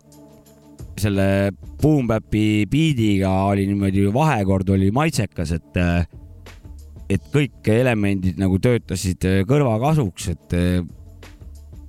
selle 0.97 1.51
Boom 1.81 2.07
Bapi 2.07 2.65
biidiga 2.69 3.29
oli 3.49 3.67
niimoodi, 3.67 4.07
vahekord 4.13 4.69
oli 4.69 4.89
maitsekas, 4.91 5.51
et 5.51 5.77
eh, 5.77 6.05
et 7.17 7.31
kõik 7.33 7.69
elemendid 7.73 8.39
nagu 8.41 8.59
töötasid 8.61 9.29
eh, 9.29 9.41
kõrva 9.49 9.75
kasuks, 9.81 10.29
et 10.33 10.57
eh, 10.57 10.81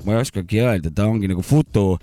ma 0.05 0.17
ei 0.17 0.21
oskagi 0.25 0.61
öelda, 0.65 0.93
ta 0.95 1.09
ongi 1.09 1.31
nagu 1.31 1.45
futu, 1.45 1.95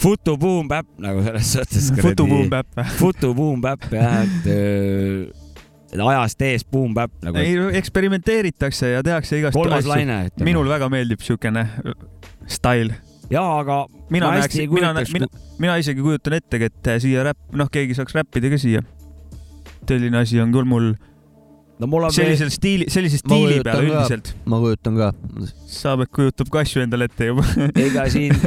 futu 0.00 0.36
boom 0.40 0.68
bap 0.70 0.88
nagu 1.02 1.22
selles 1.26 1.52
suhtes. 1.54 1.90
Futu 2.04 2.26
Boom 2.26 2.48
Bap. 2.50 2.66
Futu 2.98 3.34
boom 3.36 3.60
bap 3.62 3.84
jah, 3.92 4.22
et 4.24 4.48
äh, 4.54 6.06
ajast 6.06 6.42
ees 6.46 6.64
boom 6.64 6.94
bap 6.94 7.12
nagu. 7.24 7.38
ei, 7.40 7.56
eksperimenteeritakse 7.80 8.94
ja 8.94 9.04
tehakse 9.06 9.40
igast 9.40 9.58
kolmas 9.58 9.82
asju. 9.82 9.92
laine, 9.92 10.22
minul 10.46 10.68
väga 10.70 10.88
meeldib 10.92 11.22
siukene 11.24 11.66
stail. 12.46 12.94
ja 13.30 13.42
aga 13.58 13.84
mina 14.10 14.30
näeks 14.38 14.62
mina 14.70 14.94
mina, 14.94 15.28
mina 15.58 15.76
isegi 15.82 16.02
kujutan 16.02 16.38
ette, 16.38 16.62
et 16.70 16.94
siia 17.02 17.26
räpp, 17.26 17.42
noh, 17.58 17.70
keegi 17.72 17.98
saaks 17.98 18.16
räppida 18.16 18.52
ka 18.52 18.58
siia. 18.60 18.84
selline 19.88 20.22
asi 20.22 20.40
on 20.40 20.52
küll 20.54 20.68
mul 20.70 20.92
no 21.80 21.88
mul 21.90 22.04
on 22.08 22.12
sellisel 22.14 22.50
stiili, 22.52 22.86
sellise 22.92 23.18
Ma 23.24 23.34
stiili 23.34 23.60
peale 23.64 23.86
ka. 23.88 23.88
üldiselt. 23.88 24.32
ma 24.46 24.58
kujutan 24.62 24.98
ka. 25.00 25.10
Saabek 25.80 26.10
kujutab 26.18 26.50
ka 26.52 26.62
asju 26.64 26.82
endale 26.84 27.08
ette 27.10 27.30
juba. 27.32 27.44
ega 27.86 28.06
siin 28.12 28.36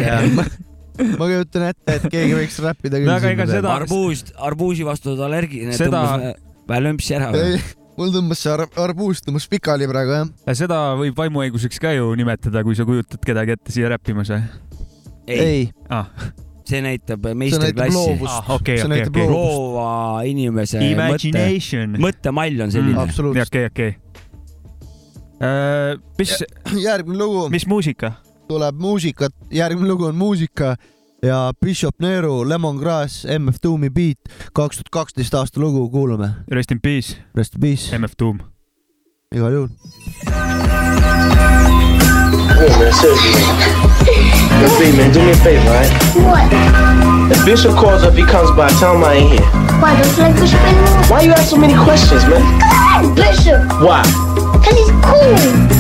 ma 1.20 1.26
kujutan 1.26 1.68
ette, 1.72 1.96
et 1.98 2.04
keegi 2.14 2.36
võiks 2.38 2.60
räppida 2.62 3.00
küll. 3.02 3.10
No 3.10 3.16
aga 3.18 3.32
ega 3.34 3.48
seda- 3.50 3.72
arbuus, 3.80 4.26
arbuusi 4.38 4.86
vastu 4.86 5.16
ta 5.18 5.26
allergiline, 5.30 5.74
Seda- 5.78 6.04
tõmbas 6.06 6.44
vähe 6.70 6.84
lömpsi 6.86 7.16
ära. 7.18 7.32
ei, 7.34 7.58
mul 7.98 8.14
tõmbas 8.14 8.44
see 8.46 8.54
ar- 8.54 8.70
arbuus 8.86 9.24
tõmbas 9.26 9.50
pikali 9.50 9.90
praegu 9.90 10.14
jah. 10.20 10.30
seda 10.62 10.78
võib 11.02 11.18
vaimuhaiguseks 11.18 11.82
ka 11.82 11.96
ju 11.98 12.14
nimetada, 12.20 12.62
kui 12.64 12.78
sa 12.78 12.86
kujutad 12.86 13.20
kedagi 13.26 13.58
ette 13.58 13.74
siia 13.74 13.90
räppimas 13.96 14.30
või? 14.30 14.44
ei, 15.28 15.40
ei, 15.40 15.66
ah,. 15.90 16.06
See 16.70 16.82
näitab 16.84 17.26
meistriklassi. 17.36 18.16
Ah, 18.28 18.50
okei, 18.56 18.78
see 18.78 18.86
okei, 18.86 18.92
näitab 18.96 19.16
okei. 19.16 19.28
loovust. 19.28 19.60
loova 19.60 20.22
inimese 20.30 20.80
mõtte, 20.80 20.92
Imagination. 20.94 21.98
mõttemall 22.04 22.66
on 22.66 22.74
selline. 22.74 23.00
absoluutselt. 23.04 23.48
okei, 23.52 23.66
okei. 23.72 23.92
mis, 26.20 26.36
järgmine 26.88 27.20
lugu 27.20 27.48
mis 27.54 27.68
muusika? 27.68 28.14
tuleb 28.48 28.80
muusikat, 28.80 29.34
järgmine 29.52 29.90
lugu 29.90 30.06
on 30.06 30.16
muusika 30.16 30.76
ja 31.24 31.54
Bishop 31.66 31.96
Nero, 32.04 32.44
Lemongrass, 32.50 33.26
MF 33.40 33.62
Doomi 33.64 33.90
beat, 33.90 34.20
kaks 34.54 34.82
tuhat 34.82 34.90
kaksteist 34.92 35.34
aasta 35.34 35.62
lugu, 35.62 35.88
kuulame. 35.90 36.34
Rest 36.52 36.72
in 36.72 36.82
peace, 36.82 37.18
Rest 37.36 37.56
in 37.56 37.62
peace, 37.62 37.98
MF 37.98 38.18
Doom. 38.20 38.53
Igal 39.34 39.50
juhul. 39.52 39.70
Hey 42.54 42.70
man, 42.80 42.94
seriously. 42.94 43.44
Let's 44.62 44.78
be 44.80 44.94
man, 44.96 45.12
do 45.12 45.20
me 45.26 45.32
a 45.32 45.36
favor, 45.42 45.66
right? 45.74 45.92
What? 46.22 46.46
If 47.32 47.46
Bishop 47.46 47.76
calls 47.76 48.04
up, 48.04 48.14
he 48.14 48.24
comes 48.24 48.52
by, 48.56 48.70
tell 48.80 48.96
him 48.96 49.04
I 49.04 49.14
ain't 49.16 49.32
here. 49.34 49.48
Why 49.82 49.98
don't 49.98 50.08
you 50.16 50.24
like 50.24 50.36
Bishop 50.40 50.62
anymore? 50.62 51.04
Why 51.10 51.22
you 51.26 51.32
ask 51.32 51.50
so 51.50 51.58
many 51.58 51.74
questions, 51.74 52.24
man? 52.30 52.44
Bishop, 53.16 53.60
Why? 53.82 54.04
cause 54.64 54.78
he's 54.78 54.92
cool. 55.04 55.36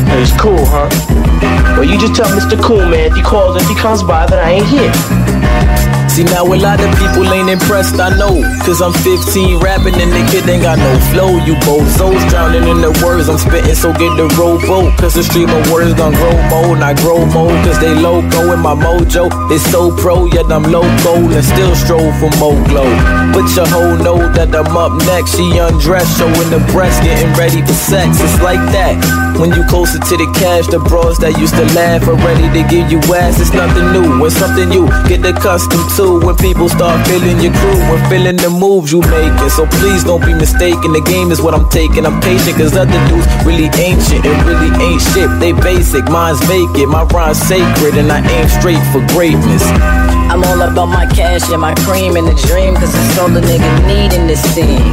Hey, 0.09 0.19
He's 0.19 0.33
cool, 0.35 0.65
huh? 0.67 0.89
Well, 1.77 1.85
you 1.85 1.97
just 1.97 2.15
tell 2.15 2.27
Mr. 2.35 2.59
Cool 2.61 2.85
Man 2.89 3.07
if 3.11 3.15
he 3.15 3.21
calls, 3.21 3.55
if 3.61 3.67
he 3.69 3.75
comes 3.75 4.03
by, 4.03 4.25
that 4.25 4.39
I 4.43 4.59
ain't 4.59 4.67
here. 4.67 5.92
See 6.13 6.23
now 6.25 6.45
a 6.45 6.53
lot 6.53 6.77
of 6.77 6.93
people 7.01 7.25
ain't 7.33 7.49
impressed, 7.49 7.97
I 7.97 8.13
know. 8.13 8.37
Cause 8.61 8.85
I'm 8.85 8.93
15 9.01 9.57
rapping 9.57 9.97
and 9.97 10.13
the 10.13 10.21
kid 10.29 10.45
ain't 10.45 10.61
got 10.61 10.77
no 10.77 10.93
flow. 11.09 11.41
You 11.41 11.57
both 11.65 11.89
souls 11.97 12.21
drowning 12.29 12.69
in 12.69 12.85
the 12.85 12.93
words 13.01 13.29
I'm 13.29 13.41
spitting, 13.41 13.73
so 13.73 13.89
get 13.97 14.13
the 14.13 14.29
rowboat. 14.37 14.93
Cause 15.01 15.17
the 15.17 15.23
stream 15.23 15.49
of 15.49 15.65
words 15.73 15.97
gon' 15.97 16.13
grow 16.13 16.37
more, 16.53 16.77
not 16.77 17.01
grow 17.01 17.25
more. 17.33 17.49
Cause 17.65 17.81
they 17.81 17.97
loco 17.97 18.53
in 18.53 18.61
my 18.61 18.77
mojo. 18.77 19.25
It's 19.49 19.65
so 19.73 19.89
pro, 19.89 20.29
yet 20.29 20.53
I'm 20.53 20.61
loco 20.69 21.17
and 21.17 21.41
still 21.41 21.73
stroll 21.73 22.13
for 22.21 22.29
more 22.37 22.61
glow. 22.69 22.93
But 23.33 23.49
your 23.57 23.65
hoe 23.65 23.97
know 23.97 24.21
that 24.37 24.53
I'm 24.53 24.69
up 24.77 24.93
next. 25.09 25.33
She 25.33 25.57
undressed, 25.57 26.21
showing 26.21 26.49
the 26.53 26.61
breast, 26.69 27.01
getting 27.01 27.33
ready 27.33 27.65
for 27.65 27.73
sex. 27.73 28.21
It's 28.21 28.37
like 28.37 28.61
that. 28.69 29.01
When 29.41 29.49
you 29.49 29.65
closer 29.65 29.97
to 29.97 30.13
the 30.13 30.29
cash, 30.37 30.69
the 30.69 30.77
bros 30.77 31.17
that 31.25 31.41
used 31.41 31.57
to 31.57 31.65
laugh 31.73 32.05
are 32.05 32.21
ready 32.21 32.45
to 32.53 32.61
give 32.69 32.93
you 32.93 33.01
ass. 33.17 33.41
It's 33.41 33.49
nothing 33.49 33.89
new. 33.89 34.21
When 34.21 34.29
something 34.29 34.69
you 34.69 34.85
get 35.09 35.25
accustomed 35.25 35.89
to. 35.97 36.02
When 36.03 36.35
people 36.35 36.67
start 36.67 37.07
feeling 37.07 37.39
your 37.39 37.53
crew, 37.53 37.79
when 37.87 38.01
feeling 38.09 38.35
the 38.35 38.49
moves 38.49 38.91
you 38.91 38.99
making. 39.07 39.49
So 39.49 39.65
please 39.79 40.03
don't 40.03 40.23
be 40.25 40.33
mistaken. 40.33 40.91
The 40.91 41.01
game 41.01 41.31
is 41.31 41.41
what 41.41 41.53
I'm 41.53 41.69
taking. 41.69 42.05
I'm 42.05 42.19
patient, 42.19 42.57
cause 42.57 42.75
other 42.75 42.99
dudes 43.07 43.27
really 43.47 43.71
ancient 43.79 44.25
and 44.25 44.37
really 44.43 44.71
ain't 44.83 45.01
shit. 45.01 45.31
They 45.39 45.53
basic, 45.53 46.03
mine's 46.11 46.43
vacant. 46.43 46.89
My 46.89 47.03
rhyme's 47.07 47.39
sacred, 47.39 47.95
and 47.95 48.11
I 48.11 48.19
aim 48.19 48.47
straight 48.49 48.83
for 48.91 48.99
greatness. 49.15 49.63
I'm 50.27 50.43
all 50.43 50.61
about 50.61 50.87
my 50.87 51.05
cash 51.07 51.47
and 51.51 51.61
my 51.61 51.75
cream 51.87 52.15
and 52.15 52.27
the 52.27 52.35
dream, 52.47 52.75
cause 52.75 52.91
it's 52.91 53.17
all 53.19 53.29
the 53.29 53.41
nigga 53.41 53.71
need 53.87 54.11
in 54.11 54.27
this 54.27 54.41
scene. 54.51 54.83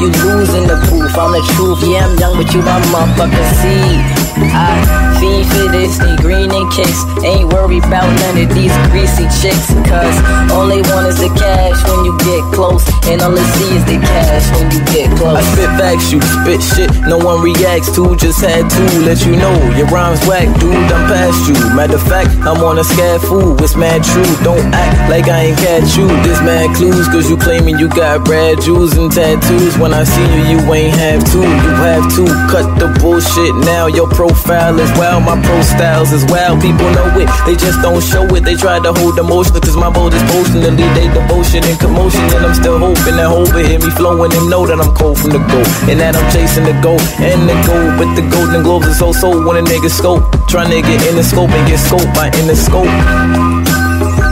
You 0.00 0.08
losing 0.24 0.64
the 0.64 0.80
proof, 0.88 1.12
I'm 1.18 1.32
the 1.32 1.44
truth. 1.56 1.84
Yeah, 1.84 2.06
I'm 2.06 2.16
young, 2.16 2.36
but 2.40 2.48
you 2.54 2.62
my 2.62 2.80
motherfucking 2.88 3.48
seed. 3.60 4.19
I 4.48 5.18
fiend 5.20 5.44
for 5.52 5.68
need 6.06 6.18
green 6.20 6.50
and 6.50 6.68
kicks. 6.72 7.04
Ain't 7.24 7.52
worried 7.52 7.84
about 7.84 8.08
none 8.24 8.40
of 8.40 8.48
these 8.54 8.72
greasy 8.88 9.28
chicks, 9.40 9.68
cause 9.84 10.16
all 10.52 10.66
they 10.66 10.80
want 10.88 11.06
is 11.08 11.20
the 11.20 11.28
cash 11.36 11.78
when 11.88 12.04
you 12.04 12.16
get 12.24 12.42
close, 12.54 12.84
and 13.06 13.20
all 13.20 13.32
they 13.32 13.44
see 13.56 13.76
is 13.76 13.84
the 13.84 13.98
cash 14.00 14.44
when 14.56 14.70
you 14.72 14.80
get 14.92 15.08
close. 15.18 15.36
I 15.36 15.42
spit 15.52 15.70
facts, 15.76 16.06
you 16.12 16.20
spit 16.22 16.60
shit, 16.62 16.90
no 17.06 17.18
one 17.18 17.42
reacts 17.42 17.92
to. 17.96 18.16
Just 18.16 18.40
had 18.40 18.68
to 18.68 18.82
let 19.04 19.24
you 19.26 19.36
know 19.36 19.52
your 19.76 19.86
rhymes 19.88 20.20
whack, 20.26 20.48
dude. 20.60 20.72
I'm 20.72 21.04
past 21.08 21.48
you. 21.48 21.56
Matter 21.74 21.96
of 21.96 22.02
fact, 22.02 22.30
I'm 22.46 22.62
on 22.64 22.78
a 22.78 22.84
scat 22.84 23.20
fool. 23.20 23.60
It's 23.62 23.76
mad 23.76 24.02
true. 24.04 24.26
Don't 24.44 24.64
act 24.72 25.10
like 25.10 25.28
I 25.28 25.52
ain't 25.52 25.58
catch 25.58 25.96
you. 25.96 26.08
This 26.24 26.40
mad 26.40 26.74
clues, 26.76 27.08
cause 27.08 27.28
you 27.28 27.36
claiming 27.36 27.78
you 27.78 27.88
got 27.88 28.26
red 28.28 28.60
jewels 28.60 28.96
and 28.96 29.10
tattoos. 29.12 29.76
When 29.78 29.92
I 29.92 30.04
see 30.04 30.26
you, 30.34 30.56
you 30.56 30.58
ain't 30.72 30.96
have 30.96 31.24
to. 31.32 31.40
You 31.40 31.72
have 31.84 32.06
to 32.16 32.24
cut 32.48 32.78
the 32.78 32.88
bullshit 33.00 33.54
now. 33.66 33.86
Your 33.86 34.08
profile 34.30 34.78
is 34.78 34.90
wild, 34.94 35.24
my 35.24 35.34
pro 35.42 35.60
styles 35.62 36.12
as 36.12 36.24
well. 36.30 36.54
People 36.60 36.86
know 36.94 37.10
it, 37.18 37.28
they 37.46 37.56
just 37.58 37.82
don't 37.82 38.02
show 38.02 38.22
it. 38.34 38.44
They 38.46 38.54
try 38.54 38.78
to 38.78 38.92
hold 38.92 39.18
emotion, 39.18 39.58
cause 39.58 39.76
my 39.76 39.90
bold 39.90 40.14
is 40.14 40.22
potion 40.30 40.62
to 40.62 40.70
lead 40.70 40.92
they 40.94 41.10
devotion 41.10 41.64
and 41.66 41.78
commotion. 41.78 42.22
And 42.38 42.46
I'm 42.46 42.54
still 42.54 42.78
hoping 42.78 43.16
that 43.18 43.26
hope 43.26 43.50
will 43.50 43.66
hear 43.66 43.78
me 43.78 43.90
flowing 43.90 44.32
and 44.32 44.46
know 44.48 44.66
that 44.66 44.78
I'm 44.78 44.94
cold 44.94 45.18
from 45.18 45.30
the 45.34 45.42
go. 45.50 45.60
And 45.90 45.98
that 45.98 46.14
I'm 46.14 46.28
chasing 46.30 46.64
the 46.64 46.76
goal 46.78 47.00
and 47.18 47.48
the 47.50 47.56
gold. 47.66 47.98
But 47.98 48.14
the 48.14 48.22
golden 48.30 48.62
globes 48.62 48.86
is 48.86 48.98
so 48.98 49.12
so 49.12 49.34
when 49.34 49.58
a 49.58 49.64
nigga 49.66 49.90
scope. 49.90 50.22
Trying 50.46 50.70
to 50.70 50.80
get 50.82 51.02
in 51.10 51.16
the 51.16 51.24
scope 51.24 51.50
and 51.50 51.66
get 51.66 51.80
scoped 51.82 52.14
by 52.14 52.30
in 52.38 52.46
the 52.46 52.54
scope. 52.56 52.90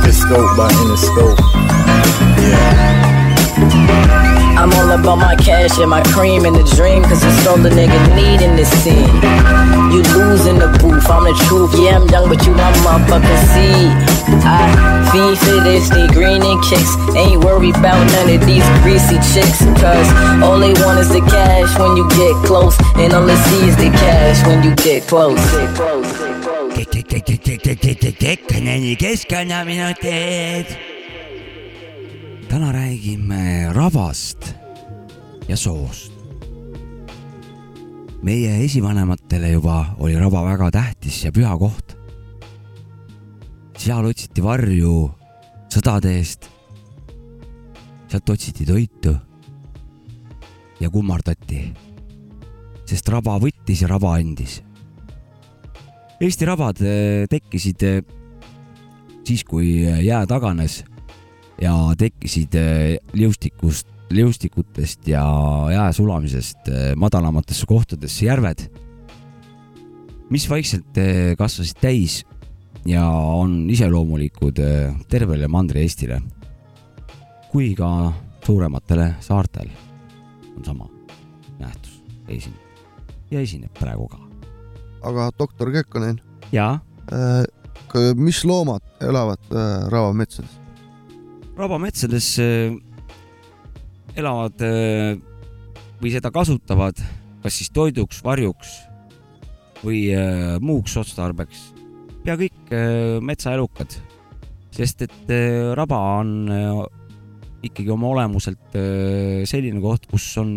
Get 0.07 0.15
scoped 0.15 0.55
by 0.55 0.71
in 0.71 0.89
the 0.95 0.99
scope. 0.99 1.39
I'm 4.59 4.75
all 4.75 4.91
about 4.91 5.23
my 5.23 5.37
cash 5.37 5.79
and 5.79 5.89
my 5.89 6.03
cream 6.11 6.45
and 6.45 6.57
the 6.57 6.65
dream, 6.75 7.05
cause 7.05 7.23
it's 7.23 7.47
all 7.47 7.59
the 7.59 7.71
nigga 7.71 7.95
need 8.19 8.43
in 8.43 8.57
this 8.57 8.67
scene. 8.83 9.07
You 9.95 10.03
losing 10.19 10.59
the 10.59 10.67
booth, 10.83 11.07
I'm 11.07 11.23
the 11.23 11.35
truth. 11.47 11.79
Yeah, 11.79 11.95
I'm 11.95 12.11
young, 12.11 12.27
but 12.27 12.43
you 12.45 12.51
my 12.59 12.67
motherfucking 12.83 13.39
seed. 13.55 13.95
I 14.43 14.67
fiend 15.15 15.39
for 15.39 15.63
this, 15.63 15.95
need 15.95 16.11
green 16.11 16.43
and 16.43 16.59
kicks. 16.67 16.91
Ain't 17.15 17.45
worried 17.45 17.79
about 17.79 18.03
none 18.19 18.35
of 18.35 18.43
these 18.51 18.67
greasy 18.83 19.23
chicks, 19.31 19.63
cause 19.79 20.11
all 20.43 20.59
they 20.59 20.75
want 20.83 20.99
is 20.99 21.15
the 21.15 21.23
cash 21.23 21.79
when 21.79 21.97
you 21.97 22.03
get 22.19 22.35
close, 22.43 22.75
and 22.99 23.15
all 23.15 23.25
they 23.25 23.39
see 23.47 23.71
is 23.71 23.77
the 23.77 23.95
cash 23.95 24.45
when 24.45 24.65
you 24.67 24.75
get 24.75 25.07
close. 25.07 25.39
Get 25.55 25.71
close. 25.79 26.11
Kekkaneni 28.19 28.99
keskkonnaminutid. 28.99 30.98
Täna 32.49 32.73
räägime 32.73 33.73
rabast 33.73 34.55
ja 35.49 35.57
soost. 35.57 36.13
meie 38.23 38.65
esivanematele 38.65 39.51
juba 39.51 39.95
oli 39.99 40.17
raba 40.19 40.43
väga 40.45 40.71
tähtis 40.71 41.25
ja 41.25 41.33
püha 41.33 41.59
koht. 41.59 41.97
seal 43.77 44.05
otsiti 44.05 44.43
varju 44.43 45.11
sõdade 45.69 46.17
eest. 46.17 46.49
sealt 48.09 48.31
otsiti 48.31 48.65
toitu 48.67 49.15
ja 50.81 50.91
kummardati, 50.91 51.75
sest 52.87 53.09
raba 53.09 53.39
võttis 53.39 53.83
ja 53.83 53.89
raba 53.89 54.15
andis. 54.17 54.63
Eesti 56.21 56.45
rabad 56.45 56.81
eh, 56.81 57.27
tekkisid 57.29 57.83
eh, 57.83 58.05
siis, 59.25 59.45
kui 59.45 59.85
jää 59.85 60.27
taganes 60.27 60.85
ja 61.63 61.75
tekkisid 61.99 62.55
eh, 62.55 62.99
liustikust, 63.13 63.89
liustikutest 64.11 65.09
ja 65.09 65.25
jää 65.73 65.93
sulamisest 65.93 66.69
eh, 66.69 66.95
madalamatesse 66.97 67.67
kohtadesse 67.67 68.27
järved, 68.27 68.69
mis 70.31 70.49
vaikselt 70.51 70.99
eh, 70.99 71.37
kasvasid 71.39 71.81
täis 71.81 72.25
ja 72.87 73.05
on 73.11 73.67
iseloomulikud 73.71 74.61
tervele 75.09 75.49
Mandri-Eestile 75.49 76.23
kui 77.53 77.75
ka 77.75 78.13
suurematele 78.47 79.15
saartel 79.21 79.69
on 80.57 80.65
sama 80.65 80.89
nähtus 81.59 81.99
esinenud 82.29 82.69
ja 83.31 83.41
esineb 83.41 83.73
praegu 83.79 84.09
ka. 84.09 84.21
aga 85.03 85.31
doktor 85.39 85.73
Kekkonen, 85.73 86.21
jaa, 86.53 86.79
mis 88.17 88.45
loomad 88.45 88.83
elavad 89.01 89.53
äh, 89.53 89.89
rabametsades? 89.89 90.58
Rabametsades 91.59 92.29
äh, 92.43 92.75
elavad 94.19 94.63
äh, 94.63 95.17
või 95.99 96.13
seda 96.15 96.31
kasutavad 96.35 97.01
kas 97.43 97.59
siis 97.61 97.73
toiduks, 97.75 98.21
varjuks 98.27 98.75
või 99.83 100.09
äh, 100.15 100.57
muuks 100.63 100.97
otstarbeks 101.01 101.73
pea 102.25 102.35
kõik 102.37 102.73
metsaelukad, 103.25 103.95
sest 104.75 105.07
et 105.07 105.31
raba 105.79 105.97
on 106.19 106.33
ikkagi 107.65 107.89
oma 107.95 108.11
olemuselt 108.11 108.75
selline 109.49 109.81
koht, 109.81 110.05
kus 110.11 110.27
on 110.43 110.51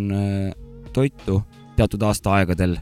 toitu 0.91 1.37
teatud 1.77 2.03
aastaaegadel. 2.09 2.75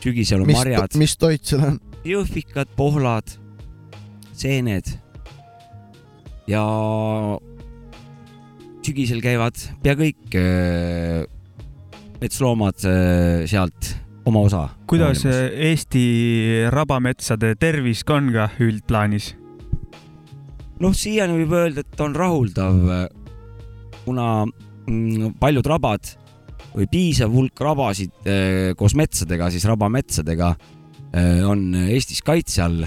sügisel 0.00 0.42
on 0.42 0.50
mis 0.50 0.58
marjad, 0.58 0.96
mis 0.98 1.14
toit 1.20 1.44
seal 1.44 1.62
on? 1.68 1.78
jõhvikad, 2.08 2.72
pohlad, 2.74 3.36
seened 4.32 4.90
ja 6.48 6.64
sügisel 8.84 9.20
käivad 9.20 9.58
pea 9.84 9.96
kõik 9.98 10.36
äh, 10.38 11.24
metsloomad 12.22 12.86
äh, 12.88 13.44
sealt 13.50 13.92
oma 14.28 14.44
osa. 14.44 14.64
kuidas 14.88 15.24
Eesti 15.24 16.04
rabametsade 16.72 17.54
tervis 17.60 18.04
on 18.08 18.32
ka 18.34 18.48
üldplaanis? 18.64 19.34
noh, 20.78 20.94
siiani 20.94 21.40
võib 21.42 21.56
öelda, 21.58 21.82
et 21.82 22.00
on 22.00 22.14
rahuldav, 22.16 22.76
kuna 24.04 24.28
mm, 24.46 25.34
paljud 25.40 25.66
rabad 25.66 26.12
või 26.74 26.86
piisav 26.90 27.32
hulk 27.34 27.60
rabasid 27.60 28.28
koos 28.78 28.94
metsadega, 28.94 29.48
siis 29.50 29.64
rabametsadega 29.66 30.52
on 31.48 31.64
Eestis 31.88 32.20
kaitse 32.22 32.62
all, 32.62 32.84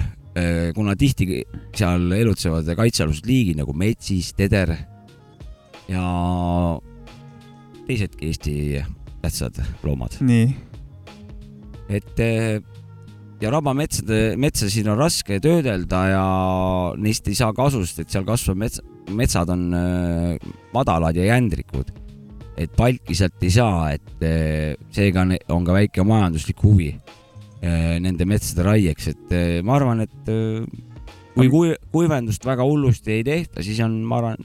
kuna 0.74 0.94
tihti 0.96 1.42
seal 1.76 2.06
elutsevad 2.16 2.68
kaitsealused 2.78 3.26
liigid 3.28 3.58
nagu 3.58 3.74
metsis, 3.76 4.30
teder 4.32 4.72
ja 5.90 6.04
teisedki 7.86 8.28
Eesti 8.30 8.54
tähtsad 9.22 9.60
loomad. 9.82 10.18
nii, 10.20 10.46
et 11.92 12.22
eh, 12.22 12.60
ja 13.42 13.50
rabametsade, 13.50 14.36
metsasid 14.40 14.88
on 14.90 14.98
raske 14.98 15.38
töödelda 15.42 16.02
ja 16.10 16.26
neist 16.98 17.28
ei 17.28 17.38
saa 17.38 17.52
kasu, 17.56 17.84
sest 17.86 18.04
et 18.04 18.14
seal 18.14 18.26
kasvab 18.26 18.60
mets, 18.64 18.82
metsad 19.10 19.50
on 19.52 19.66
eh, 19.78 20.52
madalad 20.74 21.18
ja 21.18 21.32
jändrikud. 21.32 21.98
et 22.56 22.72
palki 22.76 23.14
sealt 23.16 23.42
ei 23.42 23.50
saa, 23.50 23.92
et 23.96 24.24
seega 24.92 25.24
on 25.50 25.64
ka 25.64 25.72
väike 25.72 26.04
majanduslik 26.04 26.60
huvi 26.62 26.90
nende 28.02 28.26
metsade 28.26 28.64
raieks, 28.66 29.08
et 29.12 29.32
eh, 29.36 29.60
ma 29.62 29.76
arvan, 29.78 30.00
et 30.06 30.30
eh, 30.32 30.64
kui 31.36 31.48
kui- 31.52 31.76
kuivendust 31.94 32.44
väga 32.46 32.64
hullusti 32.66 33.18
ei 33.20 33.24
tehta, 33.24 33.62
siis 33.62 33.78
on, 33.84 34.00
ma 34.04 34.18
arvan, 34.22 34.42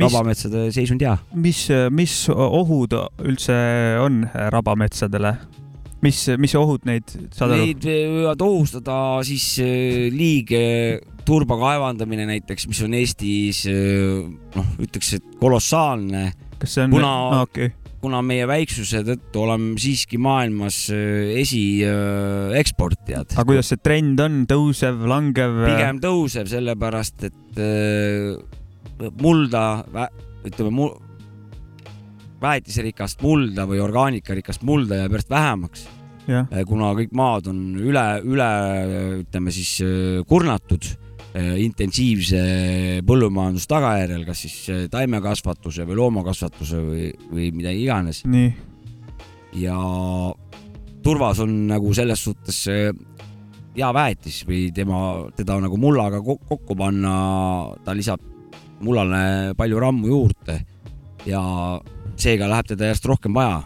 rabametsade 0.00 0.70
seisund 0.72 1.02
hea. 1.04 1.18
mis, 1.36 1.66
mis 1.92 2.14
ohud 2.32 2.94
üldse 3.28 3.56
on 4.00 4.22
rabametsadele? 4.54 5.34
mis, 6.00 6.22
mis 6.40 6.54
ohud 6.56 6.86
neid, 6.88 7.12
saad 7.36 7.52
aru? 7.52 7.66
Neid 7.66 7.84
võivad 7.84 8.40
ohustada 8.46 8.94
siis 9.28 9.50
äh, 9.60 10.08
liige 10.14 10.62
turba 11.28 11.58
kaevandamine 11.60 12.24
näiteks, 12.30 12.64
mis 12.70 12.80
on 12.86 12.96
Eestis 12.96 13.66
äh, 13.68 14.24
noh, 14.56 14.70
ütleks, 14.80 15.12
et 15.18 15.26
kolossaalne. 15.42 16.30
kas 16.60 16.78
see 16.78 16.86
on, 16.88 16.94
kuna 16.96 17.10
aa 17.36 17.42
okei, 17.44 17.68
kuna 18.00 18.22
meie 18.24 18.46
väiksuse 18.48 19.02
tõttu 19.04 19.42
oleme 19.44 19.74
siiski 19.80 20.18
maailmas 20.20 20.86
äh, 20.94 21.34
esieksportijad. 21.42 23.34
aga 23.36 23.46
kuidas 23.48 23.70
see 23.72 23.82
trend 23.82 24.20
on, 24.24 24.42
tõusev, 24.50 25.04
langev? 25.10 25.60
pigem 25.68 26.00
tõuseb, 26.02 26.48
sellepärast 26.50 27.28
et 27.28 27.60
äh, 27.60 28.34
mulda, 29.20 29.64
ütleme 30.48 30.72
mu,, 30.74 30.90
väetiserikast 32.40 33.22
mulda 33.24 33.66
või 33.68 33.82
orgaanikarikast 33.84 34.64
mulda 34.68 35.02
jääb 35.02 35.16
järjest 35.16 35.32
vähemaks. 35.32 35.88
kuna 36.68 36.92
kõik 36.96 37.12
maad 37.16 37.48
on 37.50 37.62
üle, 37.80 38.06
üle 38.24 38.50
ütleme 39.20 39.52
siis 39.52 39.76
äh, 39.84 40.20
kurnatud 40.28 40.84
äh, 40.88 41.09
intensiivse 41.62 42.40
põllumajanduse 43.06 43.68
tagajärjel, 43.70 44.24
kas 44.26 44.40
siis 44.46 44.56
äh, 44.72 44.80
taimekasvatuse 44.90 45.86
või 45.86 45.98
loomakasvatuse 46.00 46.80
või, 46.82 47.10
või 47.30 47.50
mida 47.54 47.70
iganes. 47.70 48.24
ja 49.54 49.76
turvas 51.02 51.40
on 51.42 51.54
nagu 51.70 51.94
selles 51.94 52.24
suhtes 52.26 52.64
äh, 52.70 52.90
hea 53.76 53.92
väetis 53.94 54.42
või 54.48 54.68
tema, 54.74 55.28
teda 55.36 55.60
nagu 55.62 55.78
mullaga 55.78 56.18
ko- 56.24 56.40
kokku 56.48 56.74
panna, 56.76 57.14
ta 57.84 57.94
lisab 57.94 58.20
mullale 58.80 59.54
palju 59.58 59.78
rammu 59.80 60.08
juurde 60.08 60.56
ja 61.28 61.40
seega 62.20 62.48
läheb 62.48 62.66
teda 62.72 62.88
järjest 62.90 63.06
rohkem 63.06 63.34
vaja. 63.36 63.62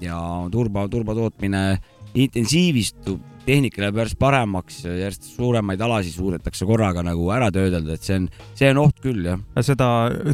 ja 0.00 0.16
turba, 0.50 0.88
turba 0.88 1.14
tootmine 1.14 1.78
intensiivistub, 2.14 3.20
tehnika 3.46 3.82
läheb 3.82 4.00
järjest 4.00 4.18
paremaks, 4.20 4.80
järjest 4.84 5.30
suuremaid 5.34 5.80
alasid 5.84 6.14
suudetakse 6.16 6.66
korraga 6.68 7.04
nagu 7.06 7.28
ära 7.34 7.50
töödelda, 7.54 7.96
et 7.96 8.06
see 8.06 8.18
on, 8.20 8.28
see 8.58 8.70
on 8.74 8.82
oht 8.84 9.00
küll 9.04 9.26
jah. 9.26 9.40
seda 9.66 9.88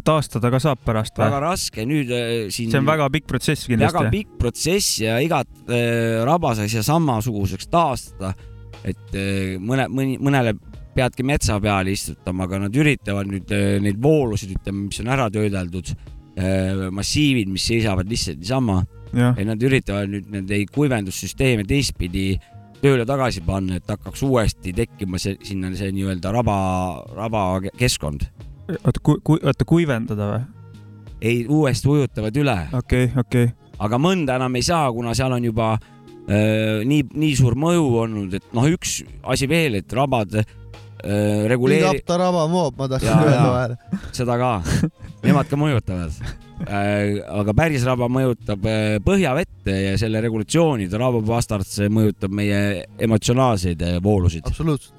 taastada 0.05 0.51
ka 0.53 0.61
saab 0.63 0.83
pärast 0.85 1.17
väga 1.19 1.37
või? 1.39 1.45
raske 1.47 1.87
nüüd 1.87 2.11
äh, 2.13 2.33
siin. 2.53 2.71
see 2.73 2.81
on 2.81 2.89
väga 2.89 3.09
pikk 3.13 3.29
protsess 3.31 3.67
väga 3.67 3.87
kindlasti. 3.87 4.11
pikk 4.17 4.37
protsess 4.41 4.99
ja 5.03 5.19
igat 5.23 5.49
äh, 5.67 6.23
rabas 6.27 6.61
saa 6.67 6.85
samasuguseks 6.91 7.69
taastada. 7.71 8.33
et 8.83 9.15
äh, 9.15 9.55
mõne, 9.59 9.87
mõni, 9.91 10.19
mõnele 10.21 10.57
peadki 10.97 11.25
metsa 11.27 11.59
peale 11.61 11.93
istutama, 11.93 12.47
aga 12.47 12.63
nad 12.65 12.75
üritavad 12.75 13.29
nüüd 13.29 13.51
äh, 13.53 13.77
neid 13.83 13.99
voolusid, 14.01 14.55
ütleme, 14.57 14.87
mis 14.87 15.01
on 15.03 15.11
ära 15.13 15.29
töödeldud 15.33 15.93
äh,, 15.93 16.87
massiivid, 16.93 17.49
mis 17.53 17.67
seisavad 17.69 18.09
lihtsalt 18.09 18.41
niisama, 18.41 18.81
jah, 19.13 19.37
nad 19.47 19.63
üritavad 19.63 20.09
nüüd 20.11 20.31
neid 20.33 20.71
kuivendussüsteeme 20.73 21.65
teistpidi 21.69 22.31
tööle 22.81 23.05
tagasi 23.09 23.41
panna, 23.45 23.79
et 23.79 23.89
hakkaks 23.89 24.23
uuesti 24.27 24.73
tekkima 24.75 25.19
see 25.21 25.37
sinna 25.45 25.71
see 25.77 25.91
nii-öelda 25.95 26.31
raba, 26.35 26.57
rabakeskkond. 27.17 28.27
oota, 28.77 28.99
kui, 29.03 29.21
kui, 29.23 29.41
oota 29.43 29.65
kuivendada 29.67 30.31
või? 30.33 30.41
ei, 31.21 31.45
uuesti 31.49 31.89
ujutavad 31.89 32.35
üle 32.37 32.57
okei, 32.77 33.11
okei, 33.17 33.49
aga 33.79 33.99
mõnda 34.01 34.37
enam 34.37 34.57
ei 34.59 34.65
saa, 34.65 34.91
kuna 34.93 35.15
seal 35.17 35.33
on 35.37 35.47
juba 35.49 35.73
äh, 35.77 36.83
nii, 36.85 37.07
nii 37.13 37.35
suur 37.39 37.57
mõju 37.57 37.87
olnud, 38.03 38.37
et 38.37 38.53
noh, 38.57 38.67
üks 38.77 38.99
asi 39.33 39.49
veel, 39.49 39.79
et 39.81 39.97
rabad 39.97 40.39
äh, 40.41 40.45
reguleeri-, 41.49 42.03
Apta 42.03 42.19
raba 42.21 42.45
moob, 42.51 42.77
ma 42.77 42.89
tahtsin 42.91 43.13
öelda 43.15 43.47
vahele. 43.53 44.03
seda 44.17 44.37
ka, 44.41 44.51
nemad 45.25 45.49
ka 45.49 45.59
mõjutavad. 45.59 46.45
Aga 46.65 47.53
päris 47.57 47.83
raba 47.85 48.07
mõjutab 48.09 48.63
äh, 48.65 48.97
põhjavette 49.05 49.73
ja 49.73 49.97
selle 49.99 50.21
regulatsioonide 50.25 50.97
rabapastart, 50.99 51.67
see 51.69 51.89
mõjutab 51.93 52.33
meie 52.33 52.61
emotsionaalseid 53.03 53.83
äh, 53.85 53.97
voolusid. 54.03 54.47
absoluutselt. 54.49 54.95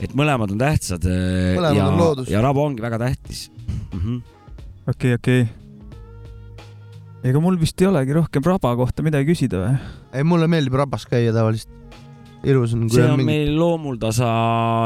et 0.00 0.12
mõlemad 0.14 0.52
on 0.52 0.60
tähtsad 0.60 1.06
äh, 1.08 1.54
Mõlemad 1.56 1.78
ja 1.78 1.86
on 1.88 2.02
loodus., 2.02 2.28
ja 2.32 2.42
raba 2.44 2.66
ongi 2.66 2.84
väga 2.84 3.00
tähtis. 3.00 3.48
-hmm. 3.94 4.20
okei, 4.92 5.14
okei. 5.14 5.48
ega 7.24 7.40
mul 7.40 7.58
vist 7.60 7.80
ei 7.80 7.88
olegi 7.88 8.12
rohkem 8.12 8.44
raba 8.44 8.76
kohta 8.76 9.02
midagi 9.02 9.32
küsida 9.32 9.64
või? 9.64 9.74
ei, 10.12 10.24
mulle 10.24 10.48
meeldib 10.48 10.76
rabas 10.76 11.08
käia 11.08 11.32
tavaliselt. 11.32 11.72
ilus 12.44 12.74
on, 12.76 12.84
kui 12.84 13.00
see 13.00 13.04
on 13.06 13.16
on 13.16 13.24
mingi, 13.24 13.32
meil 13.32 13.56
loomuldasa 13.56 14.28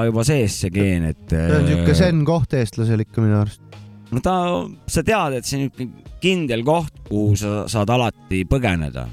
juba 0.06 0.24
sees, 0.24 0.60
see 0.62 0.70
geen, 0.70 1.10
et. 1.10 1.26
see 1.28 1.58
on 1.58 1.66
siuke 1.66 1.98
zen 1.98 2.24
koht 2.24 2.54
eestlasel 2.54 3.02
ikka 3.02 3.26
minu 3.26 3.42
arust. 3.42 3.60
No 4.12 4.22
ta, 4.24 4.36
sa 4.86 5.04
tead, 5.06 5.38
et 5.38 5.48
see 5.48 5.58
on 5.58 5.64
niisugune 5.66 6.10
kindel 6.22 6.62
koht, 6.66 6.92
kuhu 7.08 7.36
sa 7.38 7.64
saad 7.70 7.90
alati 7.90 8.44
põgeneda. 8.48 9.06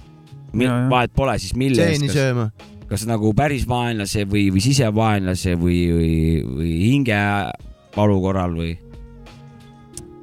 vahet 0.89 1.13
pole 1.15 1.37
siis 1.39 1.55
mille 1.57 1.85
eest, 1.91 2.09
sööma. 2.13 2.49
kas 2.89 3.05
nagu 3.09 3.33
päris 3.37 3.67
vaenlase 3.69 4.25
või, 4.29 4.47
või 4.53 4.63
sisevaenlase 4.65 5.55
või, 5.57 5.79
või, 5.93 6.15
või 6.57 6.73
hingevalu 6.89 8.17
korral 8.21 8.57
või, 8.57 8.73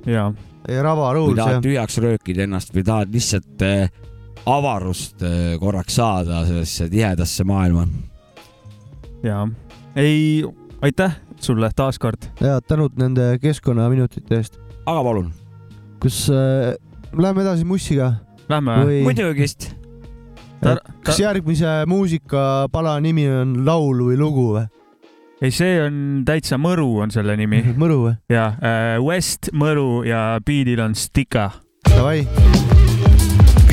ja 0.06 0.26
ja, 0.26 0.30
või 0.68 0.82
ravaruuls 0.82 1.38
tahad 1.38 1.58
jah. 1.58 1.62
tühjaks 1.62 1.98
röökida 2.02 2.46
ennast 2.46 2.74
või 2.74 2.84
tahad 2.86 3.14
lihtsalt 3.14 3.62
äh, 3.66 3.90
avarust 4.46 5.22
äh, 5.22 5.54
korraks 5.60 5.98
saada 5.98 6.44
sellesse 6.46 6.88
tihedasse 6.90 7.44
maailma. 7.44 7.86
ja 9.22 9.46
ei, 9.96 10.44
aitäh 10.82 11.16
sulle 11.40 11.70
taaskord. 11.76 12.30
ja 12.40 12.60
tänud 12.60 12.98
nende 12.98 13.36
keskkonnaminutite 13.42 14.36
eest. 14.36 14.60
Aga 14.86 15.02
palun, 15.06 15.32
kas 16.02 16.20
äh, 16.30 16.74
läheme 17.16 17.42
edasi 17.46 17.66
mussiga 17.68 18.12
Lähme 18.46 18.76
või 18.86 19.00
muidugi 19.02 19.42
vist. 19.42 19.72
Tar- 20.62 20.78
kas 21.04 21.18
järgmise 21.20 21.80
muusikapala 21.90 22.94
nimi 23.02 23.26
on 23.28 23.56
laul 23.66 24.04
või 24.06 24.18
lugu 24.20 24.46
või? 24.54 24.64
ei, 25.42 25.50
see 25.52 25.74
on 25.82 26.22
täitsa 26.26 26.56
Mõru 26.60 26.86
on 27.04 27.10
selle 27.12 27.34
nimi 27.36 27.60
Mõru 27.76 27.98
või? 28.06 28.14
ja 28.32 28.46
äh, 28.56 28.94
West 29.02 29.50
Mõru 29.52 30.04
ja 30.06 30.38
biidil 30.46 30.80
on 30.86 30.94
Stika. 30.94 31.50
Davai, 31.90 32.22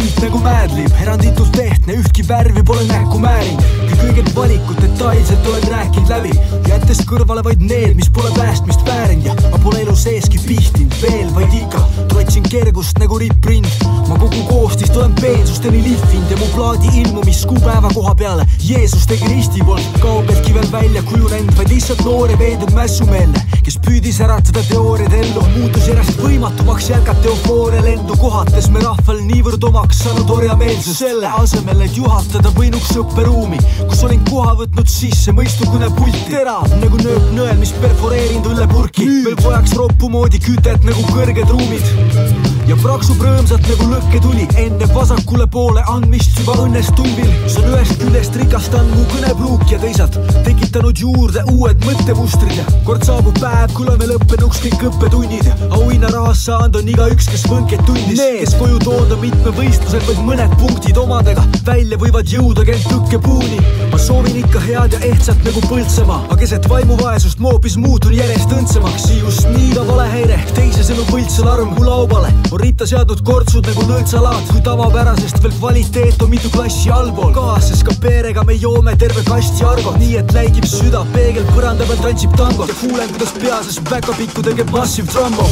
pilt 0.04 0.20
nagu 0.20 0.39
Madlib, 0.43 0.91
eranditult 0.99 1.56
ehtne, 1.64 1.95
ühtki 2.01 2.26
värvi 2.28 2.64
pole 2.68 2.84
näkku 2.89 3.20
määrinud. 3.24 3.64
kõik 3.88 4.01
õiged 4.04 4.30
valikud 4.36 4.80
detailselt 4.84 5.47
olen 5.47 5.68
rääkinud 5.72 6.10
läbi, 6.12 6.32
jättes 6.68 7.04
kõrvale 7.08 7.43
vaid 7.45 7.62
need, 7.64 7.93
mis 7.95 8.10
pole 8.12 8.32
päästmist 8.36 8.84
väärinud 8.88 9.30
ja 9.30 9.36
ma 9.54 9.60
pole 9.64 9.84
elu 9.84 9.95
seeski 9.95 10.41
pihtinud 10.43 10.97
veel, 11.01 11.30
vaid 11.36 11.56
ikka 11.56 11.84
trotsin 12.12 12.43
kergust 12.49 12.99
nagu 12.99 13.20
ripprind. 13.22 13.70
ma 14.10 14.18
kogu 14.20 14.43
koostist 14.49 14.97
olen 14.97 15.14
peensusteni 15.22 15.84
lihvinud 15.86 16.32
ja 16.32 16.38
mu 16.38 16.49
plaadi 16.56 16.91
ilmumiskuupäeva 17.01 17.93
koha 17.93 18.16
peale 18.16 18.47
Jeesus 18.60 19.08
tegi 19.08 19.30
risti 19.32 19.64
poolt 19.64 19.99
kaugeltki 20.01 20.54
veel 20.54 20.72
välja 20.72 21.04
kujunenud, 21.04 21.56
vaid 21.58 21.70
lihtsalt 21.70 22.04
noor 22.04 22.32
ja 22.32 22.39
veendunud 22.39 22.76
mässumeelne, 22.76 23.45
kes 23.64 23.80
püüdis 23.88 24.20
äratada 24.26 24.66
teooriad 24.68 25.16
ellu, 25.22 25.45
muutus 25.56 25.88
järjest 25.88 26.20
võimatumaks 26.20 26.89
jätkata 26.91 27.32
eufooria 27.32 27.84
lendu 27.88 28.18
kohates 28.20 28.70
me 28.70 28.84
rahval 28.84 29.24
niivõrd 29.30 29.64
omaks 29.70 29.93
saanud 29.98 30.30
orjameelsus. 30.30 30.98
selle 30.98 31.30
asemel, 31.39 31.82
et 31.86 31.98
juhatada 31.98 32.52
võinuks 32.58 32.94
õpperuumi, 33.02 33.60
kus 33.89 34.04
olin 34.08 34.24
koha 34.30 34.56
võtnud 34.64 34.89
sisse 34.89 35.34
mõistu 35.36 35.68
kõnepult, 35.70 36.18
terav 36.30 36.68
nagu 36.82 37.02
nööp 37.04 37.30
nõel, 37.38 37.58
mis 37.60 37.74
perforeerinud 37.84 38.50
õllepurki, 38.54 39.10
veel 39.28 39.39
vajaks 39.44 39.78
roppu 39.80 40.10
moodi 40.14 40.41
kütet 40.44 40.84
nagu 40.88 41.06
kõrged 41.12 41.50
ruumid. 41.50 42.52
Ja 42.64 42.78
praksub 42.80 43.20
rõõmsalt 43.20 43.66
nagu 43.68 43.89
lõkketuli 43.91 44.46
enne 44.62 44.88
vasakule 44.94 45.44
poole 45.52 45.82
andmist 45.91 46.38
juba 46.39 46.54
õnnestulvil. 46.64 47.32
see 47.52 47.60
on 47.60 47.74
ühest 47.74 47.98
küljest 48.00 48.38
rikastanud 48.39 48.94
mu 48.96 49.04
kõnepruuk 49.12 49.66
ja 49.72 49.80
teisalt 49.82 50.16
tekitanud 50.46 51.02
juurde 51.04 51.44
uued 51.52 51.84
mõttemustrid 51.84 52.56
ja 52.56 52.64
kord 52.88 53.04
saabub 53.04 53.36
päev, 53.44 53.74
kui 53.76 53.84
oleme 53.84 54.08
lõppenuks 54.14 54.64
kõik 54.64 54.88
õppetunnid. 54.89 55.52
auhinnarahast 55.70 56.48
saanud 56.48 56.80
on 56.80 56.94
igaüks, 56.96 57.28
kes 57.34 57.44
võnkeid 57.52 57.84
tundis, 57.89 58.24
kes 58.39 58.56
koju 58.56 58.80
toonud 58.86 59.12
on 59.12 59.24
mitme 59.26 59.52
võistlusel 59.84 60.06
vaid 60.08 60.22
mõned 60.28 60.54
punktid 60.60 60.98
omadega 60.98 61.44
välja 61.66 61.98
võivad 62.00 62.30
jõuda 62.30 62.64
kell 62.66 62.82
tõkkepuuni. 62.88 63.60
ma 63.92 63.98
soovin 64.00 64.38
ikka 64.40 64.60
head 64.64 64.94
ja 64.94 65.00
ehtsat 65.10 65.40
nagu 65.46 65.62
Põltsamaa, 65.68 66.24
aga 66.28 66.38
keset 66.40 66.68
vaimuvaesust 66.70 67.40
ma 67.40 67.52
hoopis 67.52 67.76
muutun 67.78 68.14
järjest 68.14 68.52
õndsamaks. 68.52 69.10
just 69.20 69.48
nii 69.50 69.74
ka 69.76 69.84
valehäire, 69.88 70.40
teisisõnu 70.56 71.06
Põltsalarm 71.12 71.74
mu 71.76 71.84
laubale 71.86 72.32
on 72.52 72.60
ritta 72.60 72.86
seadnud 72.86 73.22
kortsud 73.24 73.68
nagu 73.68 73.86
nõltsalaat, 73.90 74.48
kui 74.52 74.62
tavapärasest 74.62 75.42
veel 75.44 75.54
kvaliteet 75.60 76.22
on 76.22 76.30
mitu 76.30 76.50
klassi 76.50 76.90
allpool. 76.90 77.34
kaasas 77.34 77.84
ka 77.84 77.94
perega 78.02 78.44
me 78.44 78.54
joome 78.54 78.96
terve 78.96 79.24
kasti 79.28 79.64
argot, 79.64 80.00
nii 80.00 80.18
et 80.18 80.34
läigib 80.34 80.66
süda, 80.66 81.06
peegel 81.14 81.46
põranda 81.54 81.88
peal 81.90 82.02
tantsib 82.08 82.36
tangot 82.38 82.72
kuulen, 82.80 83.10
kuidas 83.10 83.36
pea 83.40 83.62
sees 83.64 83.80
päkapikku 83.90 84.42
teeb 84.42 84.70
massive 84.72 85.08
trumbo. 85.08 85.48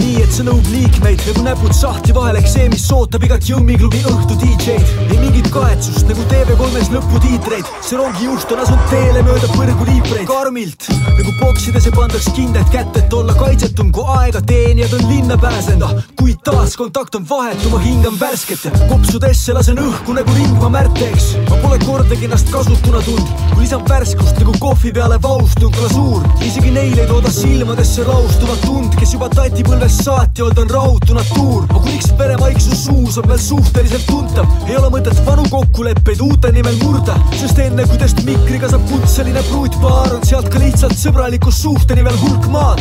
nii 0.00 0.22
et 0.22 0.32
see 0.32 0.46
nõub 0.46 0.72
liikmeid 0.72 1.20
nagu 1.28 1.46
näpud 1.50 1.74
sahtli 1.74 2.14
vahel, 2.14 2.36
eks 2.40 2.56
see, 2.58 2.68
mis 2.68 2.88
ootab 2.92 3.24
igat 3.24 3.44
Jõmmi 3.44 3.63
klubi 3.72 4.02
õhtu 4.04 4.36
DJ-d. 4.42 5.08
ei 5.08 5.18
mingit 5.22 5.48
kahetsust 5.52 6.04
nagu 6.10 6.20
TV3-s 6.28 6.92
lõputiitreid, 6.92 7.72
see 7.80 7.96
rongijuht 7.96 8.52
on 8.52 8.60
asunud 8.64 8.90
teele 8.92 9.24
mööda 9.24 9.48
põrgu 9.56 9.88
liipreid. 9.88 10.28
karmilt 10.28 10.88
nagu 11.14 11.32
poksides 11.38 11.86
ei 11.88 11.94
pandaks 11.94 12.26
kindet 12.36 12.68
kätte, 12.72 13.00
et 13.00 13.12
olla 13.16 13.34
kaitsetum 13.38 13.90
kui 13.94 14.04
aega 14.18 14.42
teenijad 14.44 14.92
on 14.98 15.04
linna 15.08 15.36
pääsenud, 15.40 16.02
kuid 16.20 16.40
taas 16.44 16.76
kontakt 16.76 17.14
on 17.16 17.24
vahetu, 17.28 17.70
ma 17.72 17.80
hingan 17.80 18.18
värsket 18.20 18.66
ja 18.66 18.72
kopsudesse 18.90 19.54
lasen 19.56 19.80
õhku 19.80 20.16
nagu 20.18 20.34
ringma 20.36 20.68
märteks. 20.74 21.30
ma 21.48 21.60
pole 21.62 21.78
kordagi 21.86 22.28
ennast 22.28 22.50
kasutuna 22.52 23.00
tundnud, 23.06 23.44
kui 23.54 23.64
lisan 23.64 23.84
värskust 23.88 24.40
nagu 24.42 24.56
kohvi 24.60 24.92
peale 24.92 25.20
vaustund 25.22 25.78
glasuur. 25.78 26.26
isegi 26.44 26.74
neil 26.74 26.98
ei 26.98 27.08
tooda 27.08 27.32
silmadesse 27.32 28.04
laustuvat 28.04 28.60
tund, 28.66 28.98
kes 29.00 29.16
juba 29.16 29.30
tatipõlvest 29.32 30.04
saati 30.04 30.44
olnud 30.44 30.64
on 30.66 30.76
rahutu 30.76 31.16
natuur. 31.16 31.66
ma 31.72 31.78
kuniks 31.78 32.12
veremaiksus 32.18 32.84
suus 32.88 33.18
on 33.18 33.28
veel 33.28 33.43
suhteliselt 33.44 34.06
tuntav, 34.08 34.48
ei 34.68 34.76
ole 34.78 34.88
mõtet 34.94 35.18
vanu 35.26 35.44
kokkuleppeid 35.52 36.22
uute 36.24 36.52
nimel 36.54 36.76
murda, 36.80 37.16
sest 37.36 37.58
enne 37.60 37.84
kui 37.90 37.98
test 38.00 38.22
mikriga 38.24 38.70
saab 38.72 38.84
kutseline 38.88 39.42
pruutpaar, 39.50 40.14
on 40.16 40.24
sealt 40.24 40.48
ka 40.52 40.62
lihtsalt 40.62 40.96
sõbraliku 40.96 41.52
suhte 41.52 41.98
nimel 41.98 42.16
hulk 42.22 42.48
maad. 42.54 42.80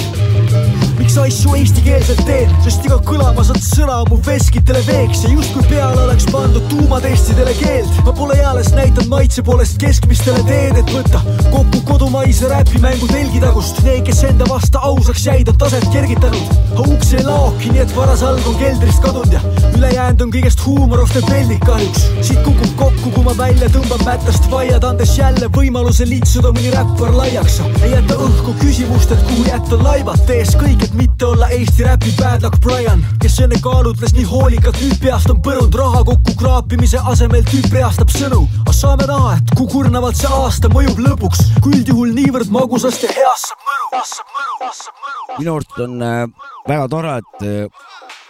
miks 0.97 1.17
asju 1.19 1.55
eestikeelselt 1.57 2.21
teen, 2.27 2.51
sest 2.63 2.85
iga 2.87 2.99
kõlama 3.03 3.43
saad 3.43 3.59
sõna 3.65 3.97
mu 4.07 4.19
veskitele 4.23 4.79
veeks 4.87 5.25
ja 5.25 5.33
justkui 5.33 5.65
peale 5.67 6.05
oleks 6.05 6.29
pandud 6.31 6.63
tuumatestidele 6.71 7.55
keeld. 7.59 7.99
ma 8.05 8.13
pole 8.15 8.37
eales 8.39 8.71
näidanud 8.77 9.11
maitse 9.11 9.43
poolest 9.43 9.77
keskmistele 9.83 10.45
teed, 10.47 10.79
et 10.79 10.93
võtta 10.95 11.19
kokku 11.49 11.83
kodumaise 11.91 12.47
räpimängu 12.49 13.07
telgitagust. 13.11 13.83
Need, 13.83 14.05
kes 14.07 14.23
enda 14.29 14.47
vasta 14.49 14.79
ausaks 14.87 15.25
jäid, 15.27 15.49
on 15.51 15.57
taset 15.57 15.87
kergitanud. 15.91 16.55
uks 16.87 17.13
ei 17.17 17.23
laoki, 17.27 17.73
nii 17.73 17.83
et 17.83 17.95
varasalg 17.95 18.47
on 18.47 18.55
keldrist 18.61 19.03
kadunud 19.03 19.33
ja 19.33 19.41
ülejäänud 19.77 20.21
on 20.21 20.31
kõigest 20.53 20.65
huumorofte 20.65 21.21
peldid 21.27 21.61
kahjuks. 21.65 22.03
siit 22.21 22.39
kukub 22.43 22.75
kokku, 22.77 23.11
kui 23.11 23.23
ma 23.23 23.33
välja 23.37 23.69
tõmban 23.69 24.03
mättast 24.05 24.49
vaiad, 24.51 24.83
andes 24.83 25.17
jälle 25.17 25.47
võimaluse 25.49 26.05
litsuda 26.05 26.51
mõni 26.53 26.71
räppar 26.71 27.13
laiaks. 27.15 27.59
ei 27.83 27.91
jäta 27.91 28.15
õhku 28.15 28.53
küsimust, 28.59 29.11
et 29.11 29.23
kuhu 29.27 29.45
jätta 29.47 29.77
laibad, 29.83 30.19
tees 30.27 30.55
kõik, 30.55 30.83
et 30.83 30.93
mitte 30.93 31.25
olla 31.25 31.49
Eesti 31.49 31.83
räpi 31.83 32.13
bad 32.19 32.43
luck 32.43 32.59
Brian, 32.61 33.05
kes 33.19 33.39
enne 33.39 33.59
kaalutles 33.61 34.13
nii 34.13 34.25
hoolikalt, 34.25 34.79
nüüd 34.81 34.99
peast 35.01 35.29
on 35.29 35.41
põrunud 35.41 35.75
raha 35.75 36.03
kokku 36.03 36.35
kraapimise 36.37 36.99
asemel 37.03 37.43
tüüp 37.43 37.71
reastab 37.73 38.09
sõnu. 38.09 38.47
aga 38.61 38.73
saame 38.73 39.07
näha, 39.07 39.37
et 39.37 39.55
kui 39.57 39.67
kurnavalt 39.67 40.15
see 40.15 40.29
aasta 40.29 40.69
mõjub 40.69 40.99
lõpuks, 40.99 41.45
kui 41.61 41.79
üldjuhul 41.79 42.13
niivõrd 42.13 42.51
magusast 42.51 43.03
ja 43.03 43.09
heast 43.09 43.53
saab 43.53 43.65
mõru, 43.69 44.03
saab 44.05 44.27
mõru, 44.37 44.73
saab 44.73 45.07
mõru. 45.07 45.39
minu 45.39 45.55
arust 45.55 45.79
on 45.79 46.01
äh, 46.01 46.27
väga 46.67 46.87
tore, 46.87 47.17
et 47.17 47.47
äh, 47.47 48.21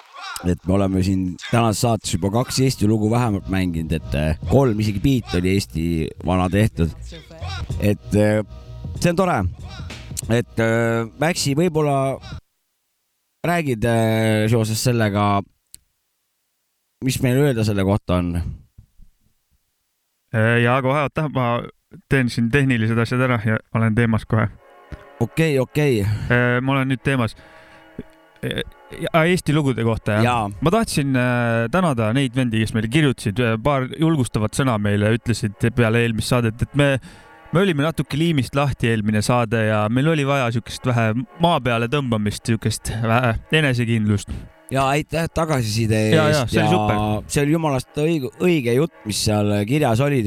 et 0.50 0.66
me 0.68 0.74
oleme 0.76 1.04
siin 1.04 1.36
tänases 1.50 1.84
saates 1.86 2.14
juba 2.14 2.32
kaks 2.34 2.60
Eesti 2.66 2.88
lugu 2.88 3.10
vähemalt 3.12 3.48
mänginud, 3.52 3.92
et 3.96 4.16
äh, 4.18 4.40
kolm 4.50 4.80
isegi 4.84 5.02
beat 5.04 5.36
oli 5.40 5.54
Eesti 5.56 5.86
vana 6.26 6.50
tehtud. 6.52 6.92
et 7.80 8.16
äh, 8.16 8.44
see 9.00 9.12
on 9.12 9.20
tore, 9.20 9.38
et 10.30 10.60
äh, 10.60 11.08
Maxi 11.20 11.56
võib-olla 11.56 12.18
räägid 13.44 13.84
seoses 14.52 14.84
sellega, 14.84 15.42
mis 17.04 17.20
meil 17.24 17.42
öelda 17.44 17.66
selle 17.68 17.84
kohta 17.84 18.20
on? 18.22 18.36
ja 20.34 20.80
kohe, 20.82 21.02
oota, 21.06 21.28
ma 21.30 21.48
teen 22.10 22.30
siin 22.32 22.48
tehnilised 22.50 22.98
asjad 22.98 23.22
ära 23.22 23.38
ja 23.46 23.58
olen 23.76 23.96
teemas 23.96 24.24
kohe. 24.26 24.48
okei, 25.20 25.60
okei. 25.60 26.06
ma 26.62 26.72
olen 26.78 26.90
nüüd 26.90 27.04
teemas. 27.04 27.36
Eesti 28.44 29.54
lugude 29.56 29.84
kohta 29.88 30.20
jah 30.24 30.48
ma 30.62 30.74
tahtsin 30.74 31.16
äh, 31.18 31.66
tänada 31.74 32.12
neid 32.14 32.36
vendi, 32.38 32.62
kes 32.64 32.74
meile 32.76 32.90
kirjutasid, 32.94 33.40
paar 33.64 33.88
julgustavat 34.00 34.58
sõna 34.58 34.78
meile 34.82 35.14
ütlesid 35.18 35.70
peale 35.76 36.04
eelmist 36.06 36.34
saadet, 36.34 36.62
et 36.62 36.76
me 36.80 36.90
me 37.54 37.62
olime 37.62 37.86
natuke 37.86 38.18
liimist 38.18 38.56
lahti 38.58 38.90
eelmine 38.90 39.22
saade 39.26 39.68
ja 39.68 39.84
meil 39.94 40.10
oli 40.14 40.26
vaja 40.26 40.50
siukest 40.56 40.88
vähe 40.90 41.12
maa 41.44 41.60
peale 41.62 41.90
tõmbamist, 41.92 42.48
siukest 42.50 42.90
vähe 43.04 43.36
enesekindlust. 43.60 44.32
ja 44.74 44.88
aitäh 44.96 45.28
tagasiside 45.30 46.00
Ja, 46.10 46.16
ja, 46.16 46.26
eest 46.32 46.56
see 46.56 46.66
super. 46.70 46.98
see 47.28 47.44
oli 47.46 47.54
jumalast 47.54 48.02
õige, 48.02 48.34
õige 48.42 48.74
jutt, 48.80 48.96
mis 49.06 49.22
seal 49.26 49.54
kirjas 49.70 50.02
oli. 50.02 50.24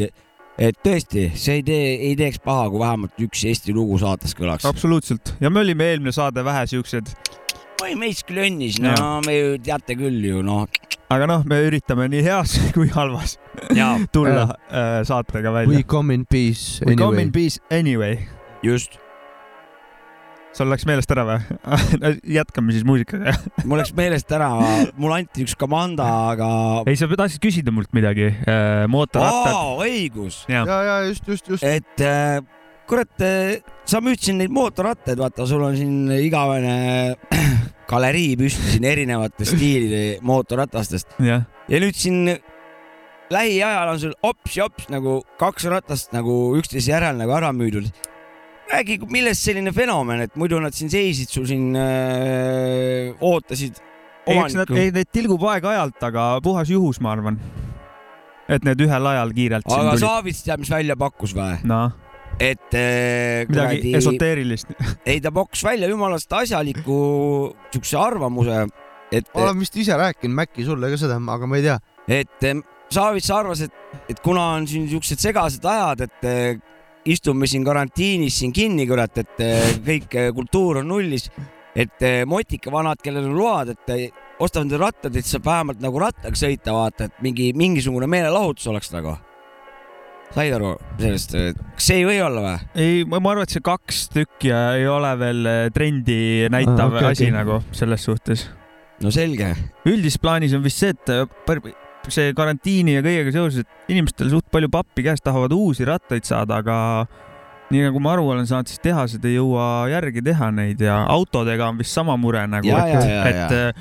et 0.58 0.78
tõesti, 0.86 1.26
see 1.34 1.58
ei 1.58 1.62
tee, 1.66 1.88
ei 2.10 2.14
teeks 2.16 2.38
paha, 2.44 2.70
kui 2.70 2.80
vähemalt 2.80 3.18
üks 3.26 3.42
Eesti 3.50 3.74
lugu 3.74 3.98
saates 3.98 4.36
kõlaks. 4.38 4.68
absoluutselt 4.68 5.34
ja 5.40 5.50
me 5.50 5.60
olime 5.66 5.90
eelmine 5.90 6.14
saade 6.14 6.44
vähe 6.44 6.66
siuksed, 6.70 7.10
oi, 7.84 7.94
meist 7.98 8.24
küll 8.28 8.40
õnnis, 8.46 8.78
no 8.82 8.92
Jaa. 8.94 9.16
me 9.26 9.34
ju 9.36 9.56
teate 9.64 9.96
küll 9.98 10.20
ju 10.24 10.42
noh. 10.44 10.66
aga 11.12 11.26
noh, 11.30 11.42
me 11.48 11.58
üritame 11.68 12.08
nii 12.12 12.22
heas 12.26 12.56
kui 12.76 12.88
halvas 12.94 13.36
Jaa. 13.76 13.98
tulla 14.14 14.48
äh, 14.70 15.00
saatega 15.06 15.52
We 15.52 15.58
välja. 15.64 15.82
come 15.90 16.14
in 16.16 16.24
peace 16.28 16.80
We 16.84 16.96
come 16.96 17.16
anyway 17.18 17.26
in. 17.28 17.32
peace 17.34 17.60
anyway. 17.70 18.16
just. 18.64 18.98
sul 20.56 20.70
läks 20.72 20.86
meelest 20.88 21.12
ära 21.12 21.26
või? 21.28 21.38
jätkame 22.38 22.72
siis 22.72 22.86
muusikaga. 22.88 23.36
mul 23.68 23.82
läks 23.82 23.92
meelest 23.96 24.32
ära, 24.32 24.50
mulle 24.96 25.20
anti 25.20 25.44
üks 25.44 25.56
komanda, 25.60 26.08
aga. 26.32 26.50
ei, 26.88 26.96
sa 26.96 27.10
tahtsid 27.12 27.42
küsida 27.44 27.74
mult 27.76 27.92
midagi. 27.96 28.32
mootorrattad. 28.88 29.52
aa, 29.52 29.74
õigus. 29.84 30.44
ja, 30.48 30.64
ja, 30.64 30.78
ja 30.88 31.00
just, 31.10 31.28
just, 31.28 31.52
just. 31.52 31.66
et 31.66 32.00
äh, 32.00 32.40
kurat, 32.88 33.12
sa 33.84 34.00
müüdsid 34.00 34.38
neid 34.40 34.52
mootorrattaid, 34.54 35.18
vaata, 35.20 35.44
sul 35.50 35.64
on 35.66 35.76
siin 35.76 36.06
igavene 36.22 36.76
galerii 37.90 38.34
püsti 38.40 38.74
siin 38.74 38.86
erinevate 38.88 39.46
stiilide 39.48 40.02
mootorratastest 40.26 41.16
jah. 41.22 41.46
ja 41.70 41.80
nüüd 41.82 41.96
siin 41.98 42.36
lähiajal 43.32 43.92
on 43.92 44.02
sul 44.02 44.14
hops-jops 44.24 44.90
nagu 44.92 45.20
kaks 45.40 45.66
ratast 45.70 46.14
nagu 46.16 46.56
üksteise 46.58 46.92
järel 46.92 47.18
nagu 47.18 47.34
ära 47.36 47.52
müüdud. 47.54 47.88
räägi, 48.70 48.98
millest 49.10 49.46
selline 49.46 49.72
fenomen, 49.72 50.24
et 50.26 50.36
muidu 50.36 50.58
nad 50.62 50.74
siin 50.74 50.90
seisid 50.90 51.30
sul 51.30 51.46
siin 51.46 51.74
äh,, 51.78 53.14
ootasid 53.20 53.82
eks 54.26 54.56
nad, 54.58 54.72
ei 54.74 54.90
neid 54.94 55.10
tilgub 55.14 55.44
aeg-ajalt, 55.52 56.00
aga 56.08 56.26
puhas 56.44 56.70
juhus, 56.70 56.98
ma 57.02 57.14
arvan. 57.14 57.38
et 58.50 58.66
need 58.66 58.82
ühel 58.82 59.10
ajal 59.10 59.32
kiirelt 59.34 59.70
aga. 59.74 59.96
Saavits 59.98 60.44
teab, 60.46 60.62
mis 60.62 60.70
välja 60.70 60.96
pakkus 60.98 61.34
või? 61.34 61.56
noh, 61.66 61.94
et 62.40 62.74
äh, 62.76 63.46
midagi 63.48 63.80
kuradi, 63.80 63.92
esoteerilist. 63.96 64.72
ei 65.10 65.20
ta 65.24 65.32
pakkus 65.34 65.64
välja 65.64 65.88
jumalast 65.88 66.32
asjaliku 66.36 66.98
siukse 67.72 67.98
arvamuse, 68.00 68.64
et, 69.10 69.28
ma 69.32 69.46
olen 69.46 69.60
vist 69.62 69.76
ise 69.80 69.96
rääkinud 69.96 70.36
Mäkki 70.36 70.66
sulle 70.66 70.90
ka 70.92 71.00
seda, 71.00 71.18
aga 71.36 71.48
ma 71.48 71.60
ei 71.60 71.66
tea. 71.66 71.78
et 72.08 72.48
eh, 72.48 72.64
Saavits 72.92 73.32
arvas, 73.34 73.64
et, 73.64 73.72
et 74.12 74.20
kuna 74.22 74.44
on 74.60 74.66
siin 74.70 74.84
siuksed 74.86 75.18
segased 75.18 75.64
ajad, 75.66 76.04
et 76.06 76.28
eh, 76.30 76.60
istume 77.10 77.48
siin 77.50 77.64
karantiinis 77.66 78.36
siin 78.38 78.52
kinni, 78.54 78.86
kurat, 78.86 79.18
et 79.22 79.42
kõik 79.86 80.14
kultuur 80.34 80.82
on 80.82 80.88
nullis, 80.90 81.28
et 81.76 82.02
motikavanad, 82.26 82.98
kellel 83.02 83.28
on 83.30 83.36
load, 83.38 83.72
et 83.74 83.92
ostavad 84.42 84.66
endale 84.66 84.82
rattad, 84.84 85.18
et 85.18 85.26
saab 85.26 85.46
vähemalt 85.46 85.82
nagu 85.82 86.02
rattaga 86.02 86.38
sõita, 86.38 86.74
vaata, 86.74 87.06
et 87.06 87.22
mingi 87.22 87.52
mingisugune 87.58 88.10
meelelahutus 88.10 88.66
oleks 88.72 88.90
nagu. 88.94 89.14
Said 90.34 90.52
aru 90.56 90.74
sellest, 91.00 91.32
kas 91.76 91.86
see 91.88 92.00
ei 92.02 92.04
või 92.08 92.18
olla 92.24 92.42
või? 92.44 92.56
ei, 92.82 93.04
ma 93.08 93.20
arvan, 93.22 93.42
et 93.46 93.54
see 93.56 93.64
kaks 93.64 94.02
tükki 94.12 94.52
ei 94.52 94.86
ole 94.90 95.12
veel 95.20 95.46
eh, 95.52 95.64
trendi 95.74 96.18
näitav 96.52 96.90
Ah, 96.92 97.00
okei, 97.00 97.10
asi 97.14 97.24
okei. 97.28 97.34
nagu 97.38 97.60
selles 97.76 98.04
suhtes. 98.08 98.46
no 99.02 99.10
selge. 99.14 99.54
üldises 99.88 100.18
plaanis 100.20 100.54
on 100.56 100.64
vist 100.64 100.82
see, 100.82 100.92
et 100.96 101.30
par- 101.48 101.62
see 102.08 102.30
karantiini 102.38 102.98
ja 102.98 103.02
kõigega 103.02 103.32
seoses, 103.34 103.64
et 103.64 103.90
inimestel 103.94 104.28
suht 104.30 104.46
palju 104.52 104.68
pappi 104.70 105.02
käes 105.08 105.22
tahavad 105.24 105.52
uusi 105.56 105.84
rattaid 105.88 106.24
saada, 106.28 106.60
aga 106.62 107.06
nii 107.72 107.82
nagu 107.88 107.98
ma 107.98 108.12
aru 108.14 108.28
olen 108.30 108.46
saanud, 108.46 108.68
siis 108.70 108.78
tehased 108.84 109.24
ei 109.26 109.34
jõua 109.40 109.88
järgi 109.90 110.22
teha 110.22 110.52
neid 110.54 110.80
ja 110.84 111.00
autodega 111.10 111.66
on 111.72 111.80
vist 111.80 111.96
sama 111.96 112.14
mure 112.20 112.44
nagu, 112.46 112.70
et 112.70 113.08
et 113.32 113.56
ja. 113.56 113.72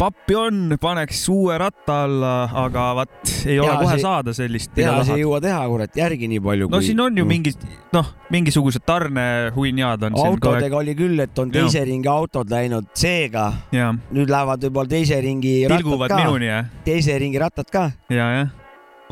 Pappi 0.00 0.34
on, 0.38 0.76
paneks 0.80 1.20
uue 1.32 1.56
ratta 1.60 2.02
alla, 2.06 2.32
aga 2.64 2.84
vaat 3.00 3.32
ei 3.44 3.58
ole 3.60 3.68
Tehas 3.68 3.82
kohe 3.84 3.96
ei- 3.98 4.04
saada 4.04 4.34
sellist, 4.36 4.72
mida 4.76 4.94
tehas 4.94 5.10
ei 5.12 5.24
jõua 5.24 5.40
teha, 5.44 5.60
kurat, 5.68 5.98
järgi 6.00 6.28
nii 6.32 6.40
palju. 6.46 6.68
no 6.72 6.80
siin 6.84 7.02
on 7.04 7.20
ju 7.20 7.26
mingid, 7.28 7.66
noh, 7.96 8.08
mingisugused 8.32 8.84
tarnehuinjad 8.88 10.08
on 10.08 10.16
autodega 10.24 10.80
oli 10.80 10.94
küll, 10.98 11.20
et 11.20 11.38
on 11.42 11.52
teise 11.52 11.84
ringi 11.84 12.08
autod 12.08 12.50
läinud 12.52 12.88
ja, 13.00 13.90
nüüd 14.10 14.32
lähevad 14.32 14.64
võib-olla 14.68 14.94
teise 14.96 15.20
ringi 15.20 15.54
tilguvad 15.68 16.16
minuni 16.16 16.48
jah, 16.48 16.72
teise 16.86 17.18
ringi 17.20 17.40
rattad 17.42 17.68
ka. 17.70 17.90
ja, 18.08 18.30
jah. 18.40 18.56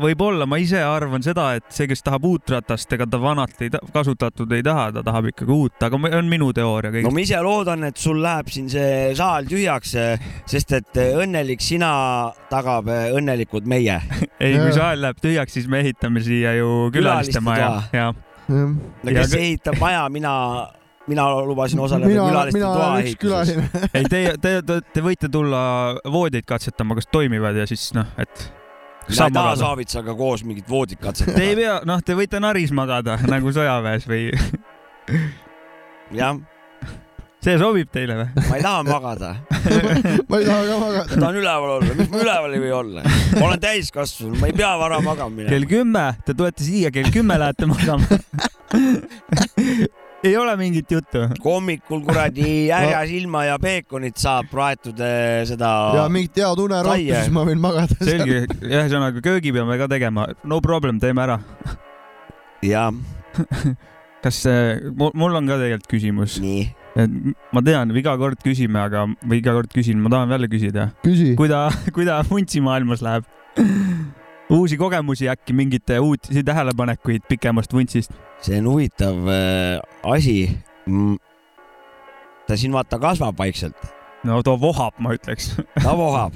Võib-olla 0.01 0.45
ma 0.49 0.57
ise 0.61 0.79
arvan 0.83 1.23
seda, 1.25 1.49
et 1.59 1.65
see, 1.73 1.87
kes 1.91 2.01
tahab 2.05 2.25
uut 2.29 2.49
ratast, 2.53 2.91
ega 2.95 3.05
ta 3.09 3.19
vanat 3.21 3.61
ei 3.65 3.69
ta- 3.73 3.81
kasutatud 3.93 4.51
ei 4.55 4.63
taha, 4.65 4.89
ta 4.95 5.03
tahab 5.05 5.29
ikkagi 5.31 5.51
uut, 5.53 5.75
aga 5.85 5.99
on 6.19 6.29
minu 6.31 6.51
teooria 6.55 6.91
no 6.91 6.97
kõigest. 6.97 7.15
ma 7.17 7.23
ise 7.25 7.41
loodan, 7.45 7.83
et 7.89 7.97
sul 7.99 8.21
läheb 8.23 8.49
siin 8.53 8.69
see 8.71 9.13
saal 9.19 9.45
tühjaks, 9.49 9.95
sest 10.49 10.73
et 10.79 11.01
õnnelik 11.03 11.61
sina 11.63 11.91
tagab 12.49 12.87
eh, 12.93 13.09
õnnelikud 13.19 13.67
meie. 13.69 13.99
ei, 14.43 14.55
kui 14.57 14.73
saal 14.75 15.01
läheb 15.03 15.19
tühjaks, 15.21 15.53
siis 15.59 15.67
me 15.71 15.83
ehitame 15.83 16.23
siia 16.25 16.55
ju 16.59 16.89
külaliste 16.95 17.41
maja 17.43 17.69
toa., 17.69 17.87
ja. 17.99 18.09
no 18.49 18.67
Ja 19.05 19.21
kes 19.21 19.33
kõ- 19.33 19.39
ehitab 19.43 19.77
maja, 19.81 20.05
mina, 20.09 20.33
mina 21.09 21.25
lubasin 21.45 21.79
osaleda 21.83 22.09
külaliste 22.09 22.61
toa 22.63 22.87
ehituses. 23.01 23.51
ei, 23.93 24.05
te, 24.09 24.23
te, 24.41 24.55
te, 24.65 24.79
te 24.93 25.03
võite 25.05 25.29
tulla 25.33 25.61
voodeid 26.09 26.47
katsetama, 26.49 26.97
kas 26.97 27.09
toimivad 27.11 27.57
ja 27.61 27.67
siis 27.69 27.89
noh, 27.97 28.07
et. 28.17 28.47
Mina 29.09 29.25
ei 29.29 29.35
taha 29.35 29.55
Saavitsaga 29.59 30.15
koos 30.17 30.43
mingit 30.45 30.69
voodit 30.69 30.99
Te 30.99 31.05
ei 31.05 31.09
katsetada. 31.09 31.55
pea, 31.59 31.75
noh, 31.89 32.01
te 32.05 32.15
võite 32.17 32.39
naris 32.43 32.71
magada 32.75 33.17
nagu 33.33 33.51
sõjaväes 33.55 34.07
või 34.09 34.29
jah, 36.19 36.37
see 37.43 37.55
sobib 37.61 37.89
teile 37.93 38.17
või? 38.19 38.45
ma 38.49 38.59
ei 38.59 38.65
taha 38.65 38.83
magada, 38.87 39.31
ma 40.29 40.41
ei 40.41 40.47
taha 40.49 40.61
ka 40.69 40.79
magada. 40.83 41.07
tahan 41.15 41.39
üleval 41.41 41.75
olla, 41.77 41.95
miks 41.99 42.11
ma 42.13 42.23
üleval 42.25 42.57
ei 42.57 42.63
või 42.65 42.73
olla? 42.81 43.05
ma 43.35 43.45
olen 43.49 43.63
täiskasvanu, 43.65 44.39
ma 44.41 44.51
ei 44.51 44.57
pea 44.57 44.73
vara 44.81 45.01
magama 45.05 45.35
minema. 45.35 45.53
kell 45.55 45.69
kümme, 45.69 46.05
te 46.25 46.37
tulete 46.37 46.67
siia, 46.67 46.93
kell 46.95 47.11
kümme 47.13 47.39
lähete 47.41 47.69
magama. 47.69 48.21
Ei 50.23 50.37
ole 50.37 50.55
mingit 50.57 50.91
juttu. 50.91 51.21
hommikul 51.43 52.01
kuradi 52.03 52.49
härjas 52.73 53.11
ilma 53.15 53.45
ja 53.47 53.59
peekonit 53.59 54.17
saab 54.19 54.49
praetud 54.51 54.99
seda. 55.47 55.71
ja 55.95 56.07
mingit 56.11 56.39
head 56.41 56.63
unerautu, 56.63 56.97
Saie. 56.97 57.21
siis 57.23 57.33
ma 57.35 57.45
võin 57.47 57.61
magada. 57.63 57.99
selge, 58.03 58.43
ühesõnaga 58.59 59.23
köögi 59.23 59.53
peame 59.55 59.79
ka 59.79 59.87
tegema, 59.91 60.27
no 60.43 60.59
problem, 60.65 60.99
teeme 60.99 61.23
ära. 61.23 61.39
jah, 62.65 62.91
kas 64.23 64.43
see, 64.45 64.91
mul 64.93 65.39
on 65.39 65.49
ka 65.49 65.59
tegelikult 65.61 65.91
küsimus. 65.95 66.39
nii. 66.43 66.67
ma 67.55 67.63
tean, 67.65 67.95
iga 67.95 68.15
kord 68.19 68.41
küsime, 68.43 68.81
aga, 68.83 69.07
või 69.23 69.43
iga 69.43 69.55
kord 69.55 69.71
küsin, 69.75 70.01
ma 70.03 70.11
tahan 70.13 70.35
jälle 70.35 70.51
küsida. 70.51 70.89
küsi. 71.05 71.33
kuida-, 71.39 71.69
kuida 71.95 72.21
vuntsimaailmas 72.29 73.05
läheb? 73.05 73.35
uusi 74.49 74.77
kogemusi 74.81 75.29
äkki, 75.29 75.53
mingeid 75.55 75.91
uusi 76.01 76.43
tähelepanekuid 76.43 77.27
pikemast 77.29 77.73
vuntsist? 77.73 78.11
See 78.41 78.59
on 78.59 78.67
huvitav 78.71 79.27
äh, 79.27 79.79
asi 80.03 80.37
ta 82.47 82.57
siin 82.57 82.73
vaata 82.73 82.99
kasvab 82.99 83.37
vaikselt, 83.37 83.77
no 84.25 84.41
too 84.43 84.57
vohab, 84.61 84.97
ma 85.03 85.13
ütleks. 85.13 85.51
ta 85.85 85.93
vohab. 85.97 86.35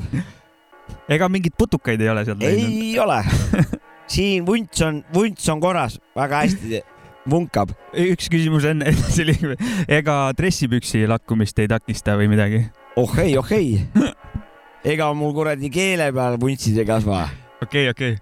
ega 1.10 1.30
mingeid 1.32 1.56
putukaid 1.58 2.02
ei 2.02 2.10
ole 2.12 2.26
sealt 2.28 2.44
läinud? 2.44 2.70
ei 2.70 2.98
ole, 3.02 3.22
siin 4.14 4.46
vunts 4.46 4.84
on, 4.86 5.02
vunts 5.14 5.50
on 5.50 5.64
korras, 5.64 5.98
väga 6.16 6.44
hästi 6.44 6.84
vunkab. 7.30 7.74
üks 7.98 8.30
küsimus 8.32 8.68
enne, 8.70 8.94
see 9.08 9.26
oli, 9.26 9.58
ega 9.88 10.18
dressipüksi 10.38 11.06
lakkumist 11.10 11.64
ei 11.64 11.72
takista 11.72 12.18
või 12.20 12.30
midagi? 12.36 12.66
oh 13.00 13.18
ei, 13.24 13.38
oh 13.40 13.56
ei. 13.56 13.80
ega 14.94 15.10
mul 15.18 15.34
kuradi 15.36 15.72
keele 15.74 16.12
peal 16.14 16.38
vuntsid 16.42 16.78
ei 16.78 16.88
kasva. 16.90 17.26
okei, 17.64 17.90
okei. 17.90 18.20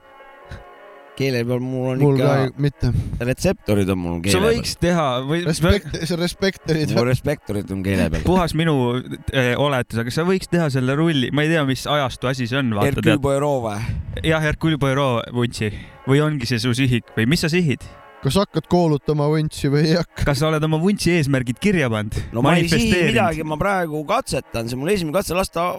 Keele 1.21 1.43
peal 1.47 1.61
mul 1.63 1.91
on 1.93 2.01
mul 2.01 2.19
ka 2.19 2.33
ikka 2.47 2.63
mitte. 2.65 2.91
retseptorid 3.21 3.93
on 3.93 4.01
mul 4.01 4.17
sa 4.19 4.25
keele 4.25 4.41
peal. 4.41 4.47
võiks 4.49 4.75
teha 4.81 5.07
või 5.29 5.43
Respekt, 5.47 5.97
see 6.01 6.17
on 6.17 6.21
respektorid. 6.23 6.95
mul 6.97 7.09
respektorid 7.11 7.73
on 7.75 7.85
keele 7.85 8.09
peal. 8.13 8.25
puhas 8.27 8.55
minu 8.57 8.75
eh, 8.97 9.53
oletus, 9.59 10.01
aga 10.01 10.13
sa 10.13 10.25
võiks 10.27 10.51
teha 10.51 10.69
selle 10.73 10.97
rulli, 10.99 11.31
ma 11.35 11.45
ei 11.45 11.53
tea, 11.53 11.65
mis 11.69 11.85
ajastu 11.89 12.31
asi 12.31 12.49
see 12.49 12.59
on, 12.61 12.73
Hercule. 12.81 13.17
Poirot 13.21 13.65
või? 13.67 13.79
jah, 14.27 14.43
Hercule 14.43 14.81
Poirot 14.81 15.31
vuntsi 15.35 15.71
või 16.09 16.21
ongi 16.25 16.49
see 16.49 16.61
su 16.61 16.73
sihik 16.77 17.13
või 17.17 17.29
mis 17.29 17.45
sa 17.45 17.51
sihid? 17.51 17.85
kas 18.21 18.37
hakkad 18.37 18.67
koolutama 18.69 19.27
vuntsi 19.31 19.69
või 19.71 19.87
ei 19.89 19.97
hakka? 19.97 20.25
kas 20.29 20.41
sa 20.41 20.49
oled 20.51 20.63
oma 20.67 20.79
vuntsi 20.81 21.13
eesmärgid 21.15 21.61
kirja 21.61 21.89
pannud? 21.91 22.17
no 22.35 22.43
ma 22.45 22.57
ei 22.59 22.69
sihi 22.69 23.07
midagi, 23.09 23.45
ma 23.47 23.57
praegu 23.61 24.03
katsetan, 24.09 24.69
see 24.69 24.77
on 24.77 24.83
mul 24.83 24.93
esimene 24.93 25.17
katse, 25.17 25.37
las 25.37 25.53
ta, 25.53 25.71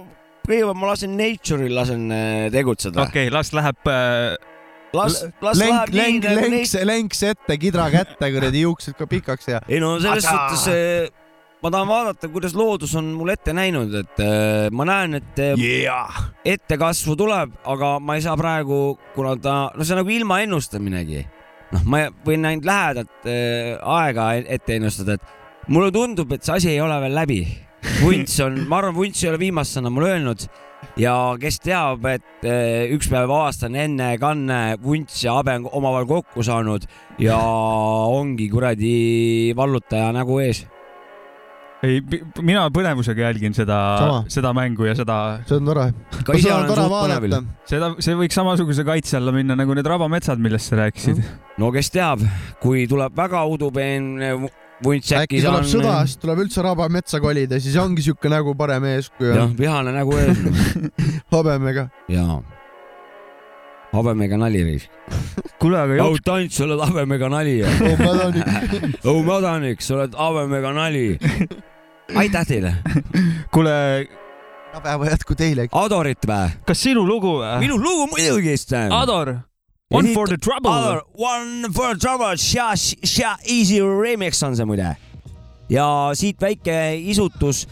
kõigepealt 0.47 0.79
ma 0.79 0.91
lasen 0.91 1.15
nature'il 1.19 1.77
lasen 1.77 2.09
äh, 2.15 2.49
tegutseda. 2.55 3.07
okei 3.07 3.29
okay,, 3.29 3.35
las 3.35 3.53
läheb 3.57 3.93
äh,. 3.93 4.51
las, 4.97 5.23
las 5.43 5.59
lenk, 5.61 5.73
läheb 5.73 5.95
nii 5.95 6.03
lenk, 6.03 6.29
nagu 6.29 6.53
lenks, 6.53 6.77
lenks 6.89 7.25
ette, 7.33 7.59
kidra 7.61 7.89
kätte, 7.93 8.31
kuradi 8.35 8.63
juuksed 8.67 8.97
ka 8.99 9.09
pikaks 9.11 9.51
ja. 9.55 9.61
ei 9.69 9.81
no 9.83 9.97
selles 10.03 10.29
Ada! 10.29 10.37
suhtes 10.37 10.69
äh, 10.73 11.23
ma 11.63 11.71
tahan 11.71 11.89
vaadata, 11.89 12.31
kuidas 12.33 12.57
loodus 12.59 12.95
on 12.99 13.13
mul 13.15 13.31
ette 13.33 13.55
näinud, 13.55 13.93
et 14.03 14.23
äh, 14.23 14.67
ma 14.75 14.87
näen, 14.89 15.21
et 15.21 15.43
äh, 15.43 15.53
yeah. 15.61 16.25
ettekasvu 16.45 17.15
tuleb, 17.19 17.55
aga 17.71 17.95
ma 18.03 18.19
ei 18.19 18.25
saa 18.25 18.35
praegu, 18.39 18.81
kuna 19.15 19.37
ta, 19.39 19.57
no 19.77 19.87
see 19.87 19.95
on 19.95 20.03
nagu 20.03 20.15
ilma 20.15 20.41
ennustaminegi. 20.47 21.23
noh, 21.73 21.85
ma 21.89 22.03
võin 22.27 22.43
ainult 22.45 22.67
lähedalt 22.69 23.31
äh, 23.31 23.79
aega 23.95 24.33
ette 24.43 24.77
ennustada, 24.77 25.17
et 25.17 25.71
mulle 25.73 25.93
tundub, 25.95 26.35
et 26.35 26.43
see 26.45 26.59
asi 26.59 26.73
ei 26.75 26.83
ole 26.85 26.99
veel 27.07 27.17
läbi. 27.17 27.41
vunts 28.03 28.37
on, 28.43 28.59
ma 28.71 28.83
arvan, 28.83 28.99
vunts 28.99 29.23
ei 29.23 29.31
ole 29.31 29.41
viimast 29.43 29.79
sõna 29.79 29.91
mulle 29.91 30.13
öelnud 30.17 30.45
ja 31.01 31.15
kes 31.41 31.61
teab, 31.63 32.05
et 32.11 32.45
äh, 32.45 32.91
üks 32.93 33.09
päev 33.13 33.33
aastane 33.33 33.87
enne 33.87 34.13
kanne 34.21 34.77
vunts 34.83 35.23
ja 35.25 35.39
habe 35.39 35.57
on 35.61 35.71
omavahel 35.81 36.09
kokku 36.11 36.45
saanud 36.45 36.87
ja 37.23 37.39
ongi 38.21 38.49
kuradi 38.53 38.95
vallutaja 39.57 40.13
nägu 40.17 40.39
ees. 40.45 40.65
ei, 41.83 42.03
mina 42.45 42.67
põnevusega 42.75 43.25
jälgin 43.29 43.57
seda 43.57 43.79
seda 44.31 44.53
mängu 44.57 44.87
ja 44.87 44.97
seda, 44.99 45.19
see 45.49 45.59
on 45.59 45.71
tore. 45.73 45.89
ka 46.27 46.37
ise 46.39 46.53
olen 46.55 46.69
suht 46.71 46.97
põnevil. 46.97 47.39
seda, 47.69 47.93
see 47.99 48.19
võiks 48.19 48.39
samasuguse 48.39 48.85
kaitse 48.87 49.19
alla 49.19 49.35
minna 49.35 49.57
nagu 49.59 49.75
need 49.79 49.89
rabametsad, 49.89 50.43
millest 50.43 50.71
sa 50.73 50.83
rääkisid. 50.85 51.23
no 51.63 51.73
kes 51.75 51.91
teab, 51.95 52.27
kui 52.63 52.85
tuleb 52.91 53.17
väga 53.17 53.47
udupeen 53.49 54.13
vuntsäkis 54.85 55.23
äkki 55.23 55.43
tuleb 55.43 55.61
on. 55.63 55.69
sõda, 55.69 55.99
siis 56.07 56.21
tuleb 56.23 56.43
üldse 56.45 56.65
raba 56.65 56.89
metsa 56.93 57.21
kolida, 57.23 57.59
siis 57.63 57.77
ongi 57.81 58.05
siuke 58.05 58.31
nägu 58.33 58.55
parem 58.59 58.87
ees, 58.93 59.11
kui 59.19 59.31
jah 59.31 59.51
vihane 59.59 59.95
nägu 59.95 60.17
ees. 60.19 60.41
habemega. 61.35 61.89
jaa. 62.13 62.41
habemega 63.93 64.41
nali 64.41 64.65
reis. 64.67 64.89
kuule, 65.61 65.79
aga 65.83 65.99
oh 65.99 66.13
jooks, 66.13 66.25
tants, 66.27 66.59
sa 66.59 66.67
oled 66.67 66.83
habemega 66.83 67.31
nali. 67.33 67.59
oh 67.67 68.03
mädanik. 68.03 68.75
oh 69.11 69.21
mädanik, 69.27 69.85
sa 69.85 69.99
oled 69.99 70.19
habemega 70.19 70.75
nali. 70.77 71.07
aitäh 72.15 72.49
teile. 72.49 72.75
kuule, 73.55 73.77
päeva 74.83 75.13
jätku 75.13 75.39
teilegi. 75.39 75.73
Adorit 75.79 76.29
vä? 76.29 76.43
kas 76.67 76.85
sinu 76.89 77.07
lugu 77.07 77.39
või? 77.41 77.57
minu 77.67 77.79
lugu 77.81 78.11
muidugi. 78.15 78.59
Ador, 78.91 79.37
One 79.93 80.15
for 80.15 80.27
the 80.27 80.39
trouble. 80.39 81.03
One 81.15 81.73
for 81.73 81.95
trouble, 81.97 82.37
Sha, 82.37 82.75
Sha 82.75 83.37
Easy 83.45 83.81
remix 83.81 84.43
on 84.43 84.57
see 84.57 84.65
muide. 84.65 84.97
ja 85.73 86.11
siit 86.15 86.41
väike 86.41 86.75
isutus 87.13 87.67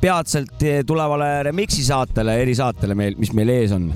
peatselt 0.00 0.62
tulevale 0.86 1.42
remix'i 1.46 1.84
saatele, 1.86 2.34
erisaatele 2.42 2.94
meil, 2.98 3.14
mis 3.18 3.30
meil 3.36 3.52
ees 3.54 3.72
on 3.76 3.92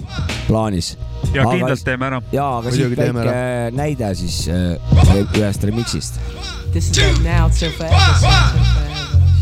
plaanis. 0.47 0.93
ja 1.35 1.47
kindlalt 1.49 1.85
teeme 1.85 2.07
ära. 2.07 2.21
ja, 2.33 2.47
aga 2.59 2.71
Muidugi 2.71 2.95
siit 2.95 3.01
teeme 3.01 3.25
väike 3.25 3.77
näide 3.79 4.13
siis 4.15 4.45
äh, 4.49 5.27
ühest 5.39 5.65
remix'ist. 5.67 6.21
This 6.73 6.91
is 6.91 6.97
the 6.97 7.11
now 7.25 7.49
till 7.51 7.73
forever, 7.73 7.97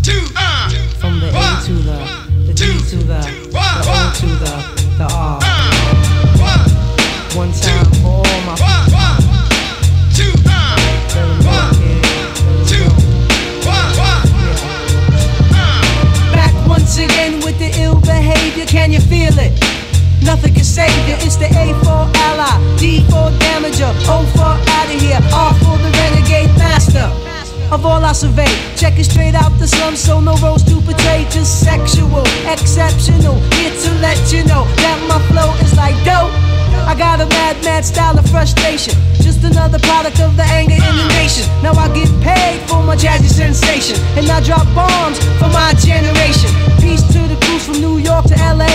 till 0.02 0.24
forever. 0.32 0.84
From 1.00 1.20
the 1.20 1.28
A 1.28 1.60
to 1.66 1.74
the, 1.88 1.98
the 2.46 2.54
D 2.54 2.64
to 2.90 2.96
the, 2.96 3.20
the 3.52 3.60
O 3.60 4.12
to 4.20 4.26
the, 4.26 4.54
the 4.98 5.06
R. 5.14 6.17
One 7.34 7.52
time 7.52 7.84
for 8.02 8.08
all 8.08 8.40
my 8.46 8.54
people. 8.56 8.98
Let 10.44 11.16
'em 11.16 11.40
rock 11.46 11.76
it, 11.80 12.02
Back 16.32 16.54
once 16.66 16.98
again 16.98 17.40
with 17.40 17.58
the 17.58 17.70
ill 17.80 17.96
behavior, 18.00 18.66
can 18.66 18.92
you 18.92 19.00
feel 19.00 19.38
it? 19.38 19.52
Nothing 20.22 20.54
can 20.54 20.64
save 20.64 21.08
you. 21.08 21.14
It's 21.20 21.36
the 21.36 21.46
A 21.46 21.74
for 21.84 22.08
ally, 22.26 22.58
D 22.76 23.04
for 23.08 23.30
damager, 23.38 23.92
O 24.08 24.24
for 24.34 24.54
out 24.76 24.88
of 24.94 25.00
here, 25.00 25.20
R 25.32 25.54
for 25.54 25.78
the 25.78 25.90
renegade 26.00 26.52
master. 26.58 27.08
Of 27.70 27.84
all 27.86 28.04
I 28.04 28.12
survey, 28.12 28.52
check 28.76 28.94
straight 29.04 29.34
out 29.36 29.52
the 29.58 29.68
slum, 29.68 29.94
so 29.94 30.20
no 30.20 30.34
roles 30.36 30.64
to 30.64 30.80
portray, 30.80 31.26
just 31.30 31.60
sexual, 31.60 32.24
exceptional. 32.48 33.36
Here 33.56 33.74
to 33.84 33.90
let 34.00 34.32
you 34.32 34.42
know 34.44 34.64
that 34.82 34.98
my 35.08 35.20
flow 35.28 35.54
is 35.64 35.74
like 35.76 35.96
dope. 36.04 36.32
I 36.88 36.94
got 36.94 37.20
a 37.20 37.26
mad, 37.26 37.62
mad 37.64 37.84
style 37.84 38.18
of 38.18 38.24
frustration. 38.30 38.94
Just 39.20 39.44
another 39.44 39.78
product 39.78 40.20
of 40.20 40.40
the 40.40 40.42
anger 40.56 40.72
in 40.72 40.94
the 40.96 41.08
nation. 41.20 41.44
Now 41.60 41.76
I 41.76 41.92
get 41.92 42.08
paid 42.24 42.64
for 42.64 42.82
my 42.82 42.96
jazzy 42.96 43.28
sensation. 43.28 44.00
And 44.16 44.24
I 44.30 44.40
drop 44.40 44.64
bombs 44.72 45.20
for 45.36 45.52
my 45.52 45.76
generation. 45.76 46.48
Peace 46.80 47.04
to 47.12 47.20
the 47.28 47.36
crews 47.44 47.68
from 47.68 47.84
New 47.84 47.98
York 47.98 48.24
to 48.32 48.36
LA. 48.40 48.72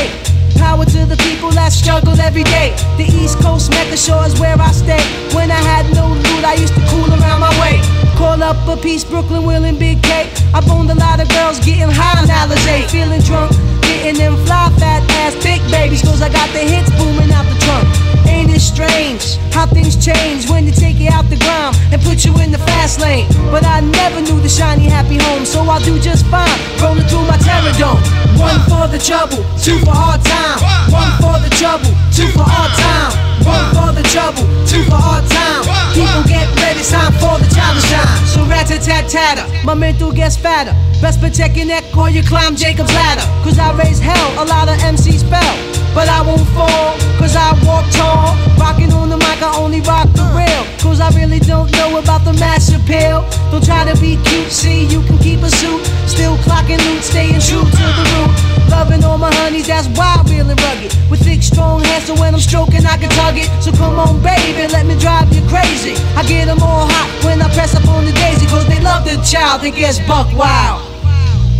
Power 0.61 0.85
to 0.85 1.09
the 1.09 1.17
people 1.25 1.49
that 1.57 1.73
struggle 1.73 2.13
every 2.21 2.43
day. 2.43 2.77
The 3.01 3.09
East 3.09 3.41
Coast 3.41 3.71
Mecca 3.71 3.97
Shore 3.97 4.29
is 4.29 4.39
where 4.39 4.61
I 4.61 4.69
stay. 4.71 5.01
When 5.33 5.49
I 5.49 5.57
had 5.73 5.89
no 5.97 6.13
loot, 6.13 6.45
I 6.45 6.53
used 6.53 6.77
to 6.77 6.85
cool 6.93 7.09
around 7.09 7.41
my 7.41 7.49
way. 7.57 7.81
Call 8.13 8.43
up 8.43 8.61
a 8.69 8.77
piece, 8.79 9.03
Brooklyn, 9.03 9.43
Will, 9.43 9.65
and 9.65 9.79
Big 9.79 10.03
K. 10.03 10.29
I 10.53 10.61
boned 10.61 10.91
a 10.91 10.95
lot 11.01 11.19
of 11.19 11.27
girls 11.29 11.57
getting 11.65 11.89
high 11.89 12.21
on 12.21 12.29
Alizé. 12.29 12.85
Feeling 12.93 13.21
drunk, 13.21 13.51
getting 13.93 14.17
them 14.17 14.35
fly 14.45 14.73
fat 14.79 15.03
ass 15.21 15.35
big 15.43 15.61
babies. 15.69 16.01
Cause 16.01 16.21
I 16.21 16.29
got 16.29 16.49
the 16.49 16.59
hits 16.59 16.89
booming 16.97 17.31
out 17.31 17.45
the 17.45 17.57
trunk. 17.61 17.85
Ain't 18.25 18.49
it 18.49 18.61
strange 18.61 19.37
how 19.53 19.65
things 19.67 19.93
change 19.93 20.49
when 20.49 20.65
they 20.65 20.71
take 20.71 20.97
you 20.97 21.09
out 21.11 21.29
the 21.29 21.37
ground 21.37 21.77
and 21.91 22.01
put 22.01 22.25
you 22.25 22.33
in 22.41 22.51
the 22.51 22.57
fast 22.57 22.99
lane? 22.99 23.27
But 23.51 23.65
I 23.65 23.81
never 23.81 24.21
knew 24.21 24.39
the 24.41 24.49
shiny 24.49 24.85
happy 24.85 25.17
home, 25.17 25.45
so 25.45 25.61
I'll 25.61 25.83
do 25.83 25.99
just 25.99 26.25
fine. 26.27 26.57
Rolling 26.81 27.05
through 27.05 27.27
my 27.27 27.37
terror 27.37 27.73
dome. 27.77 28.01
One 28.39 28.59
for 28.65 28.87
the 28.89 28.97
trouble, 28.99 29.45
two 29.61 29.77
for 29.85 29.93
hard 29.93 30.21
time. 30.25 30.57
One 30.89 31.11
for 31.21 31.37
the 31.43 31.53
trouble, 31.55 31.91
two 32.11 32.27
for 32.33 32.45
hard 32.45 32.71
time. 32.73 33.32
One 33.43 33.67
for 33.75 33.91
the 33.91 34.03
trouble, 34.07 34.43
two 34.65 34.83
for 34.87 34.99
hard 34.99 35.25
time. 35.27 35.63
People 35.93 36.23
get 36.27 36.47
ready, 36.63 36.79
it's 36.79 36.91
time 36.91 37.11
for 37.19 37.37
the 37.39 37.47
time 37.51 37.75
to 37.75 37.83
shine. 37.87 38.25
So 38.25 38.45
rat 38.45 38.71
a 38.71 38.79
tat 38.79 39.09
tatter, 39.09 39.45
my 39.65 39.73
mental 39.73 40.11
gets 40.11 40.37
fatter. 40.37 40.73
Best 41.01 41.19
protect 41.19 41.57
your 41.57 41.65
neck 41.65 41.83
or 41.95 42.09
you 42.09 42.23
climb 42.23 42.55
Jacob's 42.55 42.93
ladder. 42.93 43.25
Cause 43.43 43.59
I 43.59 43.75
raise 43.77 43.99
hell, 43.99 44.43
a 44.43 44.45
lot 44.45 44.69
of 44.69 44.77
MCs 44.79 45.27
fell. 45.29 45.83
But 45.93 46.09
I 46.09 46.21
won't 46.21 46.47
fall, 46.57 46.97
cause 47.19 47.35
I 47.35 47.53
walk 47.67 47.85
tall. 47.91 48.33
Rocking 48.57 48.91
on 48.93 49.09
the 49.09 49.17
mic, 49.17 49.43
I 49.43 49.53
only 49.57 49.81
rock 49.81 50.09
the 50.13 50.25
rail. 50.33 50.65
Cause 50.81 50.99
I 50.99 51.09
really 51.11 51.39
don't 51.39 51.71
know 51.73 51.99
about 51.99 52.25
the 52.25 52.33
mass 52.33 52.73
appeal. 52.73 53.27
Don't 53.51 53.63
try 53.63 53.85
to 53.85 53.99
be 54.01 54.17
cute, 54.25 54.51
see, 54.51 54.85
you 54.85 55.03
can 55.03 55.17
keep 55.19 55.41
a 55.41 55.51
suit. 55.51 55.85
Still 56.07 56.35
clocking 56.37 56.81
loot, 56.87 57.03
staying 57.03 57.39
true 57.39 57.61
to 57.61 57.85
the 57.99 58.05
root. 58.15 58.53
Loving 58.69 59.03
all 59.03 59.19
my 59.19 59.31
honeys, 59.35 59.67
that's 59.67 59.87
wild, 59.99 60.27
real 60.29 60.49
and 60.49 60.59
rugged. 60.59 60.91
With 61.11 61.21
thick, 61.21 61.43
strong 61.43 61.83
hands, 61.83 62.05
so 62.05 62.15
when 62.15 62.33
I'm 62.33 62.41
stroking, 62.41 62.85
I 62.85 62.97
can 62.97 63.09
tug 63.11 63.32
So 63.61 63.71
come 63.71 63.97
on, 63.97 64.21
baby, 64.21 64.67
let 64.71 64.85
me 64.85 64.97
drive 64.99 65.33
you 65.33 65.41
crazy. 65.47 65.95
I 66.15 66.23
get 66.27 66.45
them 66.45 66.61
all 66.61 66.85
hot 66.87 67.25
when 67.25 67.41
I 67.41 67.51
press 67.53 67.73
up 67.75 67.87
on 67.87 68.05
the 68.05 68.11
daisy, 68.11 68.45
cause 68.45 68.67
they 68.67 68.79
love 68.79 69.05
the 69.05 69.15
child 69.23 69.61
that 69.61 69.73
gets 69.75 69.99
buck 70.07 70.27
wild. 70.37 70.81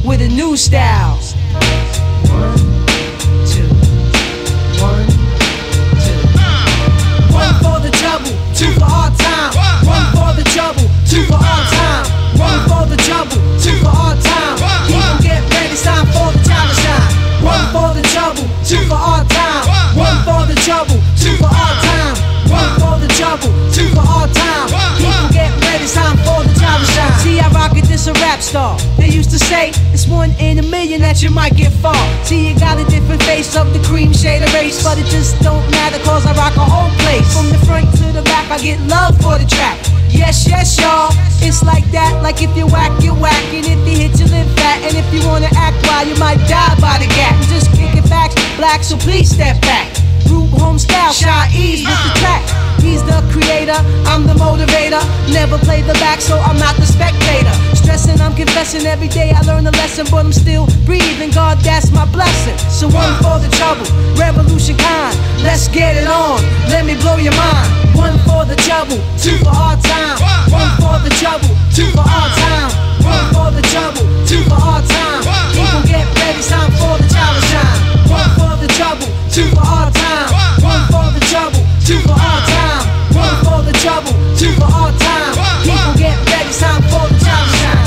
With 0.06 0.22
a 0.22 0.28
new 0.28 0.56
style. 0.58 1.18
You 31.24 31.32
might 31.32 31.56
get 31.56 31.72
far. 31.72 31.96
See, 32.26 32.50
you 32.50 32.60
got 32.60 32.78
a 32.78 32.84
different 32.92 33.24
face 33.24 33.56
of 33.56 33.72
the 33.72 33.80
cream 33.88 34.12
shade 34.12 34.44
of 34.44 34.54
race, 34.54 34.84
but 34.84 35.00
it 35.00 35.08
just 35.08 35.40
don't 35.42 35.64
matter 35.72 35.98
cause 36.04 36.26
I 36.28 36.36
rock 36.36 36.56
a 36.58 36.68
whole 36.68 36.92
place. 37.00 37.26
From 37.32 37.48
the 37.48 37.58
front 37.66 37.88
to 37.98 38.12
the 38.12 38.22
back, 38.24 38.52
I 38.52 38.60
get 38.60 38.80
love 38.92 39.16
for 39.24 39.40
the 39.40 39.48
track. 39.48 39.80
Yes, 40.12 40.46
yes, 40.48 40.78
y'all. 40.78 41.16
It's 41.40 41.64
like 41.64 41.90
that. 41.92 42.22
Like 42.22 42.44
if 42.44 42.56
you 42.58 42.68
whack, 42.68 42.92
you 43.02 43.16
whack. 43.16 43.42
And 43.56 43.66
if 43.66 43.80
you 43.88 43.96
hit, 44.04 44.20
you 44.20 44.28
live 44.28 44.52
fat. 44.60 44.84
And 44.84 44.98
if 45.00 45.08
you 45.16 45.26
wanna 45.26 45.50
act 45.56 45.80
wild, 45.88 46.10
you 46.10 46.18
might 46.20 46.44
die 46.52 46.76
by 46.84 47.00
the 47.00 47.08
gap. 47.16 47.40
Just 47.48 47.72
kick 47.72 47.96
it 47.96 48.08
back, 48.10 48.36
black, 48.58 48.84
so 48.84 48.98
please 48.98 49.30
step 49.32 49.62
back. 49.62 49.88
Root 50.28 50.52
home 50.60 50.78
style, 50.78 51.14
shy 51.14 51.48
ease 51.56 51.88
with 51.88 52.04
the 52.04 52.20
track. 52.20 52.63
He's 52.84 53.02
the 53.08 53.24
creator, 53.32 53.80
I'm 54.12 54.28
the 54.28 54.36
motivator. 54.36 55.00
Never 55.32 55.58
play 55.58 55.82
the 55.82 55.96
back, 56.04 56.20
so 56.20 56.36
I'm 56.38 56.60
not 56.60 56.76
the 56.76 56.86
spectator. 56.86 57.56
Stressing, 57.74 58.20
I'm 58.20 58.36
confessing 58.36 58.86
every 58.86 59.08
day 59.08 59.32
I 59.32 59.40
learn 59.48 59.66
a 59.66 59.72
lesson, 59.72 60.06
but 60.12 60.20
I'm 60.20 60.34
still 60.34 60.68
breathing. 60.86 61.32
God, 61.32 61.58
that's 61.64 61.92
my 61.92 62.06
blessing. 62.12 62.58
So 62.68 62.92
one 62.92 63.16
for 63.24 63.40
the 63.40 63.48
trouble, 63.56 63.88
revolution 64.20 64.76
kind. 64.76 65.16
Let's 65.42 65.68
get 65.72 65.96
it 65.96 66.08
on, 66.08 66.44
let 66.68 66.86
me 66.86 67.00
blow 67.00 67.16
your 67.16 67.36
mind. 67.40 67.72
One 67.96 68.20
for 68.28 68.44
the 68.44 68.60
trouble, 68.68 69.00
two 69.16 69.40
for 69.40 69.56
hard 69.56 69.80
time. 69.88 70.20
One 70.52 70.72
for 70.84 71.00
the 71.00 71.12
trouble, 71.16 71.56
two 71.72 71.88
for 71.96 72.04
hard 72.04 72.36
time. 72.36 72.70
One 73.00 73.26
for 73.32 73.50
the 73.56 73.64
trouble, 73.72 74.04
two 74.28 74.44
for 74.44 74.60
hard 74.60 74.84
time. 74.84 75.24
People 75.56 75.84
get 75.88 76.04
ready, 76.20 76.40
it's 76.40 76.52
time 76.52 76.72
for 76.76 77.00
the 77.00 77.08
time. 77.08 77.40
One 78.12 78.30
for 78.36 78.54
the 78.60 78.68
trouble, 78.76 79.08
two 79.32 79.48
for 79.56 79.64
hard 79.64 79.96
time. 79.96 80.28
One 80.60 80.84
for 80.92 81.08
the 81.16 81.24
trouble, 81.32 81.64
two 81.88 82.00
for 82.04 82.16
hard 82.16 82.43
time. 82.43 82.43
Trouble, 83.84 84.16
two 84.40 84.48
for 84.56 84.72
hard 84.72 84.96
time. 84.96 85.36
People 85.68 85.94
get 86.00 86.16
ready, 86.32 86.48
it's 86.48 86.60
time 86.64 86.80
for 86.88 87.04
the 87.12 87.20
time 87.20 87.48
to 87.52 87.58
shine. 87.60 87.84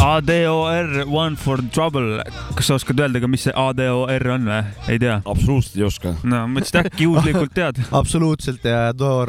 ADOR 0.00 1.04
One 1.04 1.36
for 1.36 1.58
Trouble, 1.74 2.22
kas 2.56 2.70
sa 2.70 2.78
oskad 2.80 2.96
öelda 3.04 3.20
ka, 3.20 3.28
mis 3.28 3.44
see 3.44 3.52
ADOR 3.52 4.24
on 4.32 4.48
või? 4.48 4.62
ei 4.88 4.96
tea? 5.02 5.18
absoluutselt 5.28 5.76
ei 5.76 5.84
oska. 5.84 6.14
no 6.24 6.40
mõtlesin, 6.48 6.80
et 6.80 6.88
äkki 6.88 7.04
juhuslikult 7.04 7.52
tead. 7.52 7.82
absoluutselt 8.00 8.64
ja 8.64 8.88
Ador. 8.94 9.28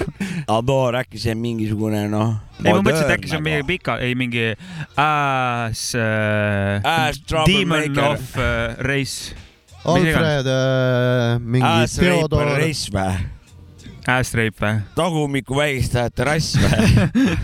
Ador, 0.58 1.00
äkki 1.00 1.16
see 1.22 1.32
on 1.32 1.40
mingisugune 1.40 2.04
noh. 2.12 2.34
ei, 2.60 2.68
ma 2.68 2.82
mõtlesin, 2.84 3.08
et 3.08 3.14
äkki 3.16 3.32
see 3.32 3.40
on 3.40 3.46
mingi 3.48 3.64
pika, 3.72 3.96
ei 4.04 4.12
mingi 4.20 4.50
ass 5.00 5.96
äh, 5.96 6.84
Ass 6.84 7.24
Demon 7.24 7.88
troublemaker. 7.88 8.04
of 8.12 8.36
äh, 8.36 8.76
Race. 8.84 9.41
Alfred 9.84 10.46
äh, 10.46 11.38
mingi 11.42 11.66
Ass 11.66 11.98
Raper 11.98 12.18
Theodor. 12.28 12.50
Race 12.60 12.92
või? 12.94 13.14
Ass 14.12 14.32
Rape 14.34 14.58
või? 14.58 14.78
tagumiku 14.98 15.56
vägistajate 15.58 16.24
rass 16.26 16.56
või? 16.58 16.86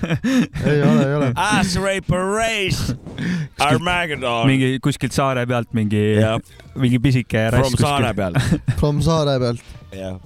ei 0.70 0.80
ole, 0.82 1.02
ei 1.04 1.14
ole. 1.18 1.28
Ass 1.38 1.76
Raper 1.78 2.24
Race. 2.34 2.96
Armageddon. 3.62 4.46
mingi 4.50 4.72
kuskilt 4.82 5.14
saare 5.14 5.44
pealt 5.50 5.70
mingi 5.74 6.02
Jah., 6.18 6.38
mingi 6.78 6.98
pisike 7.02 7.48
rass 7.54 7.74
From 7.74 7.78
saare. 7.82 8.14
pealt. 8.14 8.38
From 8.80 9.00
saare 9.02 9.38
pealt. 9.42 9.62
jah. 9.94 10.18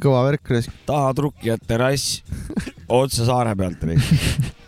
kõva 0.00 0.24
värk, 0.30 0.44
raisk. 0.56 0.72
tahatrukjate 0.88 1.80
rass. 1.80 2.20
otse 2.88 3.28
saare 3.28 3.56
pealt 3.56 3.84
oli. 3.88 3.96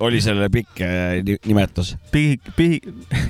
oli 0.00 0.20
selle 0.20 0.48
pikk 0.52 0.80
äh, 0.84 1.22
ni- 1.24 1.38
nimetus. 1.48 1.94
Pihik, 2.12 2.40
pihik, 2.56 2.84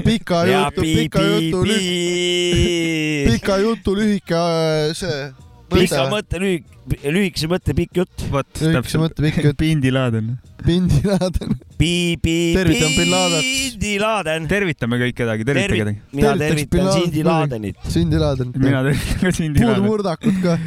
pika 0.04 0.42
jutu, 0.48 0.80
pii- 0.82 0.96
pika 1.06 1.22
jutu, 1.22 1.60
pii- 1.66 3.26
pika 3.30 3.58
jutu 3.62 3.94
lühike 3.94 4.34
äh, 4.34 4.94
see. 4.98 5.28
pika 5.70 6.06
lühik-, 6.42 6.66
lühikese 7.06 7.46
mõtte 7.50 7.74
pikk 7.74 8.00
jutt. 8.02 8.26
vot 8.30 8.50
lühikese 8.62 8.98
mõtte 9.02 9.22
pikk 9.22 9.44
jutt. 9.46 9.58
Pindi 9.62 9.90
Laden. 9.94 10.36
Pindi 10.66 11.00
Laden. 11.06 11.54
Pi-, 11.78 12.16
pi-, 12.22 12.54
Tervitan 12.56 12.92
bin 12.98 13.10
Ladet. 13.14 13.42
Pindi 13.46 13.92
Laden. 14.02 14.48
tervitame 14.50 14.98
kõik 15.04 15.16
kedagi, 15.22 15.46
tervita 15.46 15.68
Tervi- 15.68 15.80
kedagi. 15.84 16.00
mina 16.18 16.34
tervitan 16.40 16.90
Sindi 16.98 17.22
Ladenit. 17.26 17.76
Sindi 17.94 18.16
Laden. 18.24 18.50
mina 18.56 18.82
tervitan 18.88 19.22
ka 19.22 19.32
Sindi 19.38 19.60
Laden. 19.62 19.74
puudmurdakut 19.84 20.42
ka. 20.42 20.58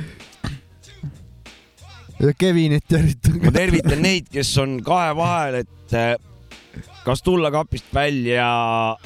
Ja 2.20 2.34
Kevinit 2.38 2.88
tervitan 2.88 3.40
ma 3.44 3.52
tervitan 3.56 4.02
neid, 4.04 4.28
kes 4.32 4.52
on 4.62 4.80
kahe 4.86 5.14
vahel, 5.18 5.62
et 5.64 5.96
äh, 5.96 6.14
kas 7.06 7.24
tulla 7.26 7.52
kapist 7.54 7.88
välja, 7.96 8.50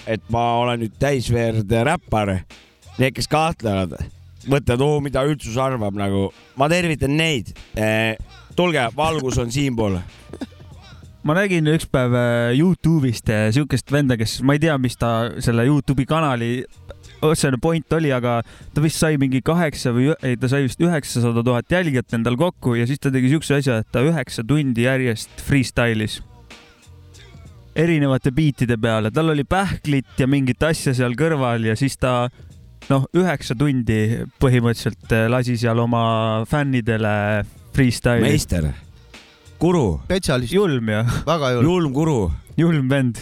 et 0.10 0.24
ma 0.34 0.46
olen 0.64 0.84
nüüd 0.84 0.98
täisveerd 1.02 1.72
räppar. 1.88 2.40
Need, 2.98 3.14
kes 3.16 3.30
kahtlevad, 3.30 3.96
mõtlevad, 4.46 4.84
oo, 4.86 5.00
mida 5.02 5.24
üldsus 5.26 5.56
arvab 5.58 5.96
nagu. 5.98 6.28
ma 6.58 6.70
tervitan 6.70 7.16
neid. 7.18 7.54
tulge, 8.56 8.90
valgus 8.96 9.40
on 9.42 9.52
siinpool. 9.52 9.98
ma 11.24 11.34
nägin 11.38 11.70
üks 11.72 11.88
päev 11.88 12.14
äh, 12.20 12.52
Youtube'ist 12.58 13.30
siukest 13.56 13.92
venda, 13.92 14.18
kes, 14.18 14.42
ma 14.42 14.58
ei 14.58 14.60
tea, 14.60 14.78
mis 14.78 14.98
ta 14.98 15.32
selle 15.40 15.66
Youtube'i 15.70 16.06
kanali 16.06 16.66
otsene 17.24 17.60
point 17.62 17.96
oli, 17.96 18.12
aga 18.14 18.42
ta 18.74 18.84
vist 18.84 19.00
sai 19.02 19.18
mingi 19.22 19.42
kaheksa 19.46 19.94
või, 19.96 20.12
ei, 20.26 20.38
ta 20.40 20.50
sai 20.52 20.68
vist 20.68 20.82
üheksasada 20.84 21.44
tuhat 21.46 21.72
jälgijat 21.72 22.14
endal 22.18 22.38
kokku 22.40 22.78
ja 22.80 22.88
siis 22.90 23.02
ta 23.04 23.12
tegi 23.14 23.32
siukse 23.32 23.58
asja, 23.62 23.82
et 23.84 23.92
ta 23.94 24.04
üheksa 24.06 24.46
tundi 24.48 24.88
järjest 24.88 25.44
freestyle'is 25.48 26.22
erinevate 27.76 28.32
biitide 28.34 28.78
peale, 28.78 29.12
tal 29.12 29.32
oli 29.34 29.44
pähklit 29.50 30.20
ja 30.20 30.28
mingit 30.30 30.62
asja 30.64 30.94
seal 30.94 31.16
kõrval 31.18 31.66
ja 31.72 31.76
siis 31.80 31.98
ta 31.98 32.28
noh, 32.92 33.06
üheksa 33.18 33.58
tundi 33.58 34.00
põhimõtteliselt 34.42 35.14
äh, 35.16 35.28
lasi 35.32 35.58
seal 35.60 35.82
oma 35.84 36.04
fännidele 36.50 37.16
freestyle'i. 37.74 38.28
meister, 38.28 38.70
guru, 39.62 40.04
spetsialist, 40.06 40.54
julm 40.54 40.92
ju, 40.94 41.04
väga 41.28 41.54
julm. 41.58 41.70
julm 41.72 41.96
guru. 41.96 42.20
julm 42.60 42.90
vend. 42.92 43.22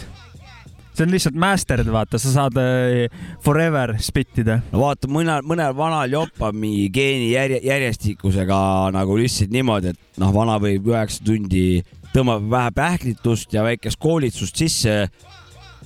See 0.92 1.06
on 1.06 1.12
lihtsalt 1.12 1.38
mastered, 1.40 1.88
vaata, 1.92 2.20
sa 2.20 2.32
saad 2.34 2.58
äh, 2.60 3.08
forever 3.44 3.94
spittida. 4.02 4.60
no 4.72 4.84
vaata, 4.84 5.10
mõnel, 5.12 5.44
mõnel 5.48 5.74
vanal 5.76 6.12
jopab 6.12 6.56
mingi 6.56 6.88
geeni 6.92 7.32
järje, 7.32 7.62
järjestikusega 7.66 8.60
nagu 8.94 9.16
lihtsalt 9.20 9.52
niimoodi, 9.54 9.94
et 9.94 10.22
noh, 10.22 10.32
vana 10.34 10.58
võib 10.62 10.92
üheksa 10.92 11.24
tundi 11.24 11.66
tõmbab 12.12 12.48
vähe 12.52 12.72
pähklitust 12.76 13.54
ja 13.56 13.64
väikest 13.64 14.00
koolitsust 14.00 14.58
sisse 14.60 14.96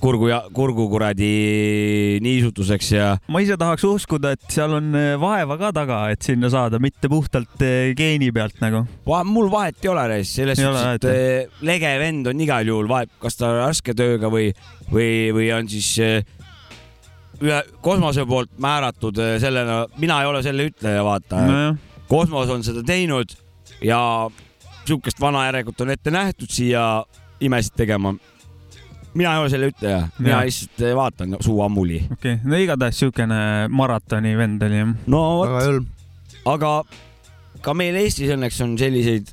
kurgu 0.01 0.29
ja 0.29 0.41
kurgu 0.53 0.87
kuradi 0.91 2.19
niisutuseks 2.23 2.91
ja 2.93 3.09
ma 3.33 3.41
ise 3.43 3.57
tahaks 3.59 3.85
uskuda, 3.87 4.35
et 4.37 4.49
seal 4.53 4.77
on 4.77 4.91
äh, 4.97 5.13
vaeva 5.21 5.57
ka 5.59 5.71
taga, 5.75 6.01
et 6.13 6.25
sinna 6.25 6.51
saada, 6.53 6.79
mitte 6.83 7.09
puhtalt 7.11 7.61
äh, 7.65 7.93
geeni 7.97 8.29
pealt 8.35 8.61
nagu. 8.63 8.83
Va, 9.07 9.23
mul 9.27 9.49
vahet 9.51 9.81
ei 9.83 9.91
ole 9.91 10.07
selles 10.27 10.59
suhtes, 10.59 10.87
et 10.97 11.07
eh, 11.11 11.59
lege 11.65 11.93
vend 12.01 12.29
on 12.31 12.43
igal 12.43 12.67
juhul, 12.67 12.89
vahet, 12.89 13.11
kas 13.21 13.39
ta 13.39 13.51
on 13.51 13.61
raske 13.61 13.95
tööga 13.97 14.31
või, 14.33 14.51
või, 14.91 15.09
või 15.35 15.49
on 15.55 15.69
siis 15.71 15.89
eh, 16.03 16.21
ühe 17.41 17.61
kosmose 17.85 18.25
poolt 18.29 18.53
määratud 18.61 19.19
eh, 19.23 19.35
sellena, 19.41 19.83
mina 20.01 20.21
ei 20.23 20.31
ole 20.31 20.43
selle 20.45 20.69
ütleja, 20.71 21.03
vaata 21.05 21.43
nojah, 21.45 21.77
kosmos 22.07 22.51
on 22.53 22.65
seda 22.65 22.83
teinud 22.87 23.33
ja 23.83 23.99
sihukest 24.87 25.19
vana 25.21 25.47
järelikult 25.49 25.83
on 25.83 25.93
ette 25.93 26.13
nähtud 26.13 26.51
siia 26.53 27.03
imesid 27.43 27.75
tegema. 27.77 28.15
Mina 29.17 29.33
ei 29.33 29.41
ole 29.41 29.51
selle 29.51 29.69
ütleja, 29.71 30.01
mina 30.21 30.41
lihtsalt 30.45 30.83
eh, 30.85 30.95
vaatan 30.97 31.37
suu 31.43 31.61
ammuli. 31.65 32.01
okei 32.11 32.37
okay., 32.37 32.49
no 32.49 32.59
igatahes 32.61 32.99
siukene 33.03 33.39
maratoni 33.73 34.33
vend 34.37 34.65
oli 34.67 34.81
jah. 34.81 34.95
no 35.13 35.21
vot, 35.41 35.87
aga 36.53 36.73
ka 37.65 37.75
meil 37.77 37.97
Eestis 38.03 38.33
õnneks 38.35 38.59
on 38.65 38.75
selliseid 38.79 39.31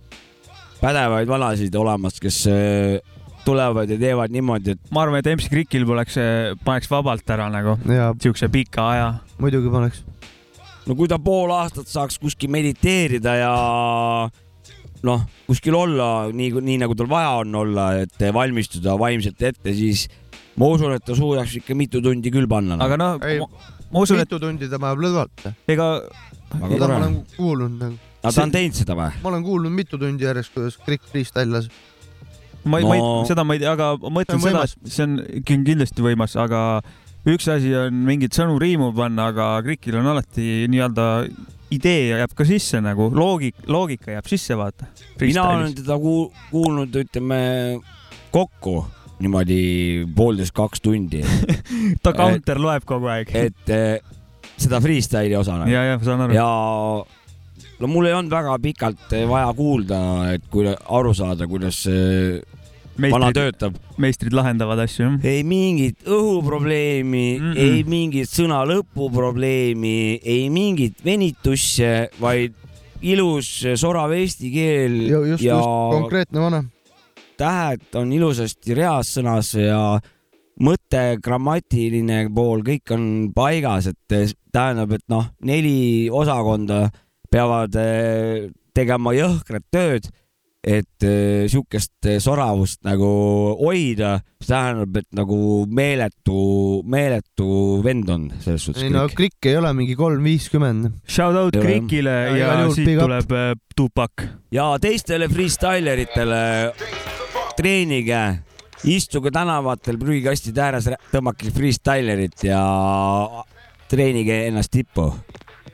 pädevaid 0.80 1.28
vanasid 1.28 1.74
olemas, 1.80 2.18
kes 2.22 2.40
eh, 2.52 2.96
tulevad 3.44 3.90
ja 3.92 3.98
teevad 4.00 4.32
niimoodi, 4.32 4.76
et 4.76 4.94
ma 4.94 5.04
arvan, 5.04 5.20
et 5.20 5.28
MC 5.34 5.50
Krikil 5.52 5.84
poleks, 5.88 6.16
paneks 6.64 6.88
vabalt 6.90 7.28
ära 7.36 7.50
nagu 7.52 7.76
ja 7.92 8.12
siukse 8.20 8.48
pika 8.52 8.88
aja. 8.94 9.10
muidugi 9.38 9.72
paneks. 9.72 10.04
no 10.88 10.96
kui 10.96 11.10
ta 11.10 11.20
pool 11.20 11.52
aastat 11.52 11.90
saaks 11.90 12.18
kuskil 12.22 12.52
mediteerida 12.52 13.36
ja 13.42 13.52
noh, 15.04 15.24
kuskil 15.48 15.76
olla 15.76 16.08
nii, 16.32 16.50
nii 16.64 16.78
nagu 16.82 16.96
tal 16.98 17.08
vaja 17.10 17.34
on 17.42 17.54
olla, 17.64 17.90
et 18.04 18.26
valmistuda 18.34 18.96
vaimselt 19.00 19.42
ette, 19.44 19.74
siis 19.76 20.06
ma 20.60 20.68
usun, 20.70 20.94
et 20.96 21.04
ta 21.04 21.16
suudaks 21.18 21.58
ikka 21.60 21.76
mitu 21.78 22.02
tundi 22.04 22.32
küll 22.34 22.48
panna. 22.50 22.78
aga 22.84 22.98
noh, 23.00 23.18
Ei, 23.26 23.40
ma 23.40 24.04
usun, 24.04 24.20
et 24.22 24.28
mitu 24.28 24.40
tundi 24.42 24.70
ta 24.70 24.80
paneb 24.82 25.04
lõdvalt? 25.04 25.48
ega 25.70 25.88
seda 26.54 26.88
ma 26.88 26.98
olen 27.00 27.16
kuulnud 27.36 27.78
nagu. 27.80 27.98
aga 28.22 28.34
ta 28.36 28.46
on 28.46 28.54
teinud 28.54 28.78
seda 28.80 28.98
või? 28.98 29.10
ma 29.22 29.32
olen 29.32 29.46
kuulnud 29.46 29.74
mitu 29.74 30.00
tundi 30.00 30.26
järjest, 30.28 30.54
kuidas 30.56 30.78
Krikk 30.86 31.08
freestyle 31.10 31.50
las. 31.58 31.70
ma 32.64 32.80
ei 32.80 32.86
no., 32.86 32.92
ma 32.92 32.98
ei 32.98 33.30
seda 33.30 33.46
ma 33.46 33.56
ei 33.56 33.64
tea, 33.64 33.72
aga 33.76 33.94
ma 34.02 34.12
mõtlen 34.20 34.40
See 34.40 34.52
on 34.52 34.60
seda 34.60 34.92
see 34.96 35.08
on 35.08 35.16
kin- 35.48 35.66
kindlasti 35.66 36.06
võimas, 36.06 36.36
aga 36.40 36.60
üks 37.28 37.48
asi 37.52 37.72
on 37.78 38.04
mingeid 38.06 38.36
sõnu 38.36 38.56
riimu 38.62 38.92
panna, 38.96 39.30
aga 39.34 39.50
Krikil 39.66 39.98
on 40.00 40.12
alati 40.14 40.64
nii-öelda 40.72 41.08
idee 41.74 42.14
jääb 42.14 42.34
ka 42.36 42.46
sisse 42.48 42.80
nagu 42.84 43.08
loogik, 43.14 43.64
loogika 43.70 44.14
jääb 44.14 44.28
sisse, 44.30 44.56
vaata. 44.58 44.88
mina 45.20 45.48
olen 45.54 45.74
teda 45.74 45.98
kuul- 46.00 46.30
kuulnud, 46.50 46.94
ütleme 47.04 47.40
kokku 48.34 48.84
niimoodi 49.22 50.06
poolteist, 50.16 50.54
kaks 50.56 50.82
tundi, 50.84 51.22
ta 52.04 52.12
counter 52.16 52.58
loeb 52.60 52.86
kogu 52.88 53.10
aeg. 53.12 53.30
et 53.34 53.70
eh, 53.72 54.00
seda 54.56 54.80
freestyle'i 54.82 55.36
osa 55.38 55.60
nagu. 55.60 55.70
ja, 55.70 55.84
ja 55.92 56.00
saan 56.02 56.26
aru. 56.26 56.34
ja 56.36 56.48
no 57.80 57.90
mul 57.90 58.10
ei 58.10 58.16
olnud 58.16 58.32
väga 58.34 58.58
pikalt 58.62 59.14
vaja 59.30 59.52
kuulda, 59.56 60.00
et 60.34 60.44
kui 60.50 60.66
aru 60.68 61.14
saada, 61.14 61.48
kuidas 61.50 61.84
vana 62.98 63.30
meistrid, 63.30 63.38
töötab. 63.38 63.78
meistrid 63.98 64.36
lahendavad 64.36 64.84
asju, 64.84 65.06
jah. 65.06 65.26
ei 65.26 65.42
mingit 65.46 66.04
õhuprobleemi 66.06 67.26
mm. 67.38 67.52
-mm. 67.52 67.58
ei 67.58 67.84
mingit 67.88 68.30
sõna 68.30 68.62
lõpu 68.68 69.10
probleemi, 69.14 70.20
ei 70.22 70.48
mingit 70.50 71.02
venitusse, 71.04 72.10
vaid 72.20 72.54
ilus 73.04 73.50
sorav 73.76 74.14
eesti 74.16 74.50
keel 74.54 74.98
just, 75.02 75.44
ja 75.44 75.58
just 75.58 75.98
konkreetne 75.98 76.40
vana. 76.40 76.64
tähed 77.36 78.00
on 78.00 78.12
ilusasti 78.12 78.74
reas 78.74 79.14
sõnas 79.18 79.54
ja 79.58 80.00
mõte, 80.62 81.18
grammatiline 81.22 82.28
pool, 82.34 82.62
kõik 82.62 82.92
on 82.94 83.06
paigas, 83.34 83.88
et 83.90 84.36
tähendab, 84.54 84.92
et 84.94 85.02
noh, 85.10 85.26
neli 85.42 86.08
osakonda 86.14 86.86
peavad 87.30 87.74
eh, 87.80 88.50
tegema 88.74 89.14
jõhkrat 89.16 89.66
tööd, 89.74 90.06
et 90.64 91.04
eh, 91.04 91.44
sihukest 91.50 92.06
eh, 92.08 92.16
soravust 92.24 92.80
nagu 92.86 93.08
hoida, 93.60 94.14
see 94.40 94.48
tähendab, 94.54 94.96
et 95.02 95.08
nagu 95.16 95.36
meeletu, 95.68 96.38
meeletu 96.88 97.48
vend 97.84 98.08
on 98.14 98.24
selles 98.40 98.64
suhtes 98.64 98.86
ei 98.86 98.92
no. 98.94 99.04
Krikk 99.12 99.50
ei 99.50 99.58
ole 99.60 99.74
mingi 99.76 99.96
kolm 99.98 100.24
viiskümmend. 100.24 100.88
Shout 101.04 101.36
out 101.36 101.58
Ja- 101.58 101.62
Krikile 101.66 102.16
Ja 102.32 102.36
ja, 102.40 102.54
ja 102.62 102.70
siit 102.72 102.88
tuleb 102.96 103.36
äh, 103.36 103.52
Tupac. 103.76 104.24
ja 104.54 104.70
teistele 104.80 105.28
freestyleritele 105.28 106.40
treenige, 107.58 108.22
istuge 108.88 109.30
tänavatel 109.34 110.00
prügikastide 110.00 110.64
ääres, 110.64 110.88
tõmmake 111.12 111.52
freestylerit 111.54 112.48
ja 112.48 112.64
treenige 113.92 114.46
ennast 114.48 114.72
tippu. 114.74 115.10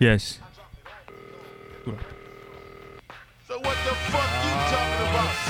jess. 0.00 0.40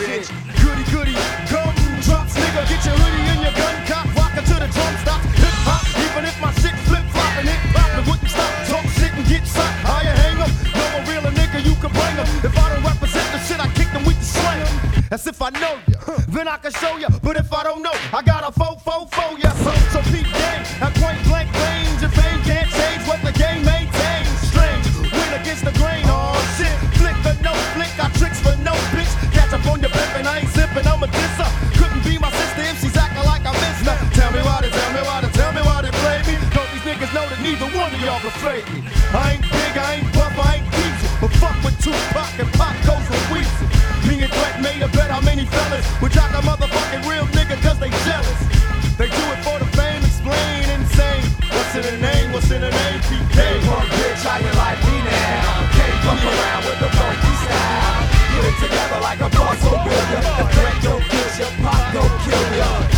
Bitch. 0.01 0.29
Goody 0.61 0.85
goody, 0.93 1.17
come 1.49 1.75
drops, 2.01 2.35
nigga. 2.35 2.63
Get 2.69 2.81
your 2.85 2.97
hoodie 2.97 3.25
and 3.33 3.41
your 3.45 3.55
gun 3.61 3.77
cock, 3.87 4.07
rockin' 4.17 4.45
to 4.45 4.57
the 4.63 4.69
drum 4.73 4.95
stop. 5.05 5.21
Hip 5.37 5.57
hop, 5.69 5.85
even 6.05 6.25
if 6.25 6.37
my 6.41 6.53
shit 6.61 6.77
flip 6.89 7.05
floppin', 7.13 7.49
it 7.49 7.61
wouldn't 8.09 8.31
stop. 8.31 8.53
Talk 8.69 8.87
shit 8.97 9.13
and 9.13 9.27
get 9.29 9.45
shot. 9.45 9.73
You 10.05 10.13
hang 10.23 10.41
'em? 10.41 10.51
No 10.79 10.85
one 10.97 11.05
real 11.09 11.25
a 11.29 11.33
nigga, 11.33 11.61
you 11.65 11.75
can 11.83 11.93
bring 11.93 12.17
'em. 12.17 12.27
If 12.49 12.57
I 12.57 12.67
don't 12.71 12.85
represent 12.85 13.27
the 13.33 13.41
shit, 13.47 13.61
I 13.61 13.69
kick 13.79 13.93
them 13.93 14.05
with 14.05 14.19
the 14.19 14.25
slang. 14.25 14.65
As 15.11 15.27
if 15.27 15.43
I 15.43 15.51
know 15.51 15.75
ya, 15.91 15.99
then 16.29 16.47
I 16.49 16.57
can 16.57 16.73
show 16.73 16.97
ya. 16.97 17.09
But 17.23 17.37
if 17.37 17.50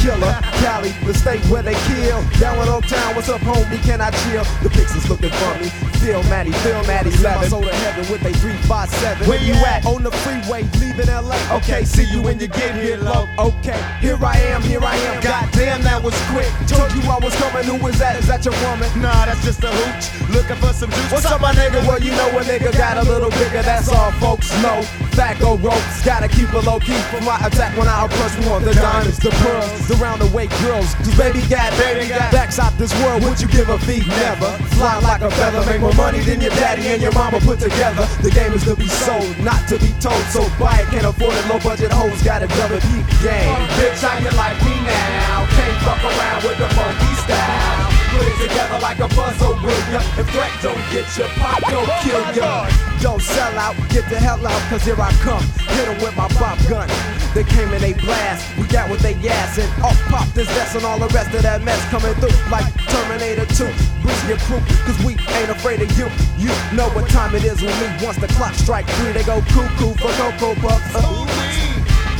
Killer, 0.03 0.35
Cali, 0.59 0.91
the 1.07 1.15
state 1.15 1.45
where 1.47 1.63
they 1.63 1.79
kill. 1.87 2.19
Down 2.41 2.59
in 2.59 2.69
Old 2.69 2.83
Town, 2.89 3.15
what's 3.15 3.29
up, 3.29 3.41
homie? 3.43 3.81
Can 3.85 4.01
I 4.01 4.11
chill? 4.11 4.43
The 4.59 4.69
Pixels 4.69 5.09
looking 5.09 5.31
for 5.31 5.55
me. 5.63 5.69
Feel 6.03 6.25
Matty, 6.25 6.51
feel 6.67 6.83
Matty, 6.91 7.13
slap 7.13 7.37
my 7.37 7.47
soul 7.47 7.63
to 7.63 7.73
heaven 7.73 8.11
with 8.11 8.21
a 8.27 8.33
357. 8.43 9.29
Where 9.29 9.39
you 9.39 9.55
at? 9.63 9.87
On 9.87 10.03
the 10.03 10.11
freeway, 10.11 10.67
leaving 10.81 11.07
LA. 11.07 11.39
Okay, 11.53 11.85
see 11.85 12.03
you 12.03 12.21
when 12.21 12.41
you 12.41 12.49
get 12.49 12.75
here, 12.75 12.97
low. 12.97 13.29
Okay, 13.39 13.81
here 14.01 14.19
I 14.21 14.39
am, 14.51 14.61
here 14.63 14.83
I 14.83 14.97
am. 14.97 15.23
Goddamn, 15.23 15.83
that 15.83 16.03
was 16.03 16.19
quick. 16.35 16.51
Told 16.67 16.91
you 16.99 17.09
I 17.09 17.21
was 17.23 17.35
coming. 17.37 17.63
Who 17.63 17.77
was 17.79 17.97
that? 18.01 18.19
Is 18.19 18.27
that 18.27 18.45
your 18.45 18.59
woman? 18.67 18.91
Nah, 19.01 19.27
that's 19.27 19.45
just 19.45 19.63
a 19.63 19.71
hooch. 19.71 20.31
Looking 20.35 20.57
for 20.57 20.73
some 20.73 20.91
juice. 20.91 21.13
What's 21.13 21.27
up, 21.27 21.41
my 21.41 21.53
nigga? 21.55 21.87
Well, 21.87 22.03
you 22.03 22.11
know 22.11 22.27
a 22.27 22.43
nigga 22.43 22.77
got 22.77 22.99
a 22.99 23.05
little 23.09 23.31
bigger. 23.31 23.63
That's 23.63 23.89
all 23.89 24.11
folks 24.19 24.51
know. 24.63 24.83
Thaco 25.13 25.61
ropes, 25.63 26.05
gotta 26.05 26.29
keep 26.29 26.49
it 26.53 26.65
low 26.65 26.81
key 26.81 26.97
for 27.13 27.21
my 27.21 27.37
attack 27.45 27.77
when 27.77 27.89
I 27.89 28.07
approach 28.07 28.33
one. 28.49 28.65
The 28.65 28.73
diamonds, 28.75 29.19
the 29.19 29.31
pearls, 29.45 29.89
the 29.89 29.95
round 29.97 30.23
roundaway 30.23 30.49
girls. 30.65 30.95
Cause 30.95 31.17
baby 31.17 31.41
got, 31.49 31.71
baby 31.77 32.09
got 32.09 32.33
backs 32.33 32.59
out 32.59 32.77
this 32.79 32.93
world. 33.03 33.23
Would 33.25 33.41
you 33.41 33.49
give 33.49 33.69
a 33.69 33.79
fee? 33.79 34.05
Never. 34.09 34.51
Fly 34.77 34.99
like 35.01 35.21
a 35.21 35.31
feather, 35.31 35.65
make 35.67 35.81
more 35.81 35.93
money 35.95 36.21
than 36.21 36.41
your 36.41 36.51
daddy 36.57 36.89
and 36.89 37.03
your 37.03 37.13
mama 37.13 37.41
put 37.41 37.61
together. 37.61 38.07
The 38.23 38.31
game 38.31 38.53
is 38.53 38.65
to 38.65 38.77
be 38.77 38.89
sold, 38.89 39.39
not 39.41 39.69
to 39.69 39.79
be 39.79 39.93
told. 40.01 40.23
So 40.33 40.49
buy 40.59 40.81
it, 40.81 40.89
can't 40.89 41.07
afford 41.07 41.35
it. 41.35 41.49
Low 41.49 41.61
budget 41.61 41.93
hoes 41.93 42.23
got 42.23 42.43
a 42.43 42.49
double 42.49 42.81
peak 42.81 43.07
game. 43.21 43.57
bitch, 43.77 44.01
how 44.01 44.19
you 44.19 44.31
like 44.37 44.59
me 44.65 44.75
now? 44.85 45.47
Can't 45.53 45.79
fuck 45.85 46.03
around 46.05 46.43
with 46.45 46.59
the 46.59 46.69
funky 46.75 47.15
style. 47.21 47.82
Put 48.13 48.29
it 48.29 48.49
together 48.49 48.79
like 48.81 48.99
a 49.01 49.09
puzzle, 49.09 49.55
will 49.65 49.83
ya? 49.93 50.01
If 50.21 50.29
threat 50.31 50.53
don't 50.61 50.85
get 50.93 51.09
you, 51.17 51.25
pop 51.41 51.61
don't 51.65 51.89
kill 52.05 52.23
ya. 52.37 52.69
Don't 53.01 53.23
sell 53.23 53.59
out, 53.59 53.75
get 53.89 54.09
the 54.11 54.19
hell 54.19 54.45
out, 54.47 54.61
cause 54.69 54.85
here 54.85 55.01
I 55.01 55.11
come. 55.25 55.43
Hit 55.75 55.89
'em 55.89 55.99
with 56.05 56.15
my 56.17 56.29
pop 56.37 56.59
gun. 56.69 56.89
They 57.35 57.45
came 57.45 57.73
and 57.73 57.83
they 57.83 57.95
blast, 57.95 58.45
we 58.59 58.65
got 58.67 58.91
what 58.91 59.01
they 59.01 59.15
gas 59.15 59.57
and 59.57 59.69
off 59.83 59.99
pop 60.13 60.29
this 60.35 60.49
vest 60.53 60.77
and 60.77 60.85
all 60.85 60.99
the 60.99 61.09
rest 61.17 61.33
of 61.35 61.43
that 61.43 61.63
mess 61.63 61.81
coming 61.89 62.13
through 62.21 62.37
like 62.51 62.69
Terminator 62.93 63.47
2. 63.57 63.65
Bring 64.03 64.21
your 64.29 64.37
crew, 64.45 64.61
cause 64.85 64.99
we 65.03 65.17
ain't 65.41 65.49
afraid 65.49 65.81
of 65.81 65.91
you. 65.97 66.11
You 66.37 66.53
know 66.77 66.91
what 66.91 67.09
time 67.09 67.35
it 67.35 67.45
is 67.45 67.63
when 67.63 67.73
we 67.81 67.89
once 68.05 68.19
the 68.19 68.29
clock 68.37 68.53
strike 68.55 68.87
three, 69.01 69.13
they 69.13 69.25
go 69.25 69.41
cuckoo 69.49 69.95
for 69.97 70.13
Cocoa 70.21 70.55
Puffs. 70.61 70.95
Uh, 70.95 71.01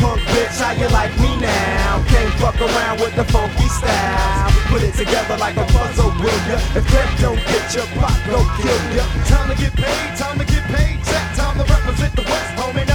Punk 0.01 0.21
bitch, 0.33 0.59
how 0.59 0.73
you 0.73 0.89
like 0.89 1.13
me 1.21 1.37
now? 1.39 2.03
Can't 2.09 2.33
fuck 2.41 2.59
around 2.61 2.99
with 2.99 3.15
the 3.15 3.25
funky 3.25 3.69
style. 3.69 4.42
Put 4.73 4.85
it 4.85 4.95
together 4.95 5.37
like 5.37 5.55
a 5.59 5.67
puzzle, 5.67 6.09
will 6.13 6.41
ya? 6.49 6.57
If 6.73 6.89
that 6.93 7.19
don't 7.21 7.37
get 7.37 7.75
your 7.75 7.85
pop, 7.93 8.17
go 8.25 8.41
kill 8.57 8.97
ya. 8.97 9.05
Time 9.29 9.55
to 9.55 9.63
get 9.63 9.75
paid, 9.77 10.17
time 10.17 10.39
to 10.39 10.47
get 10.47 10.65
paid. 10.65 10.97
Check, 11.05 11.37
time 11.37 11.59
to 11.59 11.65
represent 11.71 12.17
the 12.17 12.23
West, 12.23 12.57
homie. 12.57 12.92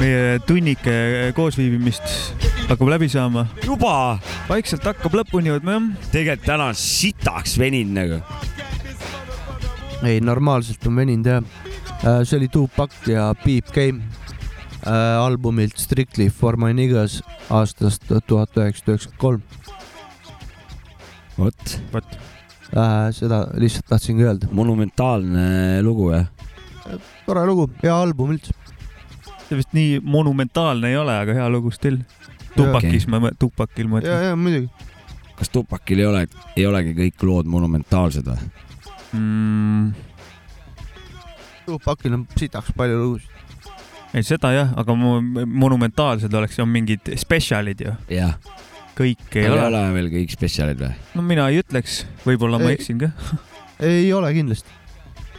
Meie 0.00 0.38
tunnike 0.48 0.92
koosviibimist 1.36 2.04
hakkab 2.70 2.88
läbi 2.88 3.08
saama. 3.12 3.44
juba? 3.64 4.18
vaikselt 4.48 4.84
hakkab 4.88 5.18
lõpuni 5.20 5.50
jõudma 5.50 5.74
jah. 5.76 5.88
tegelikult 6.14 6.46
täna 6.48 6.68
sitaks 6.78 7.58
veninud 7.60 7.96
nagu. 7.98 8.20
ei, 10.06 10.22
normaalselt 10.24 10.86
on 10.88 10.96
veninud 11.02 11.28
jah. 11.28 11.44
see 12.24 12.38
oli 12.38 12.48
Tupac 12.52 12.96
ja 13.10 13.28
Peep 13.44 13.72
Game 13.76 14.00
äh, 14.86 15.20
albumilt 15.20 15.76
Strictly 15.76 16.30
for 16.32 16.56
my 16.56 16.72
niggas 16.76 17.20
aastast 17.52 18.08
tuhat 18.08 18.56
üheksasada 18.56 18.96
üheksakümmend 18.96 19.20
kolm. 19.20 19.42
vot. 21.38 21.76
vot. 21.92 22.20
seda 23.18 23.44
lihtsalt 23.58 23.92
tahtsingi 23.92 24.24
öelda. 24.24 24.48
monumentaalne 24.52 25.82
lugu 25.84 26.12
jah? 26.14 26.30
tore 27.26 27.44
lugu, 27.46 27.68
hea 27.82 27.94
album 27.94 28.36
üldse. 28.38 28.59
See 29.50 29.58
vist 29.58 29.72
nii 29.74 29.98
monumentaalne 30.06 30.92
ei 30.92 30.96
ole, 31.00 31.16
aga 31.24 31.34
hea 31.34 31.48
lugu 31.50 31.72
still. 31.74 31.98
Tupakis 32.54 33.06
ma, 33.10 33.32
Tupakil 33.38 33.90
ma 33.90 33.98
ja, 33.98 34.14
ütlen 34.14 34.24
ja 34.28 34.36
muidugi. 34.38 34.88
kas 35.38 35.50
Tupakil 35.50 36.02
ei 36.02 36.06
ole, 36.06 36.22
ei 36.56 36.66
olegi 36.66 36.94
kõik 36.98 37.26
lood 37.26 37.50
monumentaalsed 37.50 38.30
või? 38.30 38.50
mm,. 39.18 39.92
Tupacil 41.66 42.16
on 42.16 42.24
sitaks 42.38 42.72
palju 42.78 42.98
lugusid. 42.98 43.30
ei, 44.14 44.24
seda 44.26 44.52
jah, 44.54 44.74
aga 44.78 44.96
monumentaalsed 44.96 46.34
oleks, 46.34 46.58
on 46.62 46.70
mingid 46.70 47.12
spetsialid 47.18 47.86
ju. 47.86 47.94
jah. 48.14 48.34
kõik 48.98 49.38
ei 49.38 49.46
ei 49.46 49.54
ole. 49.54 49.66
ole 49.70 49.84
veel 49.94 50.10
kõik 50.14 50.34
spetsialid 50.34 50.82
või? 50.82 50.92
no 51.14 51.26
mina 51.26 51.48
ei 51.50 51.62
ütleks, 51.62 52.04
võib-olla 52.26 52.62
ma 52.62 52.74
eksin 52.74 53.02
ka. 53.02 53.14
ei 53.90 54.10
ole 54.14 54.34
kindlasti. 54.36 54.79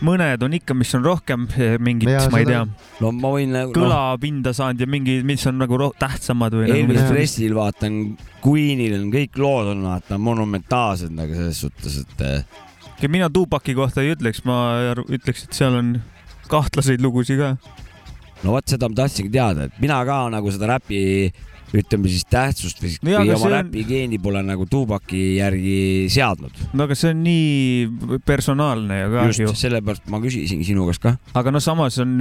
Mõned 0.06 0.44
on 0.46 0.56
ikka, 0.58 0.76
mis 0.78 0.92
on 0.98 1.04
rohkem 1.06 1.46
eh, 1.56 1.76
mingit, 1.82 2.10
ma 2.32 2.42
ei 2.42 2.48
tea, 2.48 2.62
no 3.02 3.12
ma 3.16 3.32
võin 3.34 3.54
nagu. 3.56 3.74
kõlapinda 3.76 4.54
saanud 4.58 4.82
ja 4.82 4.90
mingi, 4.90 5.20
mis 5.28 5.46
on 5.50 5.60
nagu 5.62 5.80
tähtsamad 6.00 6.56
või 6.58 6.70
nagu 6.70 6.80
Elvis 6.80 7.02
Jah. 7.02 7.12
Preslil 7.14 7.56
vaatan, 7.58 8.00
Queenil 8.42 8.98
on 8.98 9.12
kõik 9.14 9.38
lood 9.42 9.72
on 9.76 9.86
vaata 9.90 10.18
monumentaalsed 10.22 11.14
nagu 11.16 11.38
selles 11.38 11.62
suhtes, 11.66 12.02
et 12.06 12.26
eh, 12.28 13.08
mina 13.12 13.30
Tupaki 13.34 13.76
kohta 13.78 14.04
ei 14.04 14.16
ütleks, 14.16 14.44
ma 14.46 14.58
ütleks, 15.06 15.48
et 15.48 15.58
seal 15.58 15.78
on 15.78 15.96
kahtlaseid 16.52 17.02
lugusid 17.04 17.40
ka. 17.42 17.56
no 18.44 18.58
vot 18.58 18.68
seda 18.68 18.90
ma 18.90 19.04
tahtsingi 19.04 19.32
teada, 19.34 19.70
et 19.70 19.82
mina 19.82 20.02
ka 20.08 20.24
nagu 20.34 20.54
seda 20.54 20.74
räpi 20.76 21.02
ütleme 21.74 22.10
siis 22.12 22.26
tähtsust 22.28 22.82
või, 22.84 22.92
No 23.08 23.22
oma 23.22 23.46
on- 23.48 23.52
räpigeeni 23.54 24.18
pole 24.22 24.42
nagu 24.44 24.66
Tupaki 24.70 25.38
järgi 25.38 26.08
seadnud. 26.12 26.52
no 26.74 26.84
aga 26.84 26.96
see 26.96 27.12
on 27.14 27.22
nii 27.24 28.18
personaalne 28.26 28.98
ju 29.02 29.12
ka 29.14 29.26
just 29.28 29.40
ju. 29.40 29.54
sellepärast 29.56 30.10
ma 30.12 30.20
küsisingi 30.24 30.66
sinu 30.68 30.86
käest 30.90 31.02
ka. 31.02 31.16
aga 31.34 31.52
no 31.52 31.60
samas 31.64 31.98
on, 32.04 32.18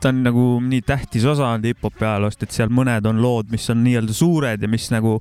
ta 0.00 0.08
on 0.12 0.22
nagu 0.26 0.44
nii 0.60 0.82
tähtis 0.82 1.24
osa 1.24 1.48
olnud 1.48 1.64
hip-hopi 1.70 2.04
ajaloost, 2.04 2.42
et 2.42 2.52
seal 2.52 2.68
mõned 2.68 3.06
on 3.08 3.22
lood, 3.22 3.50
mis 3.50 3.68
on 3.70 3.82
nii-öelda 3.84 4.12
suured 4.16 4.60
ja 4.62 4.68
mis 4.68 4.90
nagu 4.92 5.20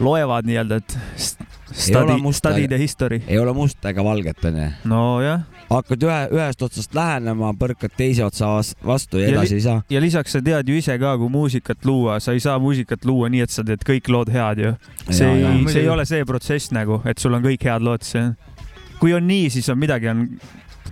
loevad 0.00 0.46
nii-öelda, 0.48 0.76
et 0.82 0.98
st- 1.16 1.44
Ei 1.76 1.96
ole 1.96 2.14
study, 2.16 2.32
study 2.32 2.68
the 2.68 2.78
history. 2.78 3.20
ei 3.28 3.38
ole 3.38 3.52
musta 3.52 3.90
ega 3.90 4.04
valget 4.04 4.44
onju. 4.44 4.66
nojah, 4.88 5.42
hakkad 5.70 6.04
ühe, 6.06 6.18
ühest 6.36 6.62
otsast 6.62 6.94
lähenema, 6.94 7.50
põrkad 7.58 7.92
teise 7.96 8.24
otsa 8.24 8.46
vas- 8.54 8.74
vastu 8.86 9.18
ja 9.18 9.28
edasi 9.32 9.54
ei 9.58 9.60
saa. 9.64 9.82
ja 9.90 10.00
lisaks 10.00 10.32
sa 10.36 10.40
tead 10.44 10.68
ju 10.68 10.76
ise 10.78 10.98
ka, 10.98 11.16
kui 11.18 11.28
muusikat 11.32 11.84
luua, 11.84 12.20
sa 12.20 12.32
ei 12.32 12.40
saa 12.40 12.58
muusikat 12.62 13.04
luua 13.04 13.28
nii, 13.28 13.40
et 13.44 13.50
sa 13.50 13.64
teed 13.66 13.82
kõik 13.84 14.08
lood 14.12 14.30
head 14.32 14.62
ju. 14.62 14.74
see 15.10 15.26
jaa, 15.40 15.52
ei, 15.52 15.66
see 15.72 15.82
ei 15.82 15.88
ole 15.92 16.06
see 16.06 16.24
protsess 16.24 16.72
nagu, 16.72 17.00
et 17.04 17.18
sul 17.18 17.34
on 17.34 17.42
kõik 17.44 17.64
head 17.68 17.82
lood, 17.82 18.02
see. 18.06 18.30
kui 19.00 19.12
on 19.14 19.26
nii, 19.26 19.50
siis 19.50 19.68
on 19.68 19.78
midagi 19.78 20.08
on, 20.08 20.26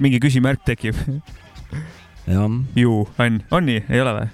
mingi 0.01 0.21
küsimärk 0.21 0.65
tekib 0.67 0.99
jah. 2.27 2.51
ju, 2.77 3.07
on, 3.19 3.43
on 3.51 3.67
nii, 3.67 3.85
ei 3.89 4.01
ole 4.01 4.19
või? 4.19 4.29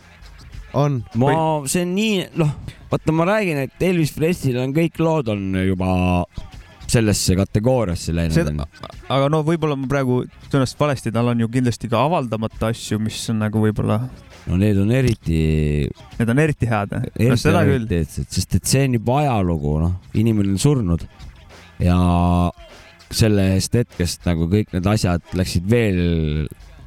on. 0.73 1.01
ma, 1.21 1.33
see 1.66 1.83
on 1.85 1.95
nii, 1.95 2.27
noh, 2.41 2.57
vaata, 2.91 3.14
ma 3.14 3.28
räägin, 3.28 3.64
et 3.66 3.84
Elvis 3.91 4.14
Preslil 4.16 4.59
on 4.62 4.74
kõik 4.76 4.99
lood 5.03 5.30
on 5.32 5.55
juba 5.64 5.93
sellesse 6.91 7.36
kategooriasse 7.38 8.14
läinud 8.14 8.64
aga 9.11 9.28
no 9.30 9.43
võib-olla 9.47 9.76
ma 9.78 9.86
praegu 9.91 10.24
sõnastasin 10.49 10.80
valesti, 10.80 11.12
tal 11.14 11.30
on 11.30 11.45
ju 11.45 11.51
kindlasti 11.53 11.91
ka 11.91 12.03
avaldamata 12.09 12.72
asju, 12.74 12.99
mis 13.03 13.20
on 13.30 13.41
nagu 13.45 13.62
võib-olla, 13.62 14.01
no 14.51 14.59
need 14.61 14.80
on 14.82 14.91
eriti, 14.95 15.41
need 16.18 16.34
on 16.34 16.43
eriti 16.43 16.70
head. 16.70 16.97
no 16.99 17.38
seda 17.41 17.62
küll. 17.68 17.86
sest 18.11 18.59
et 18.59 18.66
see 18.66 18.88
on 18.88 18.99
juba 18.99 19.20
ajalugu, 19.22 19.76
noh, 19.84 19.95
inimene 20.18 20.57
on 20.57 20.62
surnud 20.62 21.07
ja 21.80 22.01
sellest 23.11 23.74
hetkest 23.74 24.26
nagu 24.28 24.47
kõik 24.51 24.74
need 24.74 24.86
asjad 24.91 25.34
läksid 25.38 25.66
veel 25.70 26.03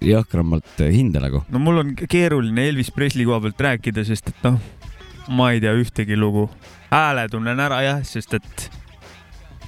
jõhkramalt 0.04 0.84
hinda 0.92 1.24
nagu. 1.24 1.44
no 1.52 1.64
mul 1.64 1.84
on 1.84 1.96
keeruline 1.96 2.68
Elvis 2.70 2.92
Presley 2.92 3.28
koha 3.28 3.40
pealt 3.46 3.68
rääkida, 3.70 4.04
sest 4.08 4.34
et 4.34 4.48
noh, 4.48 4.60
ma 5.28 5.52
ei 5.52 5.62
tea 5.64 5.74
ühtegi 5.80 6.18
lugu. 6.20 6.50
hääle 6.92 7.28
tunnen 7.30 7.60
ära 7.60 7.82
jah, 7.82 8.02
sest 8.06 8.34
et 8.34 8.70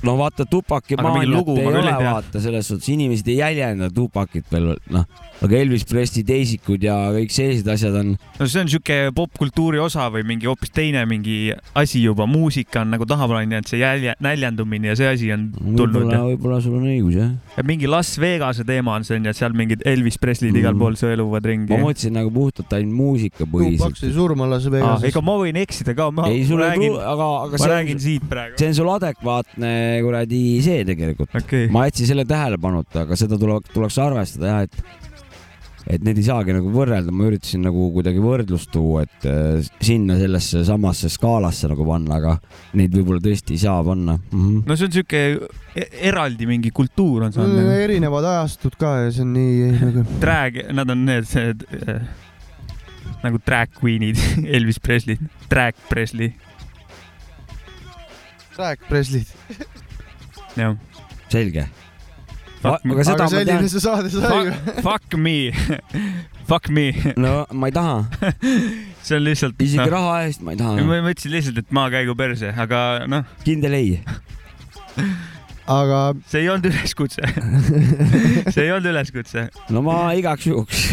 no 0.06 0.18
vaata, 0.20 0.46
Tupaki 0.46 0.98
maaniat 1.00 1.50
ei 1.58 1.68
ole 1.68 1.94
vaata 2.04 2.42
selles 2.42 2.68
suhtes, 2.68 2.90
inimesed 2.94 3.28
ei 3.32 3.40
jäljenda 3.40 3.90
Tupakit 3.94 4.52
veel, 4.52 4.76
noh, 4.94 5.06
aga 5.44 5.58
Elvis 5.60 5.84
Presley 5.90 6.24
teisikud 6.24 6.84
ja 6.86 6.96
kõik 7.16 7.34
sellised 7.36 7.68
asjad 7.68 7.96
on, 8.00 8.14
no 8.40 8.48
see 8.48 8.62
on 8.64 8.70
siuke 8.72 9.00
popkultuuri 9.16 9.80
osa 9.84 10.08
või 10.14 10.24
mingi 10.28 10.48
hoopis 10.48 10.72
teine 10.76 11.04
mingi 11.10 11.52
asi 11.76 12.04
juba, 12.06 12.26
muusika 12.30 12.82
on 12.86 12.94
nagu 12.96 13.06
tahaplaanil 13.10 13.58
jäänud, 13.58 13.68
see 13.70 13.82
jälje, 13.82 14.16
näljandumine 14.24 14.94
ja 14.94 14.96
see 15.00 15.10
asi 15.12 15.32
on 15.36 15.50
tulnud 15.58 15.98
võib-olla, 16.00 16.22
võib-olla 16.32 16.62
sul 16.64 16.78
on 16.80 16.88
õigus 16.88 17.18
jah. 17.20 17.34
ja 17.58 17.64
mingi 17.68 17.88
Las 17.92 18.14
Vegase 18.22 18.64
teema 18.68 18.96
on 18.96 19.04
see 19.08 19.18
onju, 19.20 19.34
et 19.34 19.40
seal 19.42 19.56
mingid 19.58 19.84
Elvis 19.86 20.18
Presley'd 20.22 20.56
igal 20.56 20.74
Mm. 20.76 20.80
pool 20.82 20.96
sõeluvad 21.00 21.46
ringi 21.48 21.72
ma. 21.72 21.78
mõtlesin 21.84 22.12
nagu 22.16 22.32
puhtalt 22.34 22.74
ainult 22.76 22.92
Tupac 22.96 23.00
muusikapõhiselt 23.00 23.98
sai. 24.02 24.12
surma 24.16 24.48
Las 24.50 24.66
Ah, 24.66 24.72
Vegases. 24.74 25.08
ega 25.10 25.22
ma 25.22 25.36
võin 25.40 25.56
eksida 25.62 25.96
ka, 25.96 26.10
ma 26.12 26.28
ei, 26.28 26.44
sul 26.46 26.60
ei 26.62 26.70
räägin 26.70 26.96
aga, 27.00 27.28
aga 27.46 27.52
ma 27.52 27.58
see 27.64 27.72
räägin 27.72 27.96
on, 27.96 28.04
siit 28.04 28.28
praegu. 28.30 28.58
see 28.60 28.68
on 28.68 28.74
sul 28.76 28.90
adekvaatne 28.94 29.72
kuradi 30.04 30.62
see 30.66 30.84
tegelikult. 30.88 31.30
okei, 31.36 31.68
ma 31.72 31.86
jätsin 31.88 32.08
selle 32.12 32.26
tähelepanuta, 32.30 33.06
aga 33.06 33.16
seda 33.20 33.38
tuleb, 33.40 33.64
tuleks 33.74 33.98
arvestada 34.04 34.46
jah, 34.52 34.62
et 34.68 35.15
et 35.86 36.04
need 36.06 36.18
ei 36.18 36.26
saagi 36.26 36.56
nagu 36.56 36.72
võrrelda, 36.74 37.14
ma 37.14 37.28
üritasin 37.30 37.66
nagu 37.66 37.90
kuidagi 37.94 38.22
võrdlust 38.24 38.72
tuua, 38.74 39.04
et 39.06 39.28
äh, 39.30 39.68
sinna 39.86 40.18
sellesse 40.20 40.64
samasse 40.68 41.12
skaalasse 41.14 41.70
nagu 41.72 41.86
panna, 41.88 42.20
aga 42.20 42.36
neid 42.80 42.96
võib-olla 42.96 43.22
tõesti 43.24 43.56
ei 43.58 43.64
saa 43.66 43.84
panna 43.86 44.18
mm. 44.18 44.42
-hmm. 44.42 44.64
no 44.66 44.78
see 44.80 44.90
on 44.90 44.96
siuke 44.98 45.24
e- 45.76 45.90
eraldi 46.10 46.50
mingi 46.50 46.74
kultuur 46.76 47.28
on 47.28 47.36
saanud 47.36 47.60
nagu 47.62 47.78
erinevad 47.86 48.26
ajastud 48.32 48.80
ka 48.82 48.96
ja 49.06 49.14
see 49.14 49.26
on 49.28 49.34
nii 49.38 49.72
nagu. 49.90 50.06
drag, 50.24 50.62
nad 50.74 50.90
on 50.90 51.06
need, 51.06 51.30
need 51.36 51.68
äh, 51.86 52.02
nagu 53.24 53.40
drag 53.46 53.78
queen'id, 53.78 54.20
Elvis 54.58 54.82
Presley, 54.82 55.20
drag 55.50 55.78
Presley, 55.90 56.34
Drag 58.56 58.80
Presley'd. 58.88 59.28
jah. 60.56 60.78
selge. 61.28 61.68
Aga 62.66 63.06
seda 63.08 63.28
aga 63.28 63.36
ma 63.36 63.44
tean, 63.50 63.68
see 63.72 63.84
saade 63.84 64.12
sai 64.14 64.40
ju. 64.48 64.56
Fuck 64.86 65.18
me, 65.22 65.36
fuck 66.50 66.70
me, 66.74 66.88
no 67.22 67.36
ma 67.54 67.70
ei 67.70 67.76
taha, 67.76 68.32
see 69.06 69.20
on 69.20 69.26
lihtsalt. 69.28 69.62
isegi 69.62 69.92
raha 69.92 70.18
eest 70.26 70.44
ma 70.46 70.56
ei 70.56 70.60
taha. 70.62 70.82
ma 70.88 71.00
mõtlesin 71.06 71.36
lihtsalt, 71.36 71.62
et 71.62 71.76
maakäigu 71.76 72.18
perse, 72.18 72.52
aga 72.66 72.82
noh, 73.12 73.30
kindel 73.46 73.78
ei. 73.78 74.00
aga 75.80 76.02
see 76.32 76.44
ei 76.46 76.52
olnud 76.54 76.72
üleskutse. 76.72 77.26
see 78.50 78.66
ei 78.66 78.74
olnud 78.74 78.92
üleskutse. 78.94 79.48
no 79.74 79.86
ma 79.86 80.00
igaks 80.18 80.50
juhuks. 80.50 80.86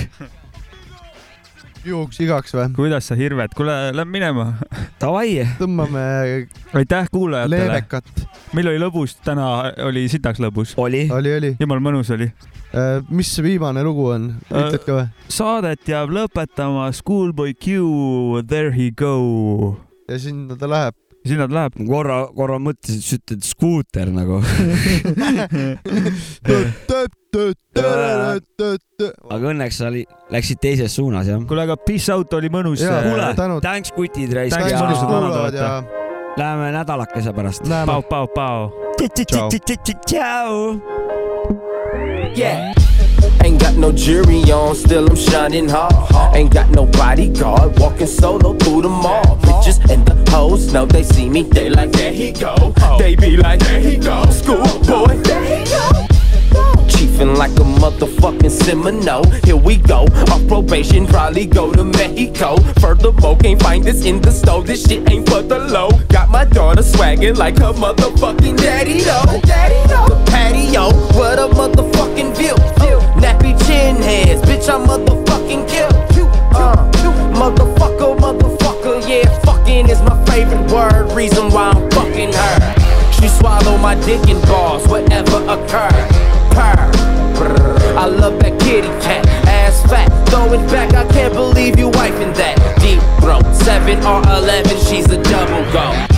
Juhuks 1.87 2.21
igaks 2.23 2.55
või? 2.55 2.69
kuidas 2.77 3.09
sa 3.11 3.17
hirved, 3.19 3.55
kuule, 3.59 3.75
lähme 3.97 4.15
minema. 4.15 4.47
Davai, 5.01 5.43
tõmbame 5.59 6.05
aitäh 6.79 7.11
kuulajatele. 7.13 7.59
leebekat. 7.59 8.25
meil 8.57 8.71
oli 8.73 8.81
lõbus, 8.83 9.17
täna 9.25 9.49
oli 9.87 10.07
sitaks 10.13 10.43
lõbus. 10.43 10.77
oli. 10.81 11.07
oli, 11.13 11.37
oli. 11.39 11.53
jumala 11.61 11.85
mõnus 11.85 12.13
oli. 12.15 12.31
mis 13.11 13.35
see 13.35 13.47
viimane 13.47 13.85
lugu 13.85 14.09
on, 14.15 14.31
ütled 14.51 14.87
ka 14.87 14.99
või? 15.01 15.07
saadet 15.29 15.89
jääb 15.89 16.15
lõpetama 16.15 16.91
Schoolboy 16.97 17.55
Q, 17.55 18.45
There 18.47 18.73
he 18.77 18.91
go. 18.91 19.77
ja 20.09 20.19
sinna 20.23 20.59
ta 20.59 20.71
läheb. 20.71 20.99
Sinna 21.27 21.47
ta 21.49 21.55
läheb. 21.55 21.73
korra, 21.89 22.19
korra 22.37 22.59
mõtlesin, 22.63 22.99
et 22.99 23.07
sa 23.07 23.17
ütled 23.21 23.47
skuuter 23.47 24.13
nagu. 24.13 24.43
aga 29.31 29.53
õnneks 29.55 29.79
sa 29.81 29.89
oli- 29.89 30.07
läksid 30.33 30.61
teises 30.61 30.93
suunas 30.99 31.27
jah. 31.31 31.41
kuule, 31.49 31.63
aga 31.65 31.77
Peace 31.77 32.13
Out 32.13 32.35
oli 32.35 32.49
mõnus. 32.53 32.85
Kuule 32.85 33.35
tänud., 33.39 33.63
thanks 33.65 33.93
kutid 33.97 34.33
raisk 34.37 34.57
läheme 36.37 36.73
nädalakese 36.73 37.33
pärast. 37.33 37.63
Pau, 37.87 38.03
pau, 38.03 38.27
pau. 38.35 38.71
tšau. 40.07 40.81
Yeah. 42.37 42.82
Got 43.73 43.81
no 43.81 43.93
jury 43.93 44.43
on, 44.53 44.75
still 44.75 45.09
I'm 45.09 45.17
shining 45.17 45.67
hard. 45.67 46.37
Ain't 46.37 46.53
got 46.53 46.69
no 46.73 46.85
bodyguard, 46.85 47.79
walking 47.79 48.07
solo 48.07 48.53
through 48.59 48.83
the 48.83 48.91
mall. 48.91 49.39
Bitches 49.39 49.91
and 49.91 50.05
the 50.05 50.31
hoes 50.31 50.75
know 50.75 50.85
they 50.85 51.03
see 51.03 51.27
me, 51.31 51.45
they 51.45 51.71
like, 51.71 51.91
there 51.93 52.13
he 52.13 52.33
go. 52.33 52.75
They 52.99 53.17
be 53.17 53.39
like, 53.39 53.61
there 53.61 53.81
he 53.81 53.97
go. 53.97 54.27
Schoolboy, 54.27 55.17
there 55.23 55.57
he 55.57 55.65
go. 55.65 56.12
Chiefin' 57.13 57.37
like 57.37 57.51
a 57.53 57.65
motherfucking 57.65 58.51
Seminole. 58.51 59.25
Here 59.45 59.57
we 59.57 59.77
go. 59.77 60.05
Off 60.33 60.47
probation, 60.49 61.07
probably 61.07 61.47
go 61.47 61.73
to 61.73 61.85
Mexico. 61.85 62.57
Furthermore, 62.81 63.37
can't 63.37 63.61
find 63.63 63.85
this 63.85 64.05
in 64.05 64.21
the 64.21 64.31
store. 64.31 64.63
This 64.63 64.85
shit 64.85 65.11
ain't 65.11 65.29
for 65.29 65.43
the 65.43 65.59
low. 65.59 65.91
Got 66.09 66.31
my 66.31 66.45
daughter 66.45 66.83
swaggin' 66.83 67.37
like 67.37 67.59
her 67.59 67.73
motherfucking 67.73 68.57
daddy 68.57 69.01
though. 69.01 69.41
Daddy 69.43 69.89
though. 69.89 70.09
The 70.09 70.25
patio, 70.31 70.91
what 71.19 71.39
a 71.39 71.49
motherfucking 71.55 72.37
view. 72.37 72.55
Nappy 73.21 73.53
chin 73.67 73.97
heads, 73.97 74.41
bitch, 74.43 74.69
I'm 74.73 74.87
motherfucking 74.87 75.69
kill. 75.69 75.91
Uh, 76.55 76.91
motherfucker, 77.35 78.17
motherfucker, 78.19 79.09
yeah, 79.09 79.29
fucking 79.41 79.89
is 79.89 80.01
my 80.03 80.25
favorite 80.25 80.71
word. 80.71 81.13
Reason 81.13 81.51
why 81.51 81.71
I'm 81.71 81.91
fucking 81.91 82.33
her. 82.33 83.13
She 83.13 83.29
swallow 83.29 83.77
my 83.79 83.95
dick 84.07 84.29
in 84.29 84.41
balls, 84.43 84.87
whatever 84.89 85.37
occur. 85.49 86.09
Purr. 86.53 87.02
I 87.45 88.07
love 88.07 88.39
that 88.41 88.59
kitty 88.61 88.89
cat, 89.03 89.27
ass 89.47 89.83
fat. 89.91 90.09
Throw 90.29 90.53
it 90.53 90.67
back, 90.71 90.95
I 90.95 91.11
can't 91.13 91.35
believe 91.35 91.79
you 91.79 91.91
wifing 91.91 92.35
that. 92.37 92.57
Deep 92.81 93.01
throat, 93.21 93.45
7 93.55 93.99
or 94.07 94.21
11, 94.39 94.77
she's 94.79 95.11
a 95.11 95.23
double 95.23 95.65
go. 95.73 96.13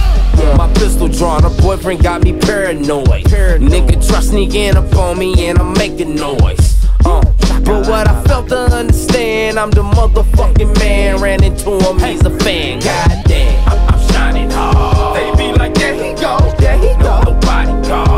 My 0.56 0.72
pistol 0.74 1.08
drawn, 1.08 1.42
her 1.42 1.62
boyfriend 1.62 2.02
got 2.02 2.22
me 2.22 2.32
paranoid. 2.38 3.24
Nigga 3.24 4.06
try 4.06 4.20
sneaking 4.20 4.76
up 4.76 4.94
on 4.96 5.18
me 5.18 5.48
and 5.48 5.58
I'm 5.58 5.72
making 5.74 6.14
noise. 6.14 6.84
Uh, 7.04 7.22
but 7.64 7.88
what 7.88 8.08
I 8.08 8.22
felt 8.24 8.48
to 8.50 8.58
understand, 8.58 9.58
I'm 9.58 9.70
the 9.70 9.82
motherfucking 9.82 10.78
man. 10.78 11.20
Ran 11.20 11.42
into 11.42 11.78
him, 11.78 11.98
he's 11.98 12.24
a 12.24 12.30
fan. 12.40 12.80
Goddamn, 12.80 13.68
I'm, 13.68 13.94
I'm 13.94 14.12
shining 14.12 14.50
hard. 14.50 15.16
They 15.16 15.52
be 15.52 15.58
like, 15.58 15.74
there 15.74 15.94
he 15.94 16.12
go, 16.20 16.38
there 16.58 16.78
he 16.78 16.94
go. 17.02 17.20
Nobody 17.22 17.88
call. 17.88 18.13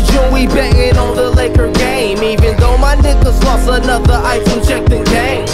Niggas, 0.00 0.28
you 0.28 0.32
we 0.32 0.46
betting 0.46 0.98
on 0.98 1.16
the 1.16 1.30
Laker 1.30 1.70
game. 1.72 2.22
Even 2.22 2.56
though 2.58 2.76
my 2.78 2.96
niggas 2.96 3.42
lost 3.44 3.68
another 3.68 4.20
item 4.24 4.62
checked 4.62 4.92
in 4.92 5.04
game. 5.04 5.46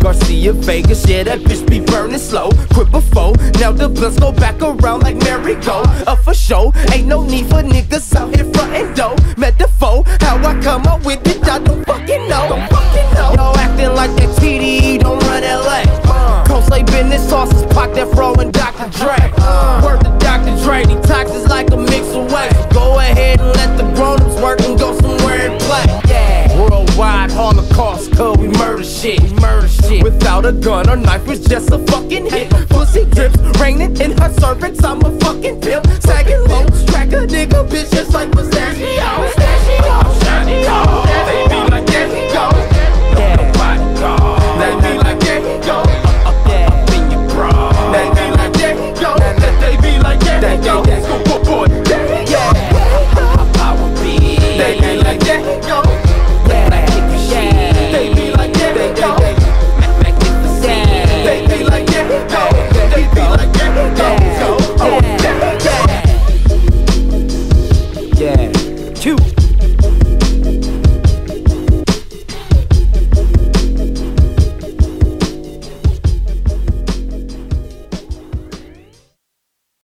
Garcia, 0.00 0.52
Vegas, 0.52 1.08
yeah, 1.08 1.24
that 1.24 1.40
bitch 1.40 1.68
be 1.68 1.80
burning 1.80 2.18
slow. 2.18 2.50
Quit 2.72 2.90
before, 2.92 3.34
now 3.58 3.72
the 3.72 3.88
blunts 3.88 4.20
go 4.20 4.30
back 4.30 4.60
around 4.62 5.00
like 5.02 5.16
merry-go. 5.16 5.80
Up 5.82 6.06
uh, 6.06 6.16
for 6.16 6.34
show, 6.34 6.72
ain't 6.92 7.08
no 7.08 7.24
need 7.24 7.46
for 7.46 7.62
niggas 7.62 8.14
out 8.14 8.32
here 8.34 8.44
frontin' 8.52 8.94
dough. 8.94 9.16
Metaphor, 9.36 10.04
how 10.20 10.36
I 10.38 10.60
come 10.62 10.86
up 10.86 11.04
with 11.04 11.26
it, 11.26 11.42
I 11.48 11.58
don't 11.58 11.84
fucking 11.84 12.28
know. 12.28 12.48
Don't 12.48 12.70
fucking 12.70 13.14
know. 13.14 13.34
Yo, 13.34 13.52
acting 13.58 13.94
like 13.94 14.14
that 14.16 14.30
TDE 14.38 15.00
don't 15.00 15.20
run 15.24 15.42
LA. 15.42 15.82
Uh, 16.04 16.46
Coast 16.46 16.70
like 16.70 16.86
business 16.86 17.28
sauces, 17.28 17.64
Pac 17.74 17.92
that 17.94 18.08
fro 18.14 18.32
and 18.34 18.52
Dr. 18.52 18.88
Dre. 18.98 19.32
Uh, 19.38 19.80
Word 19.84 20.05
Dr. 20.46 20.62
Dre, 20.62 20.84
these 20.84 21.06
toxins 21.06 21.48
like 21.48 21.70
a 21.72 21.76
mix 21.76 22.08
of 22.10 22.30
away. 22.30 22.48
Go 22.72 22.98
ahead 22.98 23.40
and 23.40 23.56
let 23.56 23.76
the 23.76 23.82
grown-ups 23.94 24.40
work 24.40 24.60
and 24.60 24.78
go 24.78 24.98
somewhere 25.00 25.50
and 25.50 25.60
play. 25.60 25.84
Yeah. 26.08 26.60
Worldwide 26.60 27.32
Holocaust, 27.32 28.12
cause 28.12 28.36
we 28.38 28.48
murder 28.48 28.84
shit. 28.84 29.20
We 29.20 29.30
murder 29.40 29.68
shit. 29.68 30.02
Without 30.04 30.46
a 30.46 30.52
gun 30.52 30.88
or 30.88 30.96
knife, 30.96 31.28
it's 31.28 31.48
just 31.48 31.70
a 31.70 31.78
fucking 31.78 32.30
hit. 32.30 32.50
Pussy 32.68 33.04
drips, 33.06 33.38
raining 33.60 33.96
in 34.00 34.16
her 34.18 34.32
cervix. 34.34 34.82
I'm 34.84 35.02
a 35.02 35.18
fucking 35.20 35.60
pimp. 35.60 35.86
Sagging 36.00 36.44
low, 36.44 36.64
track 36.86 37.08
a 37.12 37.26
nigga, 37.26 37.68
bitch, 37.68 37.90
just 37.90 38.12
like. 38.12 38.30
Pistachio. 38.32 39.45